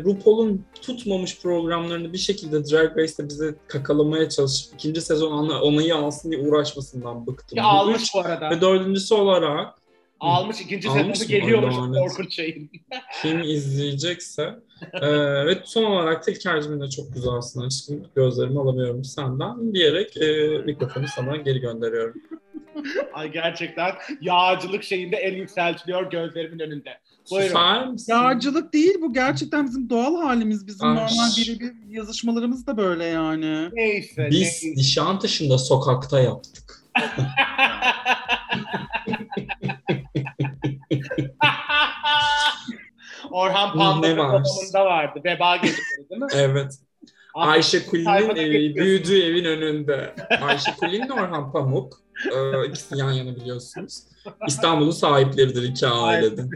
RuPaul'un 0.04 0.66
tutmamış 0.82 1.42
programlarını 1.42 2.14
bir 2.14 2.18
şekilde 2.18 2.66
Drag 2.66 2.98
Race'te 2.98 3.30
bize 3.30 3.56
kakalamaya 3.68 4.30
çalışıp 4.30 4.74
ikinci 4.74 5.02
sezon 5.02 5.32
ona, 5.32 5.62
onayı 5.62 5.96
alsın 5.96 6.32
diye 6.32 6.42
uğraşmasından 6.42 7.28
bıktım. 7.28 7.58
Bu 7.58 7.68
almış 7.68 8.12
bu 8.16 8.20
arada. 8.20 8.50
Ve 8.50 8.62
dördüncüsü 8.62 9.16
olarak 9.16 9.81
Almış 10.22 10.62
ikinci 10.62 10.90
Almış 10.90 11.18
sezonu 11.18 11.40
geliyormuş 11.40 11.98
korkunç 11.98 12.36
şeyin. 12.36 12.72
kim 13.22 13.42
izleyecekse 13.42 14.56
ee, 14.94 15.46
ve 15.46 15.58
son 15.66 15.84
olarak 15.84 16.28
da 16.28 16.32
İlker'cim 16.32 16.82
de 16.82 16.90
çok 16.90 17.14
güzelsin 17.14 17.62
aşkım. 17.62 18.08
Gözlerimi 18.16 18.60
alamıyorum 18.60 19.04
senden 19.04 19.74
diyerek 19.74 20.18
e, 20.18 20.58
mikrofonu 20.66 21.06
sana 21.08 21.38
geri 21.38 21.60
gönderiyorum. 21.60 22.22
Ay 23.14 23.32
gerçekten 23.32 23.92
yağcılık 24.22 24.84
şeyinde 24.84 25.18
el 25.18 25.34
yükseltiliyor 25.34 26.12
gözlerimin 26.12 26.60
önünde. 26.60 26.98
Buyurun. 27.32 27.98
Yağcılık 28.08 28.74
değil 28.74 28.96
bu 29.02 29.14
gerçekten 29.14 29.66
bizim 29.68 29.90
doğal 29.90 30.22
halimiz. 30.22 30.68
Bizim 30.68 30.88
Ay. 30.88 30.96
normal 30.96 31.30
birebir 31.38 31.74
yazışmalarımız 31.90 32.68
da 32.68 32.78
böyle 32.78 33.06
yani. 33.06 33.70
Neyse. 33.74 34.28
Biz 34.32 34.42
neyse. 34.42 34.68
Nişantaşı'nda 34.76 35.58
sokakta 35.58 36.20
yaptık. 36.20 36.84
Orhan 43.32 43.74
Pamuk'un 43.78 44.18
odamında 44.18 44.86
vardı. 44.86 45.22
Veba 45.26 45.56
geceleri 45.56 46.10
değil 46.10 46.22
mi? 46.22 46.28
Evet. 46.36 46.74
Ayşe 47.34 47.86
Kulin'in 47.86 48.36
evi, 48.36 48.76
büyüdüğü 48.76 49.24
evin 49.24 49.46
önünde. 49.46 50.16
Ayşe 50.42 50.72
Kulin 50.80 51.10
ve 51.10 51.14
Orhan 51.14 51.52
Pamuk. 51.52 51.94
Ee, 52.32 52.68
ikisi 52.68 52.98
yan 52.98 53.12
yana 53.12 53.36
biliyorsunuz. 53.36 54.00
İstanbul'un 54.48 54.92
sahipleridir 54.92 55.64
iki 55.64 55.88
ailede. 55.88 56.42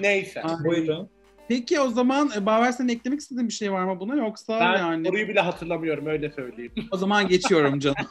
Neyse. 0.00 0.42
Ay. 0.42 0.64
Buyurun. 0.64 1.08
Peki 1.48 1.80
o 1.80 1.88
zaman 1.90 2.30
e, 2.36 2.46
Baver 2.46 2.72
senin 2.72 2.88
eklemek 2.88 3.20
istediğin 3.20 3.48
bir 3.48 3.52
şey 3.52 3.72
var 3.72 3.84
mı 3.84 4.00
buna 4.00 4.14
yoksa 4.14 4.60
Ben 4.60 4.78
yani 4.78 5.06
soruyu 5.06 5.28
bile 5.28 5.40
hatırlamıyorum 5.40 6.06
öyle 6.06 6.30
söyleyeyim. 6.30 6.72
o 6.90 6.96
zaman 6.96 7.28
geçiyorum 7.28 7.80
canım. 7.80 7.96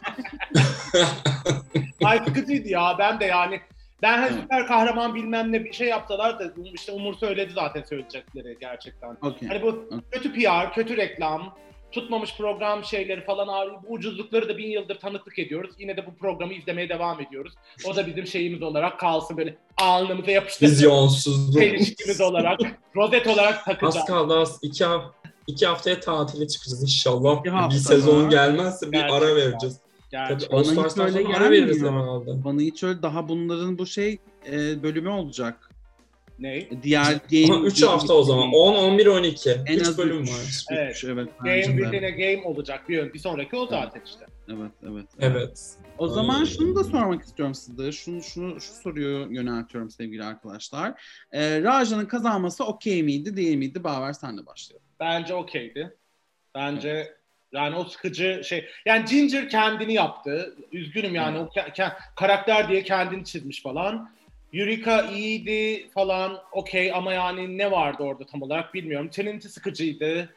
Ay 2.03 2.19
sıkıcıydı 2.25 2.67
ya 2.69 2.95
ben 2.99 3.19
de 3.19 3.25
yani. 3.25 3.61
Ben 4.05 4.17
hani 4.17 4.31
Evet. 4.31 4.41
süper 4.41 4.67
kahraman 4.67 5.15
bilmem 5.15 5.51
ne 5.51 5.65
bir 5.65 5.73
şey 5.73 5.87
yapsalar 5.87 6.39
da 6.39 6.53
işte 6.73 6.91
Umur 6.91 7.13
söyledi 7.13 7.53
zaten 7.55 7.83
söyleyecekleri 7.83 8.57
gerçekten. 8.59 9.17
Okey. 9.21 9.47
Hani 9.49 9.61
bu 9.61 9.89
kötü 10.11 10.33
PR, 10.33 10.73
kötü 10.73 10.97
reklam, 10.97 11.55
tutmamış 11.91 12.37
program 12.37 12.83
şeyleri 12.83 13.25
falan 13.25 13.47
bu 13.83 13.93
ucuzlukları 13.93 14.49
da 14.49 14.57
bin 14.57 14.67
yıldır 14.67 14.99
tanıklık 14.99 15.39
ediyoruz. 15.39 15.75
Yine 15.79 15.97
de 15.97 16.05
bu 16.05 16.15
programı 16.15 16.53
izlemeye 16.53 16.89
devam 16.89 17.21
ediyoruz. 17.21 17.53
O 17.85 17.95
da 17.95 18.07
bizim 18.07 18.27
şeyimiz 18.27 18.61
olarak 18.61 18.99
kalsın 18.99 19.37
böyle 19.37 19.57
alnımıza 19.77 20.31
yapıştırdık. 20.31 20.71
Vizyonsuzluk. 20.71 21.61
Çelişkimiz 21.61 22.21
olarak, 22.21 22.59
rozet 22.95 23.27
olarak 23.27 23.57
Az 23.57 23.65
takacağız. 23.65 24.05
kaldı 24.05 24.39
az. 24.39 24.59
İki, 24.61 24.85
iki 25.47 25.65
haftaya 25.65 25.99
tatile 25.99 26.47
çıkacağız 26.47 26.83
inşallah. 26.83 27.43
Bir 27.69 27.75
sezon 27.75 28.29
gelmezse 28.29 28.91
bir 28.91 29.15
ara 29.15 29.33
Gerçekten. 29.33 29.84
Vereceğiz. 30.17 30.47
Tabii 30.51 30.57
Gerçekten. 30.57 30.57
All 30.57 30.75
Bana 30.75 30.89
hiç 30.89 31.15
öyle 31.15 31.23
gelmiyor. 31.23 32.43
Bana 32.43 32.61
hiç 32.61 32.83
öyle 32.83 33.01
daha 33.01 33.29
bunların 33.29 33.77
bu 33.77 33.85
şey 33.85 34.17
e, 34.51 34.83
bölümü 34.83 35.09
olacak. 35.09 35.69
Ne? 36.39 36.83
Diğer 36.83 37.21
game... 37.31 37.55
Ama 37.55 37.65
3 37.65 37.83
hafta 37.83 38.13
o 38.13 38.23
zaman. 38.23 38.53
10, 38.53 38.75
11, 38.75 39.05
12. 39.05 39.49
En 39.49 39.77
3 39.77 39.81
az 39.81 39.97
bölüm 39.97 40.23
üç. 40.23 40.29
var. 40.29 40.65
Evet. 40.71 40.95
Üç, 40.95 41.03
evet. 41.03 41.29
Game 41.39 42.07
a 42.07 42.09
game 42.09 42.41
olacak 42.45 42.89
bir, 42.89 43.13
bir 43.13 43.19
sonraki 43.19 43.55
o 43.55 43.67
zaten 43.67 44.01
işte. 44.05 44.25
Evet, 44.49 44.71
evet. 44.83 45.05
Evet. 45.19 45.77
O 45.97 46.07
zaman 46.07 46.39
Ay. 46.39 46.45
şunu 46.45 46.75
da 46.75 46.83
sormak 46.83 47.23
istiyorum 47.23 47.55
size. 47.55 47.91
Şunu, 47.91 48.23
şunu, 48.23 48.61
şu 48.61 48.73
soruyu 48.73 49.27
yöneltiyorum 49.33 49.89
sevgili 49.89 50.23
arkadaşlar. 50.23 51.01
Ee, 51.31 51.61
Raja'nın 51.61 52.05
kazanması 52.05 52.65
okey 52.65 53.03
miydi, 53.03 53.37
değil 53.37 53.57
miydi? 53.57 53.83
Baver 53.83 54.13
senle 54.13 54.45
başlayalım. 54.45 54.87
Bence 54.99 55.33
okeydi. 55.33 55.97
Bence 56.55 57.15
yani 57.55 57.75
o 57.75 57.83
sıkıcı 57.83 58.41
şey. 58.43 58.65
Yani 58.85 59.05
Ginger 59.05 59.49
kendini 59.49 59.93
yaptı. 59.93 60.55
Üzgünüm 60.71 61.15
yani 61.15 61.39
o 61.39 61.43
ke- 61.45 61.71
ke- 61.71 61.93
karakter 62.15 62.69
diye 62.69 62.83
kendini 62.83 63.25
çizmiş 63.25 63.61
falan. 63.61 64.09
Eureka 64.53 65.01
iyiydi 65.01 65.89
falan 65.89 66.41
okey 66.51 66.93
ama 66.93 67.13
yani 67.13 67.57
ne 67.57 67.71
vardı 67.71 68.03
orada 68.03 68.25
tam 68.25 68.41
olarak 68.41 68.73
bilmiyorum. 68.73 69.09
Trinity 69.09 69.47
sıkıcıydı 69.47 70.29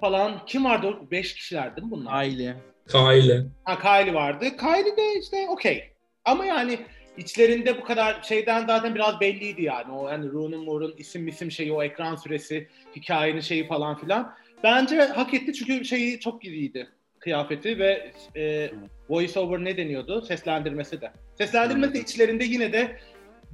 falan. 0.00 0.46
Kim 0.46 0.64
vardı? 0.64 0.94
Beş 1.10 1.34
kişiler 1.34 1.76
değil 1.76 1.86
mi 1.86 1.90
bunlar? 1.90 2.12
Aile. 2.14 2.56
Kylie. 2.88 3.42
Ha 3.64 3.78
Kylie 3.78 4.14
vardı. 4.14 4.44
Kylie 4.56 4.96
de 4.96 5.20
işte 5.20 5.46
okey. 5.48 5.90
Ama 6.24 6.46
yani 6.46 6.78
içlerinde 7.16 7.80
bu 7.80 7.84
kadar 7.84 8.22
şeyden 8.22 8.66
zaten 8.66 8.94
biraz 8.94 9.20
belliydi 9.20 9.62
yani. 9.62 9.92
O 9.92 10.06
hani 10.06 10.32
Rooney 10.32 10.58
Moore'un 10.58 10.94
isim 10.98 11.28
isim 11.28 11.50
şeyi, 11.50 11.72
o 11.72 11.82
ekran 11.82 12.16
süresi, 12.16 12.68
hikayenin 12.96 13.40
şeyi 13.40 13.66
falan 13.66 13.98
filan. 13.98 14.34
Bence 14.62 15.00
hak 15.02 15.34
etti 15.34 15.52
çünkü 15.52 15.84
şeyi 15.84 16.20
çok 16.20 16.44
iyiydi. 16.44 16.88
Kıyafeti 17.18 17.78
ve 17.78 18.12
e, 18.36 18.70
voice 19.08 19.40
over 19.40 19.64
ne 19.64 19.76
deniyordu? 19.76 20.22
Seslendirmesi 20.22 21.00
de. 21.00 21.12
Seslendirmesi 21.38 21.94
de 21.94 21.98
içlerinde 22.00 22.44
yine 22.44 22.72
de 22.72 22.96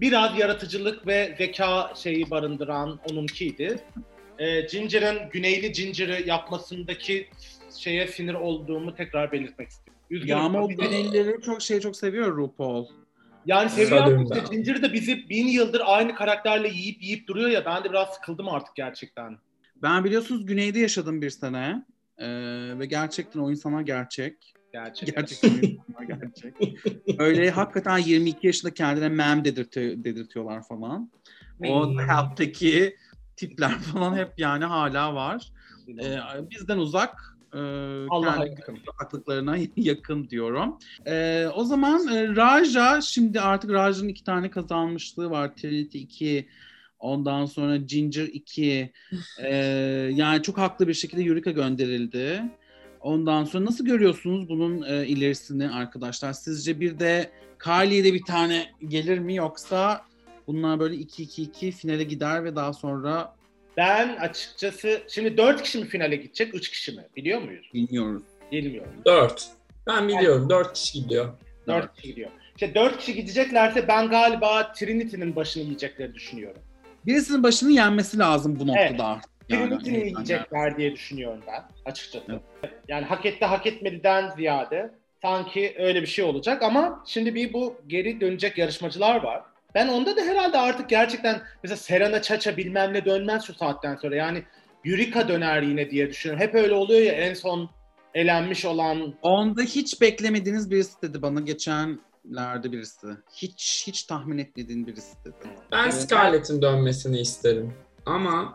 biraz 0.00 0.38
yaratıcılık 0.38 1.06
ve 1.06 1.34
zeka 1.38 1.92
şeyi 1.96 2.30
barındıran 2.30 3.00
onunkiydi. 3.12 3.78
E, 4.38 4.60
Ginger'ın 4.60 5.30
Güneyli 5.30 5.72
Ginger'ı 5.72 6.28
yapmasındaki 6.28 7.28
şeye 7.78 8.06
sinir 8.06 8.34
olduğumu 8.34 8.94
tekrar 8.94 9.32
belirtmek 9.32 9.68
istiyorum. 9.68 10.02
Üzgünüm. 10.10 10.36
Ya 10.38 10.42
ama 10.44 10.62
o 10.62 10.68
Bir 10.68 10.78
de- 10.78 10.82
Güneylileri 10.84 11.40
çok 11.42 11.62
şey 11.62 11.80
çok 11.80 11.96
seviyor 11.96 12.36
RuPaul. 12.36 12.86
yani 13.46 13.70
seviyorum 13.70 14.22
işte. 14.22 14.56
Ginger 14.56 14.82
de 14.82 14.92
bizi 14.92 15.28
bin 15.28 15.46
yıldır 15.46 15.82
aynı 15.84 16.14
karakterle 16.14 16.68
yiyip 16.68 17.02
yiyip 17.02 17.26
duruyor 17.28 17.48
ya 17.50 17.64
ben 17.64 17.84
de 17.84 17.90
biraz 17.90 18.14
sıkıldım 18.14 18.48
artık 18.48 18.76
gerçekten. 18.76 19.38
Ben 19.82 20.04
biliyorsunuz 20.04 20.46
Güney'de 20.46 20.78
yaşadım 20.78 21.22
bir 21.22 21.30
sene. 21.30 21.84
Ee, 22.18 22.28
ve 22.78 22.86
gerçekten 22.86 23.40
o 23.40 23.50
insanlar 23.50 23.80
gerçek. 23.80 24.54
Gerçekten. 24.72 25.22
Gerçekten 25.22 25.50
insanlar 25.50 26.02
gerçek. 26.02 26.54
Öyle 27.18 27.50
hakikaten 27.50 27.98
22 27.98 28.46
yaşında 28.46 28.74
kendine 28.74 29.08
mem 29.08 29.44
dedirti, 29.44 30.04
dedirtiyorlar 30.04 30.62
falan. 30.68 31.10
O 31.68 31.98
help'teki 31.98 32.96
tipler 33.36 33.78
falan 33.78 34.16
hep 34.16 34.32
yani 34.38 34.64
hala 34.64 35.14
var. 35.14 35.52
Ee, 35.88 36.18
bizden 36.50 36.78
uzak. 36.78 37.38
E, 37.54 37.58
Allah'a 38.08 38.46
yakın. 38.46 38.78
uzaklıklarına 38.88 39.56
yakın 39.76 40.28
diyorum. 40.28 40.78
Ee, 41.06 41.46
o 41.54 41.64
zaman 41.64 42.08
e, 42.08 42.36
Raja 42.36 43.00
şimdi 43.00 43.40
artık 43.40 43.70
Raja'nın 43.70 44.08
iki 44.08 44.24
tane 44.24 44.50
kazanmışlığı 44.50 45.30
var. 45.30 45.54
Trinity 45.56 46.02
2 46.02 46.48
ondan 46.98 47.46
sonra 47.46 47.76
Ginger 47.76 48.24
2 48.24 48.92
Ee, 49.42 49.56
yani 50.14 50.42
çok 50.42 50.58
haklı 50.58 50.88
bir 50.88 50.94
şekilde 50.94 51.22
Eureka 51.22 51.50
gönderildi. 51.50 52.42
Ondan 53.00 53.44
sonra 53.44 53.64
nasıl 53.64 53.84
görüyorsunuz 53.84 54.48
bunun 54.48 54.82
e, 54.82 55.06
ilerisini 55.06 55.70
arkadaşlar? 55.70 56.32
Sizce 56.32 56.80
bir 56.80 56.98
de 56.98 57.30
Kylie'de 57.58 58.14
bir 58.14 58.22
tane 58.22 58.66
gelir 58.88 59.18
mi 59.18 59.34
yoksa 59.34 60.04
bunlar 60.46 60.80
böyle 60.80 60.94
2-2-2 60.94 61.72
finale 61.72 62.04
gider 62.04 62.44
ve 62.44 62.56
daha 62.56 62.72
sonra 62.72 63.34
Ben 63.76 64.16
açıkçası 64.16 65.02
şimdi 65.08 65.36
dört 65.36 65.62
kişi 65.62 65.78
mi 65.78 65.86
finale 65.86 66.16
gidecek, 66.16 66.54
üç 66.54 66.68
kişi 66.70 66.92
mi? 66.92 67.02
Biliyor 67.16 67.42
muyuz? 67.42 67.70
bilmiyoruz. 67.74 68.22
Bilmiyorum. 68.52 68.92
4. 69.04 69.46
Ben 69.86 70.08
biliyorum. 70.08 70.50
4 70.50 70.72
kişi 70.74 71.02
gidiyor. 71.02 71.32
Dört 71.66 71.94
kişi 71.96 72.08
gidiyor. 72.08 72.30
İşte 72.54 72.74
dört 72.74 72.98
kişi 72.98 73.14
gideceklerse 73.14 73.88
ben 73.88 74.08
galiba 74.08 74.72
Trinity'nin 74.72 75.36
başını 75.36 75.62
yiyecekleri 75.62 76.14
düşünüyorum. 76.14 76.62
Birisinin 77.08 77.42
başını 77.42 77.72
yenmesi 77.72 78.18
lazım 78.18 78.58
bu 78.60 78.66
noktada. 78.66 79.20
Yani, 79.48 79.68
Trinity'nin 79.68 79.98
yani. 79.98 80.08
yiyecekler 80.08 80.76
diye 80.76 80.92
düşünüyorum 80.92 81.40
ben 81.46 81.62
açıkçası. 81.84 82.40
Yani 82.88 83.04
hak 83.04 83.26
etti 83.26 83.44
hak 83.44 83.66
etmediden 83.66 84.30
ziyade 84.36 84.90
sanki 85.22 85.74
öyle 85.78 86.02
bir 86.02 86.06
şey 86.06 86.24
olacak 86.24 86.62
ama 86.62 87.04
şimdi 87.06 87.34
bir 87.34 87.52
bu 87.52 87.76
geri 87.86 88.20
dönecek 88.20 88.58
yarışmacılar 88.58 89.22
var. 89.22 89.42
Ben 89.74 89.88
onda 89.88 90.16
da 90.16 90.20
herhalde 90.20 90.58
artık 90.58 90.88
gerçekten 90.88 91.40
mesela 91.62 91.76
Serena 91.76 92.22
Çaça 92.22 92.56
bilmem 92.56 92.92
ne 92.92 93.04
dönmez 93.04 93.44
şu 93.44 93.54
saatten 93.54 93.96
sonra. 93.96 94.16
Yani 94.16 94.42
Eureka 94.84 95.28
döner 95.28 95.62
yine 95.62 95.90
diye 95.90 96.08
düşünüyorum. 96.08 96.46
Hep 96.46 96.54
öyle 96.54 96.74
oluyor 96.74 97.00
ya 97.00 97.12
en 97.12 97.34
son 97.34 97.70
elenmiş 98.14 98.64
olan 98.64 99.14
Onda 99.22 99.62
hiç 99.62 100.00
beklemediğiniz 100.00 100.70
birisi 100.70 101.02
dedi 101.02 101.22
bana 101.22 101.40
geçenlerde 102.32 102.72
birisi. 102.72 103.06
Hiç 103.34 103.84
hiç 103.86 104.02
tahmin 104.02 104.38
etmediğin 104.38 104.86
birisi 104.86 105.16
dedi. 105.24 105.34
Ben 105.72 105.82
Evet. 105.84 105.94
Scarlett'in 105.94 106.62
dönmesini 106.62 107.20
isterim. 107.20 107.72
Ama 108.06 108.54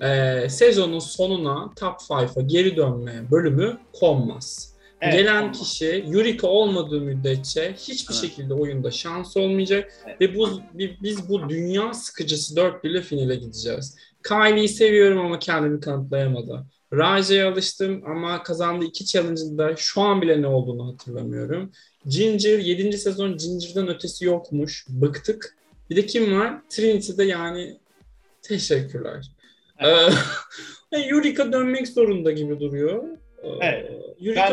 e, 0.00 0.48
sezonun 0.48 0.98
sonuna 0.98 1.70
Top 1.76 1.94
5'a 2.00 2.42
geri 2.42 2.76
dönme 2.76 3.30
bölümü 3.30 3.78
konmaz. 3.92 4.76
Evet, 5.00 5.14
Gelen 5.14 5.38
tamam. 5.38 5.52
kişi 5.52 5.86
Eureka 6.12 6.46
olmadığı 6.46 7.00
müddetçe 7.00 7.72
hiçbir 7.78 8.14
Evet. 8.14 8.22
şekilde 8.24 8.54
oyunda 8.54 8.90
şans 8.90 9.36
olmayacak 9.36 9.92
Evet. 10.06 10.20
ve 10.20 10.34
bu 10.38 10.48
bi- 10.74 10.96
biz 11.02 11.28
bu 11.28 11.48
dünya 11.48 11.94
sıkıcısı 11.94 12.56
dörtlüyle 12.56 13.02
finale 13.02 13.34
gideceğiz. 13.36 13.96
Kylie'yi 14.22 14.68
seviyorum 14.68 15.18
ama 15.18 15.38
kendini 15.38 15.80
kanıtlayamadı. 15.80 16.66
Raja'ya 16.92 17.52
alıştım 17.52 18.02
ama 18.06 18.42
kazandığı 18.42 18.84
iki 18.84 19.04
challenge'ın 19.06 19.58
da 19.58 19.76
şu 19.76 20.00
an 20.02 20.22
bile 20.22 20.42
ne 20.42 20.46
olduğunu 20.46 20.92
hatırlamıyorum. 20.92 21.72
Ginger 22.08 22.58
7. 22.58 22.98
sezon 22.98 23.36
Ginger'dan 23.36 23.88
ötesi 23.88 24.24
yokmuş. 24.24 24.86
Bıktık. 24.88 25.56
Bir 25.90 25.96
de 25.96 26.06
kim 26.06 26.40
var? 26.40 26.54
Trinity'de 26.68 27.24
yani 27.24 27.76
teşekkürler. 28.42 29.26
Evet. 29.78 30.12
Ee, 30.92 30.98
Yurika 31.08 31.52
dönmek 31.52 31.88
zorunda 31.88 32.30
gibi 32.32 32.60
duruyor. 32.60 33.04
Ee, 33.42 33.48
Evet. 33.60 33.90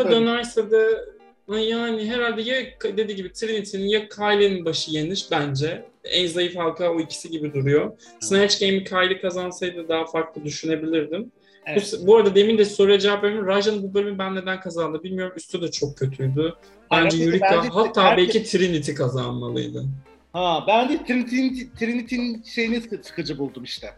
De- 0.06 0.10
dönerse 0.10 0.70
de 0.70 1.04
yani 1.48 2.10
herhalde 2.10 2.42
ya 2.42 2.56
dediği 2.96 3.16
gibi 3.16 3.32
Trinity'nin 3.32 3.86
ya 3.86 4.08
Kylie'nin 4.08 4.64
başı 4.64 4.90
yenir 4.90 5.26
bence. 5.30 5.84
En 6.04 6.26
zayıf 6.26 6.56
halka 6.56 6.92
o 6.92 7.00
ikisi 7.00 7.30
gibi 7.30 7.54
duruyor. 7.54 7.98
Snatch 8.20 8.60
Game'i 8.60 8.84
Kylie 8.84 9.20
kazansaydı 9.20 9.88
daha 9.88 10.04
farklı 10.06 10.44
düşünebilirdim. 10.44 11.32
Evet. 11.66 11.94
Bu, 12.02 12.16
arada 12.16 12.34
demin 12.34 12.58
de 12.58 12.64
soruya 12.64 12.98
cevap 12.98 13.24
verdim. 13.24 13.46
Raja'nın 13.46 13.82
bu 13.82 13.94
bölümü 13.94 14.18
ben 14.18 14.34
neden 14.34 14.60
kazandı 14.60 15.02
bilmiyorum. 15.02 15.32
Üstü 15.36 15.62
de 15.62 15.70
çok 15.70 15.98
kötüydü. 15.98 16.54
Bence 16.90 17.04
Bence- 17.04 17.24
Yurika 17.24 17.46
bence 17.52 17.68
hatta 17.68 18.02
herkes- 18.04 18.34
belki 18.34 18.44
Trinity 18.50 18.92
kazanmalıydı. 18.94 19.84
Ha, 20.32 20.64
ben 20.68 20.88
de 20.88 21.04
Trinity'nin 21.04 21.70
Trinity'nin 21.78 22.42
şeyini 22.42 22.80
sıkı- 22.80 23.00
sıkıcı 23.04 23.38
buldum 23.38 23.64
işte. 23.64 23.94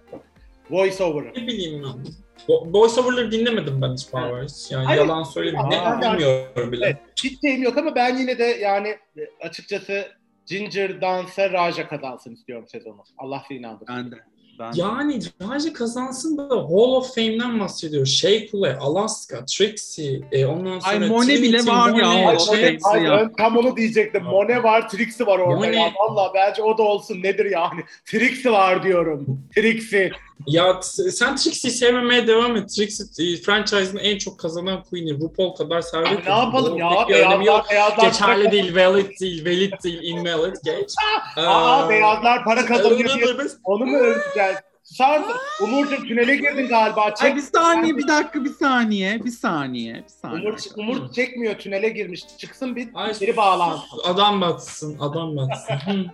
Voice 0.71 1.05
over'ı. 1.05 1.29
Ne 1.37 1.47
bileyim 1.47 1.83
ben. 1.83 2.13
Bo- 2.49 2.73
Voiceover'ları 2.73 3.33
dinlemedim 3.33 3.83
ben 3.83 3.93
hiç 3.95 4.11
Powers. 4.11 4.71
Yani 4.73 4.85
Hayır. 4.85 5.01
yalan 5.01 5.23
söyleyeyim. 5.23 5.59
Ne 5.71 5.81
Aa, 5.81 6.03
bilmiyorum 6.13 6.73
bile. 6.73 6.85
Evet, 6.87 6.97
hiç 7.25 7.41
şeyim 7.41 7.63
yok 7.63 7.79
ama 7.79 7.95
ben 7.95 8.17
yine 8.19 8.39
de 8.39 8.45
yani 8.45 8.89
e, 8.89 9.21
açıkçası 9.47 10.05
Ginger 10.47 11.01
Dance'a 11.01 11.53
Raja 11.53 11.89
kazansın 11.89 12.35
istiyorum 12.35 12.67
sezonu. 12.69 13.03
Allah 13.19 13.43
seni 13.49 13.59
inandırsın. 13.59 13.97
Ben 13.97 14.11
de. 14.11 14.17
Ben. 14.59 14.73
Yani 14.75 15.21
Raja 15.43 15.73
kazansın 15.73 16.39
da 16.39 16.43
Hall 16.49 16.93
of 16.93 17.15
Fame'den 17.15 17.61
bahsediyor. 17.61 18.07
Shea 18.07 18.47
Coulee, 18.51 18.77
Alaska, 18.81 19.45
Trixie, 19.45 20.21
e, 20.33 20.47
ondan 20.47 20.79
sonra 20.79 20.93
Ay, 20.93 21.09
Monet 21.09 21.27
Trinity, 21.27 21.49
bile 21.49 21.73
var 21.73 21.95
ya, 21.95 22.09
Hall 22.09 22.37
of 22.37 22.57
şey-. 22.57 22.79
Ay, 22.85 23.03
ya. 23.03 23.13
ben 23.21 23.33
tam 23.33 23.57
onu 23.57 23.77
diyecektim. 23.77 24.23
Mone 24.23 24.63
var, 24.63 24.89
Trixie 24.89 25.27
var 25.27 25.39
orada 25.39 25.67
Monet- 25.67 25.75
ya. 25.77 25.93
Valla 26.01 26.33
bence 26.35 26.63
o 26.63 26.79
da 26.79 26.83
olsun. 26.83 27.23
Nedir 27.23 27.45
yani? 27.51 27.81
Trixie 28.05 28.53
var 28.53 28.83
diyorum. 28.83 29.41
Trixie. 29.55 30.13
Ya 30.47 30.83
sen 30.83 31.37
Trixie'yi 31.37 31.75
sevmemeye 31.75 32.27
devam 32.27 32.57
et. 32.57 32.69
Trixie 32.71 33.33
e, 33.33 33.37
franchise'ın 33.37 33.97
en 33.97 34.19
çok 34.19 34.41
kazanan 34.41 34.83
queen'i. 34.83 35.21
RuPaul 35.21 35.55
kadar 35.55 35.81
servet. 35.81 36.27
Ne 36.27 36.33
yapalım 36.33 36.79
ya? 36.79 36.91
Bir 37.09 37.15
önemi 37.15 37.47
yok. 37.47 37.67
Beyazlar, 37.71 37.99
beyazlar 37.99 38.07
Geçerli 38.09 38.53
değil, 38.53 38.77
valid 38.77 39.21
değil, 39.21 39.45
valid 39.47 39.73
değil, 39.85 39.99
invalid, 40.03 40.57
geç. 40.65 40.95
Aa, 41.37 41.87
Ee, 41.87 41.89
beyazlar 41.89 42.45
para 42.45 42.67
kazanıyor 42.67 43.15
diye 43.15 43.39
biz- 43.39 43.59
onu 43.65 43.87
mu 43.87 43.97
öveceğiz? 43.99 44.57
Sar, 44.83 45.23
Umurcuğum 45.63 46.05
tünele 46.09 46.37
girdin 46.37 46.69
galiba. 46.69 47.15
Çek. 47.15 47.25
Ay 47.25 47.37
bir 47.37 47.41
saniye, 47.41 47.97
bir 47.97 48.09
dakika, 48.09 48.45
bir 48.45 48.53
saniye, 48.55 49.25
bir 49.25 49.31
saniye, 49.31 49.95
bir 49.95 50.09
saniye. 50.23 50.49
Umur, 50.49 50.59
Umur 50.77 51.13
çekmiyor 51.13 51.55
tünele 51.59 51.89
girmiş. 51.89 52.25
Çıksın 52.39 52.77
bir 52.77 52.89
Ay, 52.95 53.19
geri 53.19 53.37
bağlansın. 53.37 53.83
Adam 54.05 54.41
batsın, 54.41 54.99
adam 55.01 55.37
batsın. 55.37 55.75
Hı. 55.93 56.05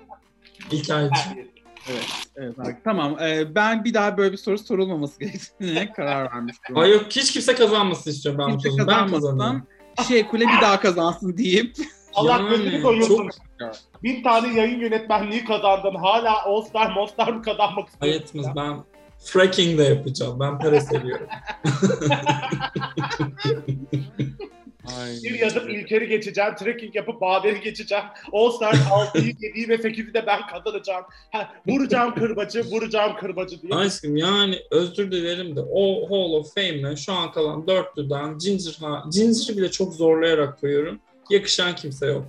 Evet, 1.90 2.06
evet. 2.36 2.58
abi. 2.58 2.76
Tamam, 2.84 3.16
e, 3.22 3.54
ben 3.54 3.84
bir 3.84 3.94
daha 3.94 4.16
böyle 4.16 4.32
bir 4.32 4.36
soru 4.36 4.58
sorulmaması 4.58 5.20
gerektiğine 5.20 5.92
karar 5.96 6.32
vermiştim. 6.32 6.78
Ay 6.78 6.90
yok 6.90 7.04
hiç 7.10 7.32
kimse 7.32 7.54
kazanmasın 7.54 8.10
istiyorum 8.10 8.40
ben 8.40 8.46
bu 8.46 8.50
Kimse 8.58 8.70
sezonu. 8.70 8.86
Ben 8.86 9.08
kazanayım. 9.10 9.38
kazanmasın. 9.38 9.68
Şey 10.08 10.26
Kule 10.26 10.44
bir 10.44 10.60
daha 10.62 10.80
kazansın 10.80 11.36
deyip. 11.36 11.76
Allah 12.14 12.30
Yani, 12.30 12.48
gözünü 12.48 12.82
doyursun. 12.82 13.16
çok- 13.58 13.72
Bin 14.02 14.22
tane 14.22 14.54
yayın 14.60 14.80
yönetmenliği 14.80 15.44
kazandın. 15.44 15.94
Hala 15.94 16.42
All 16.44 16.62
Star, 16.62 16.92
Mostar 16.94 17.28
mı 17.32 17.42
kazanmak 17.42 17.88
istiyorsun? 17.88 18.20
etmez 18.22 18.46
ben 18.56 18.76
fracking 19.24 19.78
de 19.78 19.82
yapacağım. 19.82 20.40
Ben 20.40 20.58
para 20.58 20.80
seviyorum. 20.80 21.26
Ay. 24.98 25.12
Bir 25.22 25.38
yazıp 25.38 25.70
İlker'i 25.70 26.08
geçeceğim, 26.08 26.54
trekking 26.54 26.96
yapıp 26.96 27.20
Bader'i 27.20 27.60
geçeceğim. 27.60 28.04
All 28.32 28.50
Star 28.50 28.72
6'yı, 28.74 29.32
7'yi 29.32 29.68
ve 29.68 29.74
8'i 29.74 30.14
de 30.14 30.26
ben 30.26 30.46
kazanacağım. 30.46 31.04
Ha, 31.32 31.52
vuracağım 31.66 32.14
kırbacı, 32.14 32.64
vuracağım 32.64 33.16
kırbacı 33.16 33.62
diye. 33.62 33.74
Aşkım 33.74 34.16
yani 34.16 34.58
özür 34.70 35.12
dilerim 35.12 35.56
de 35.56 35.60
o 35.60 36.10
Hall 36.10 36.32
of 36.32 36.54
Fame'le 36.54 36.96
şu 36.96 37.12
an 37.12 37.32
kalan 37.32 37.66
dörtlüden 37.66 38.38
Ginger 38.38 38.76
Ginger'ı 39.12 39.56
bile 39.56 39.70
çok 39.70 39.94
zorlayarak 39.94 40.60
koyuyorum. 40.60 41.00
Yakışan 41.30 41.74
kimse 41.74 42.06
yok. 42.06 42.26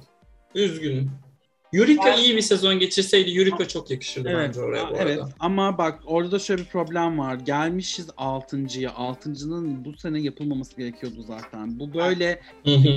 Üzgünüm. 0.56 1.23
Yurika 1.74 2.06
Ben- 2.06 2.18
iyi 2.18 2.36
bir 2.36 2.42
sezon 2.42 2.80
geçirseydi 2.80 3.30
Yurika 3.30 3.68
çok 3.68 3.92
yakışırdı 3.92 4.30
Evet, 4.30 4.48
bence 4.48 4.62
oraya 4.62 4.90
bu 4.92 4.96
evet 4.98 5.20
arada. 5.20 5.30
ama 5.40 5.78
bak 5.78 6.00
orada 6.06 6.32
da 6.32 6.40
şöyle 6.40 6.62
bir 6.62 6.68
problem 6.68 7.20
var. 7.20 7.36
Gelmişiz 7.36 8.10
6.ya. 8.18 8.90
6.nın 8.92 9.86
bu 9.86 9.94
sene 9.98 10.20
yapılmaması 10.20 10.78
gerekiyordu 10.78 11.22
zaten. 11.28 11.80
Bu 11.80 11.94
böyle 11.94 12.42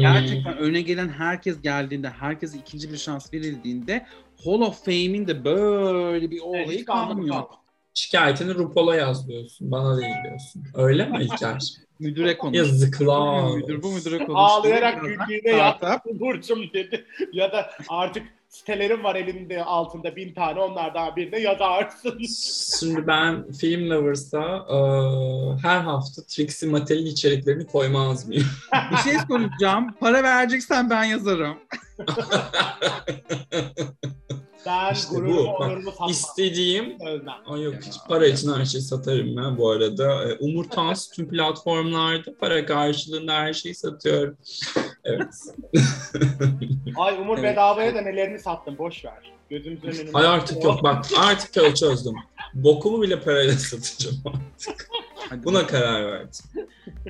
gerçekten 0.00 0.58
öne 0.58 0.80
gelen 0.80 1.08
herkes 1.08 1.60
geldiğinde, 1.62 2.08
herkese 2.08 2.58
ikinci 2.58 2.92
bir 2.92 2.96
şans 2.96 3.34
verildiğinde 3.34 4.06
Hall 4.44 4.60
of 4.60 4.84
Fame'in 4.84 5.26
de 5.26 5.44
böyle 5.44 6.30
bir 6.30 6.36
Evet, 6.36 6.66
olayı 6.66 6.84
anlamı 6.88 7.08
kalmıyor. 7.08 7.44
Şikayetini 7.94 8.54
RuPaul'a 8.54 8.96
yaz 8.96 9.28
diyorsun. 9.28 9.70
Bana 9.70 10.00
değil 10.00 10.14
diyorsun. 10.24 10.64
Öyle 10.74 11.06
mi 11.06 11.18
İlker? 11.24 11.58
Müdüre 11.98 12.38
konuş. 12.38 12.56
Yazıklar. 12.56 13.56
Müdür 13.56 13.82
bu 13.82 13.92
müdüre 13.92 14.18
konuş. 14.18 14.38
Ağlayarak 14.40 15.02
güldüğüne 15.02 15.50
yaptı 15.50 15.88
Umurcuğum 16.04 16.62
dedi. 16.74 17.06
Ya 17.32 17.52
da 17.52 17.70
artık 17.88 18.35
sitelerim 18.48 19.04
var 19.04 19.14
elimde 19.14 19.64
altında 19.64 20.16
bin 20.16 20.34
tane 20.34 20.60
onlardan 20.60 21.16
birine 21.16 21.38
yazarsın. 21.38 22.18
Şimdi 22.80 23.06
ben 23.06 23.52
Film 23.52 23.90
Lovers'a 23.90 24.66
e, 24.70 24.78
her 25.62 25.80
hafta 25.80 26.22
Trixie 26.22 26.68
Mattel'in 26.68 27.06
içeriklerini 27.06 27.66
koymaz 27.66 28.28
mıyım? 28.28 28.46
Bir 28.92 28.96
şey 28.96 29.14
soracağım. 29.28 29.94
Para 30.00 30.22
vereceksen 30.22 30.90
ben 30.90 31.04
yazarım. 31.04 31.58
Ben 34.66 34.92
İşte 34.94 35.08
gururumu, 35.10 35.40
onurumu 35.54 35.90
satmam. 35.90 36.10
İstediğim 36.10 37.00
Ölmem. 37.00 37.34
Ay 37.46 37.62
yok 37.62 37.74
hiç 37.86 37.94
para 38.08 38.26
için 38.26 38.52
her 38.52 38.64
şeyi 38.64 38.82
satarım 38.82 39.36
ben 39.36 39.58
bu 39.58 39.70
arada. 39.70 40.24
E, 40.30 40.34
Umur 40.38 40.64
Tans 40.64 41.10
tüm 41.14 41.28
platformlarda 41.28 42.36
para 42.40 42.66
karşılığında 42.66 43.32
her 43.34 43.52
şeyi 43.52 43.74
satıyorum. 43.74 44.36
Evet. 45.04 45.34
Ay 46.96 47.14
Umur 47.20 47.38
Evet. 47.38 47.52
bedavaya 47.52 47.94
da 47.94 48.00
nelerini 48.00 48.38
sattım 48.38 48.78
boş 48.78 49.04
ver. 49.04 49.35
Gözümüzün 49.50 49.88
önünde. 49.88 50.10
Ay 50.14 50.26
artık 50.26 50.64
yok 50.64 50.82
bak 50.82 51.04
artık 51.18 51.56
öyle 51.56 51.74
çözdüm. 51.74 52.14
Bokumu 52.54 53.02
bile 53.02 53.20
parayla 53.20 53.52
satacağım 53.52 54.16
artık. 54.26 54.88
Hadi 55.28 55.44
Buna 55.44 55.66
karar 55.66 56.12
verdim. 56.12 56.30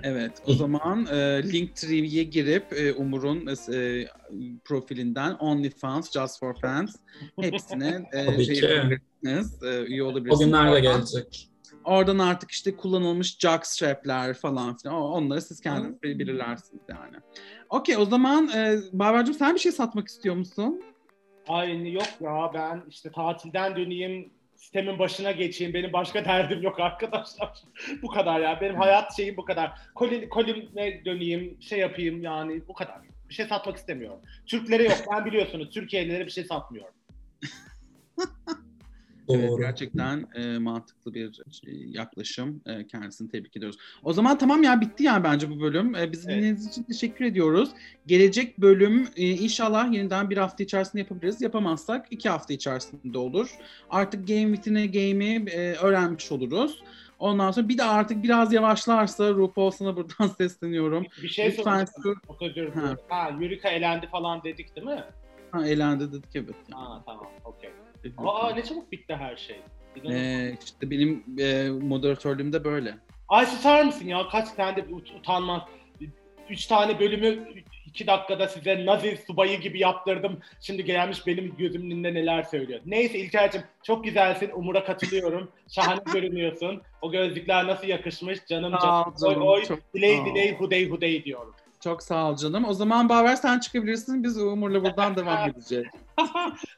Evet, 0.03 0.33
o 0.47 0.53
zaman 0.55 1.07
e, 1.07 1.43
Linktree'ye 1.53 2.23
girip 2.25 2.73
e, 2.73 2.93
Umur'un 2.93 3.47
e, 3.73 4.07
profilinden 4.65 5.33
OnlyFans, 5.35 6.13
Just 6.13 6.41
for 6.41 6.55
Fans 6.61 6.97
hepsine 7.41 8.09
e, 8.13 8.25
Tabii 8.27 8.45
şey 8.45 8.55
ki. 8.55 8.65
yapabilirsiniz, 8.65 9.63
e, 9.63 9.83
üye 9.85 10.03
O 10.03 10.07
olabilirsiniz. 10.07 10.47
günler 10.47 10.67
de 10.67 10.71
Oradan- 10.71 10.83
gelecek. 10.83 11.49
Oradan 11.85 12.19
artık 12.19 12.51
işte 12.51 12.77
kullanılmış 12.77 13.39
jockstrap'ler 13.39 14.35
falan 14.35 14.77
filan, 14.77 14.95
o- 14.97 15.09
onları 15.09 15.43
siz 15.43 15.61
kendiniz 15.61 16.03
belirlersiniz 16.03 16.83
yani. 16.89 17.17
Okey, 17.71 17.97
o 17.97 18.05
zaman 18.05 18.49
e, 18.49 18.77
Barbar'cığım 18.93 19.35
sen 19.35 19.55
bir 19.55 19.61
şey 19.61 19.73
satmak 19.73 20.09
istiyor 20.09 20.35
musun? 20.37 20.83
Ay 21.49 21.93
yok 21.93 22.21
ya 22.21 22.51
ben 22.55 22.83
işte 22.89 23.11
tatilden 23.11 23.77
döneyim 23.77 24.31
sistemin 24.57 24.99
başına 24.99 25.33
geçeyim. 25.33 25.75
Benim 25.75 25.93
başka 25.93 26.25
derdim 26.25 26.63
yok 26.63 26.81
arkadaşlar. 26.81 27.63
bu 28.03 28.09
kadar 28.09 28.41
ya. 28.41 28.61
Benim 28.61 28.77
hayat 28.77 29.17
şeyim 29.17 29.37
bu 29.37 29.45
kadar. 29.45 29.73
Kolin, 29.95 30.29
kolime 30.29 31.05
döneyim, 31.05 31.63
şey 31.63 31.79
yapayım 31.79 32.23
yani 32.23 32.69
bu 32.69 32.75
kadar. 32.75 32.99
Bir 33.29 33.35
şey 33.35 33.47
satmak 33.47 33.77
istemiyorum. 33.77 34.21
Türklere 34.47 34.85
yok. 34.85 34.99
Ben 35.13 35.25
biliyorsunuz 35.25 35.71
Türkiye'lilere 35.71 36.27
bir 36.27 36.31
şey 36.31 36.45
satmıyorum. 36.45 36.95
Evet, 39.29 39.51
Doğru. 39.51 39.61
gerçekten 39.61 40.27
e, 40.35 40.59
mantıklı 40.59 41.15
bir 41.15 41.41
e, 41.67 41.71
yaklaşım. 41.71 42.63
E, 42.67 42.87
kendisini 42.87 43.31
tebrik 43.31 43.57
ediyoruz. 43.57 43.79
O 44.03 44.13
zaman 44.13 44.39
tamam 44.39 44.63
ya 44.63 44.81
bitti 44.81 45.05
yani 45.05 45.25
bence 45.25 45.51
bu 45.51 45.61
bölüm. 45.61 45.95
E, 45.95 46.13
bizi 46.13 46.27
Evet. 46.27 46.37
dinlediğiniz 46.37 46.67
için 46.67 46.83
teşekkür 46.83 47.25
ediyoruz. 47.25 47.71
Gelecek 48.07 48.59
bölüm 48.59 49.09
e, 49.17 49.29
inşallah 49.31 49.93
yeniden 49.93 50.31
bir 50.31 50.37
hafta 50.37 50.65
içerisinde 50.65 51.03
yapabiliriz. 51.03 51.41
Yapamazsak 51.43 52.07
iki 52.11 52.29
hafta 52.29 52.55
içerisinde 52.55 53.19
olur. 53.19 53.57
Artık 53.91 54.29
Game 54.29 54.55
Within'e 54.55 54.87
game'i 54.87 55.51
e, 55.51 55.73
öğrenmiş 55.73 56.33
oluruz. 56.33 56.83
Ondan 57.19 57.51
sonra 57.51 57.69
bir 57.69 57.79
de 57.79 57.85
artık 57.85 58.23
biraz 58.23 58.53
yavaşlarsa 58.53 59.31
RuPaul 59.31 59.71
sana 59.71 59.97
buradan 59.97 60.27
sesleniyorum. 60.39 61.07
Bir 61.23 61.29
şey 61.29 61.49
Lütfen 61.51 61.85
soracağım. 61.85 62.71
Ha. 62.75 62.97
Ha, 63.09 63.37
Yurika 63.41 63.69
elendi 63.69 64.07
falan 64.07 64.45
dedik 64.45 64.77
değil 64.77 64.87
mi? 64.87 65.05
Ha, 65.51 65.67
eğlendi 65.67 66.13
dedik 66.13 66.37
evet. 66.37 66.55
Ha 66.73 67.03
tamam 67.07 67.27
okey. 67.45 67.71
Aa 68.19 68.51
ne 68.55 68.65
çabuk 68.65 68.93
bitti 68.93 69.17
her 69.17 69.37
şey. 69.37 69.61
İnanılmaz. 69.97 70.23
E, 70.23 70.57
işte 70.65 70.91
benim 70.91 71.25
e, 71.39 71.69
moderatörlüğüm 71.71 72.53
de 72.53 72.65
böyle. 72.65 72.95
Ay 73.29 73.47
susar 73.47 73.85
mısın 73.85 74.07
ya? 74.09 74.29
Kaç 74.29 74.53
tane 74.53 74.77
de 74.77 74.81
ut- 74.81 75.19
utanmaz. 75.19 75.63
Üç 76.51 76.67
tane 76.67 77.01
bölümü 77.01 77.49
iki 77.87 78.07
dakikada 78.07 78.49
size 78.49 78.87
Nazi 78.87 79.19
subayı 79.27 79.61
gibi 79.61 79.79
yaptırdım. 79.81 80.39
Şimdi 80.61 80.85
gelmiş 80.85 81.27
benim 81.27 81.55
gözümün 81.59 81.91
önünde 81.91 82.15
neler 82.15 82.43
söylüyor. 82.43 82.81
Neyse 82.87 83.19
İlker'cim 83.19 83.63
çok 83.83 84.05
güzelsin. 84.05 84.51
Umur'a 84.55 84.85
katılıyorum. 84.85 85.51
Şahane 85.69 86.01
görünüyorsun. 86.13 86.83
O 87.03 87.11
gözlükler 87.11 87.67
nasıl 87.67 87.87
yakışmış 87.87 88.39
canım 88.49 88.73
canım. 88.83 89.15
Oy 89.23 89.37
oy. 89.49 89.65
çok 89.65 89.79
Diley 89.95 90.25
diley 90.25 90.57
hudey 90.57 90.89
hudey 90.91 91.25
diyorum. 91.25 91.55
Çok 91.81 92.03
sağ 92.03 92.31
ol 92.31 92.37
canım. 92.37 92.65
O 92.65 92.73
zaman 92.75 93.09
Baver 93.09 93.37
sen 93.37 93.59
çıkabilirsin. 93.59 94.25
Biz 94.25 94.39
Umur'la 94.39 94.85
buradan 94.85 95.17
devam 95.17 95.51
edeceğiz. 95.51 95.87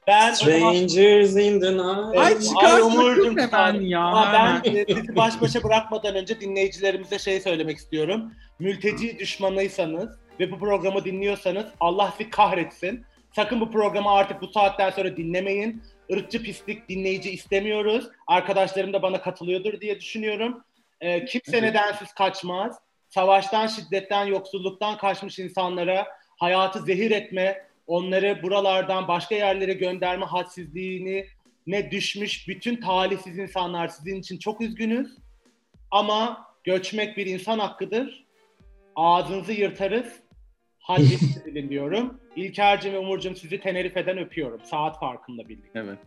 Ben 0.06 0.32
Strangers 0.32 1.36
in 1.36 1.60
the 1.60 1.72
night. 1.72 2.18
Ay 2.18 2.26
Ay, 2.26 2.40
çıkar 2.40 2.80
Umurcuğum, 2.80 3.36
hemen 3.38 3.80
ya. 3.80 4.00
Ama 4.00 4.32
ben 4.32 4.70
sizi 4.84 5.16
baş 5.16 5.40
başa 5.40 5.62
bırakmadan 5.64 6.14
önce 6.14 6.40
dinleyicilerimize 6.40 7.18
şey 7.18 7.40
söylemek 7.40 7.76
istiyorum. 7.76 8.32
Mülteci 8.58 9.18
düşmanıysanız 9.18 10.18
ve 10.40 10.52
bu 10.52 10.58
programı 10.58 11.04
dinliyorsanız 11.04 11.66
Allah 11.80 12.14
sizi 12.18 12.30
kahretsin. 12.30 13.04
Sakın 13.36 13.60
bu 13.60 13.70
programı 13.70 14.10
artık 14.10 14.42
bu 14.42 14.48
saatten 14.48 14.90
sonra 14.90 15.16
dinlemeyin. 15.16 15.82
Irkçı 16.08 16.42
pislik 16.42 16.88
dinleyici 16.88 17.30
istemiyoruz. 17.30 18.08
Arkadaşlarım 18.26 18.92
da 18.92 19.02
bana 19.02 19.20
katılıyordur 19.20 19.80
diye 19.80 20.00
düşünüyorum. 20.00 20.64
Ee, 21.00 21.24
kimse 21.24 21.56
Evet. 21.56 21.62
nedensiz 21.62 22.12
kaçmaz. 22.12 22.78
Savaştan, 23.08 23.66
şiddetten, 23.66 24.24
yoksulluktan 24.24 24.96
kaçmış 24.96 25.38
insanlara 25.38 26.06
hayatı 26.38 26.78
zehir 26.82 27.10
etme, 27.10 27.67
onları 27.88 28.42
buralardan 28.42 29.08
başka 29.08 29.34
yerlere 29.34 29.72
gönderme 29.72 30.26
hadsizliğini 30.26 31.26
ne 31.66 31.90
düşmüş 31.90 32.48
bütün 32.48 32.76
talihsiz 32.76 33.38
insanlar 33.38 33.88
sizin 33.88 34.20
için 34.20 34.38
çok 34.38 34.60
üzgünüz. 34.60 35.16
Ama 35.90 36.46
göçmek 36.64 37.16
bir 37.16 37.26
insan 37.26 37.58
hakkıdır. 37.58 38.26
Ağzınızı 38.96 39.52
yırtarız. 39.52 40.20
Haddinizi 40.78 41.44
bilin 41.46 41.70
diyorum. 41.70 42.20
İlker'cim 42.36 42.92
ve 42.92 42.98
Umur'cum 42.98 43.36
sizi 43.36 43.60
Tenerife'den 43.60 44.18
öpüyorum. 44.18 44.60
Saat 44.64 45.00
farkında 45.00 45.48
birlikte. 45.48 45.78
Evet. 45.78 45.98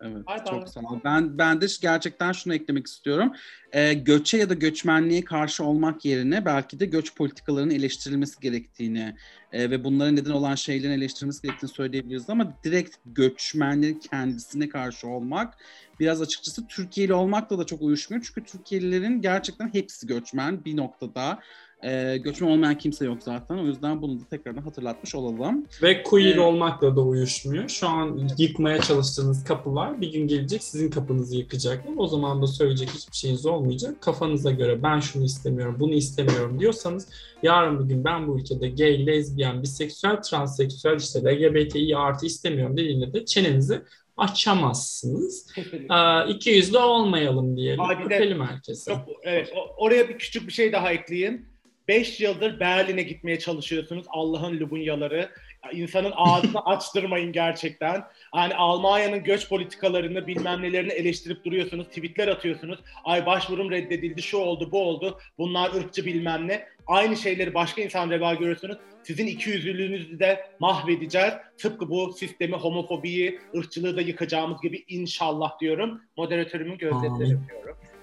Evet, 0.00 0.24
çok 0.50 0.68
sağ 0.68 0.80
ol. 0.80 1.00
Ben, 1.04 1.38
ben 1.38 1.60
de 1.60 1.66
gerçekten 1.80 2.32
şunu 2.32 2.54
eklemek 2.54 2.86
istiyorum. 2.86 3.32
Ee, 3.72 3.94
göçe 3.94 4.38
ya 4.38 4.50
da 4.50 4.54
göçmenliğe 4.54 5.24
karşı 5.24 5.64
olmak 5.64 6.04
yerine 6.04 6.44
belki 6.44 6.80
de 6.80 6.86
göç 6.86 7.14
politikalarının 7.14 7.74
eleştirilmesi 7.74 8.40
gerektiğini 8.40 9.16
e, 9.52 9.70
ve 9.70 9.84
bunların 9.84 10.16
neden 10.16 10.30
olan 10.30 10.54
şeylerin 10.54 10.92
eleştirilmesi 10.92 11.42
gerektiğini 11.42 11.70
söyleyebiliriz 11.70 12.30
ama 12.30 12.52
direkt 12.64 12.96
göçmenlerin 13.06 13.98
kendisine 14.10 14.68
karşı 14.68 15.08
olmak 15.08 15.54
biraz 16.00 16.22
açıkçası 16.22 16.66
Türkiye'li 16.66 17.14
olmakla 17.14 17.58
da 17.58 17.66
çok 17.66 17.82
uyuşmuyor. 17.82 18.24
Çünkü 18.24 18.50
Türkiye'lilerin 18.50 19.20
gerçekten 19.20 19.74
hepsi 19.74 20.06
göçmen 20.06 20.64
bir 20.64 20.76
noktada. 20.76 21.38
Ee, 21.84 22.16
göçmen 22.24 22.48
olmayan 22.50 22.78
kimse 22.78 23.04
yok 23.04 23.18
zaten. 23.22 23.58
O 23.58 23.66
yüzden 23.66 24.02
bunu 24.02 24.20
da 24.20 24.24
tekrardan 24.30 24.62
hatırlatmış 24.62 25.14
olalım. 25.14 25.66
Ve 25.82 26.02
queer 26.02 26.26
Evet. 26.26 26.38
olmakla 26.38 26.96
da 26.96 27.00
uyuşmuyor. 27.00 27.68
Şu 27.68 27.88
an 27.88 28.28
yıkmaya 28.38 28.80
çalıştığınız 28.80 29.44
kapılar 29.44 30.00
bir 30.00 30.12
gün 30.12 30.26
gelecek 30.28 30.62
sizin 30.62 30.90
kapınızı 30.90 31.36
yıkacaklar. 31.36 31.92
O 31.96 32.06
zaman 32.06 32.42
da 32.42 32.46
söyleyecek 32.46 32.88
hiçbir 32.90 33.16
şeyiniz 33.16 33.46
olmayacak. 33.46 34.02
Kafanıza 34.02 34.50
göre 34.50 34.82
ben 34.82 35.00
şunu 35.00 35.24
istemiyorum, 35.24 35.76
bunu 35.80 35.94
istemiyorum 35.94 36.60
diyorsanız 36.60 37.08
yarın 37.42 37.84
bir 37.84 37.94
gün 37.94 38.04
ben 38.04 38.28
bu 38.28 38.40
ülkede 38.40 38.68
gay, 38.68 39.06
lezbiyen, 39.06 39.62
biseksüel, 39.62 40.22
transseksüel, 40.22 40.96
işte 40.96 41.20
LGBTİ 41.24 41.96
artı 41.96 42.26
istemiyorum 42.26 42.76
dediğinde 42.76 43.12
de 43.12 43.24
çenenizi 43.24 43.82
açamazsınız. 44.16 45.46
Ee, 45.72 46.28
iki 46.32 46.50
yüzlü 46.50 46.78
olmayalım 46.78 47.56
diyelim. 47.56 47.80
De- 47.84 48.04
Öpelim 48.04 48.40
herkese. 48.46 48.90
Çok, 48.92 49.00
evet, 49.22 49.52
oraya 49.78 50.08
bir 50.08 50.18
küçük 50.18 50.46
bir 50.48 50.52
şey 50.52 50.72
daha 50.72 50.92
ekleyeyim. 50.92 51.55
5 51.88 52.20
yıldır 52.20 52.60
Berlin'e 52.60 53.02
gitmeye 53.02 53.38
çalışıyorsunuz. 53.38 54.06
Allah'ın 54.08 54.60
lubunyaları. 54.60 55.30
Ya 55.64 55.70
İnsanın 55.72 56.12
ağzını 56.16 56.60
açtırmayın 56.64 57.32
gerçekten. 57.32 58.04
Yani 58.36 58.54
Almanya'nın 58.54 59.24
göç 59.24 59.48
politikalarını 59.48 60.26
bilmem 60.26 60.62
nelerini 60.62 60.92
eleştirip 60.92 61.44
duruyorsunuz. 61.44 61.86
Tweetler 61.86 62.28
atıyorsunuz. 62.28 62.78
Ay 63.04 63.26
başvurum 63.26 63.70
reddedildi, 63.70 64.22
şu 64.22 64.38
oldu, 64.38 64.68
bu 64.72 64.82
oldu. 64.82 65.18
Bunlar 65.38 65.74
ırkçı 65.74 66.06
bilmem 66.06 66.48
ne. 66.48 66.66
Aynı 66.86 67.16
şeyleri 67.16 67.54
başka 67.54 67.82
insan 67.82 68.10
reva 68.10 68.34
görüyorsunuz. 68.34 68.76
Sizin 69.02 69.26
iki 69.26 69.50
yüzlülüğünüzü 69.50 70.18
de 70.18 70.50
mahvedeceğiz. 70.58 71.34
Tıpkı 71.58 71.90
bu 71.90 72.12
sistemi, 72.12 72.56
homofobiyi, 72.56 73.40
ırkçılığı 73.56 73.96
da 73.96 74.00
yıkacağımız 74.00 74.60
gibi 74.60 74.84
inşallah 74.88 75.60
diyorum. 75.60 76.00
Moderatörümün 76.16 76.78
gözlerinden 76.78 77.24
Amin. 77.24 77.40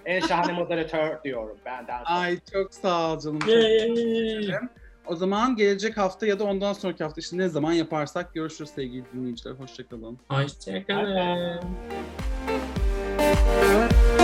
En 0.06 0.20
şahane 0.20 0.54
moderatör 0.54 1.24
diyorum 1.24 1.58
benden 1.66 2.04
sonra. 2.04 2.20
Ay 2.20 2.40
çok 2.54 2.74
sağ 2.74 3.14
ol 3.14 3.20
canım. 3.20 3.40
Çok! 3.40 4.64
O 5.06 5.16
zaman 5.16 5.56
gelecek 5.56 5.98
hafta 5.98 6.26
ya 6.26 6.40
da 6.40 6.44
ondan 6.44 6.74
sonraki 6.74 7.04
hafta 7.04 7.22
işte 7.22 7.38
ne 7.38 7.50
zaman 7.50 7.74
yaparsak 7.74 8.34
görüşürüz 8.34 8.70
sevgili 8.70 9.04
dinleyiciler. 9.14 9.54
Hoşçakalın. 9.54 10.20
Hoşçakalın. 10.30 11.60
Bye 13.20 14.23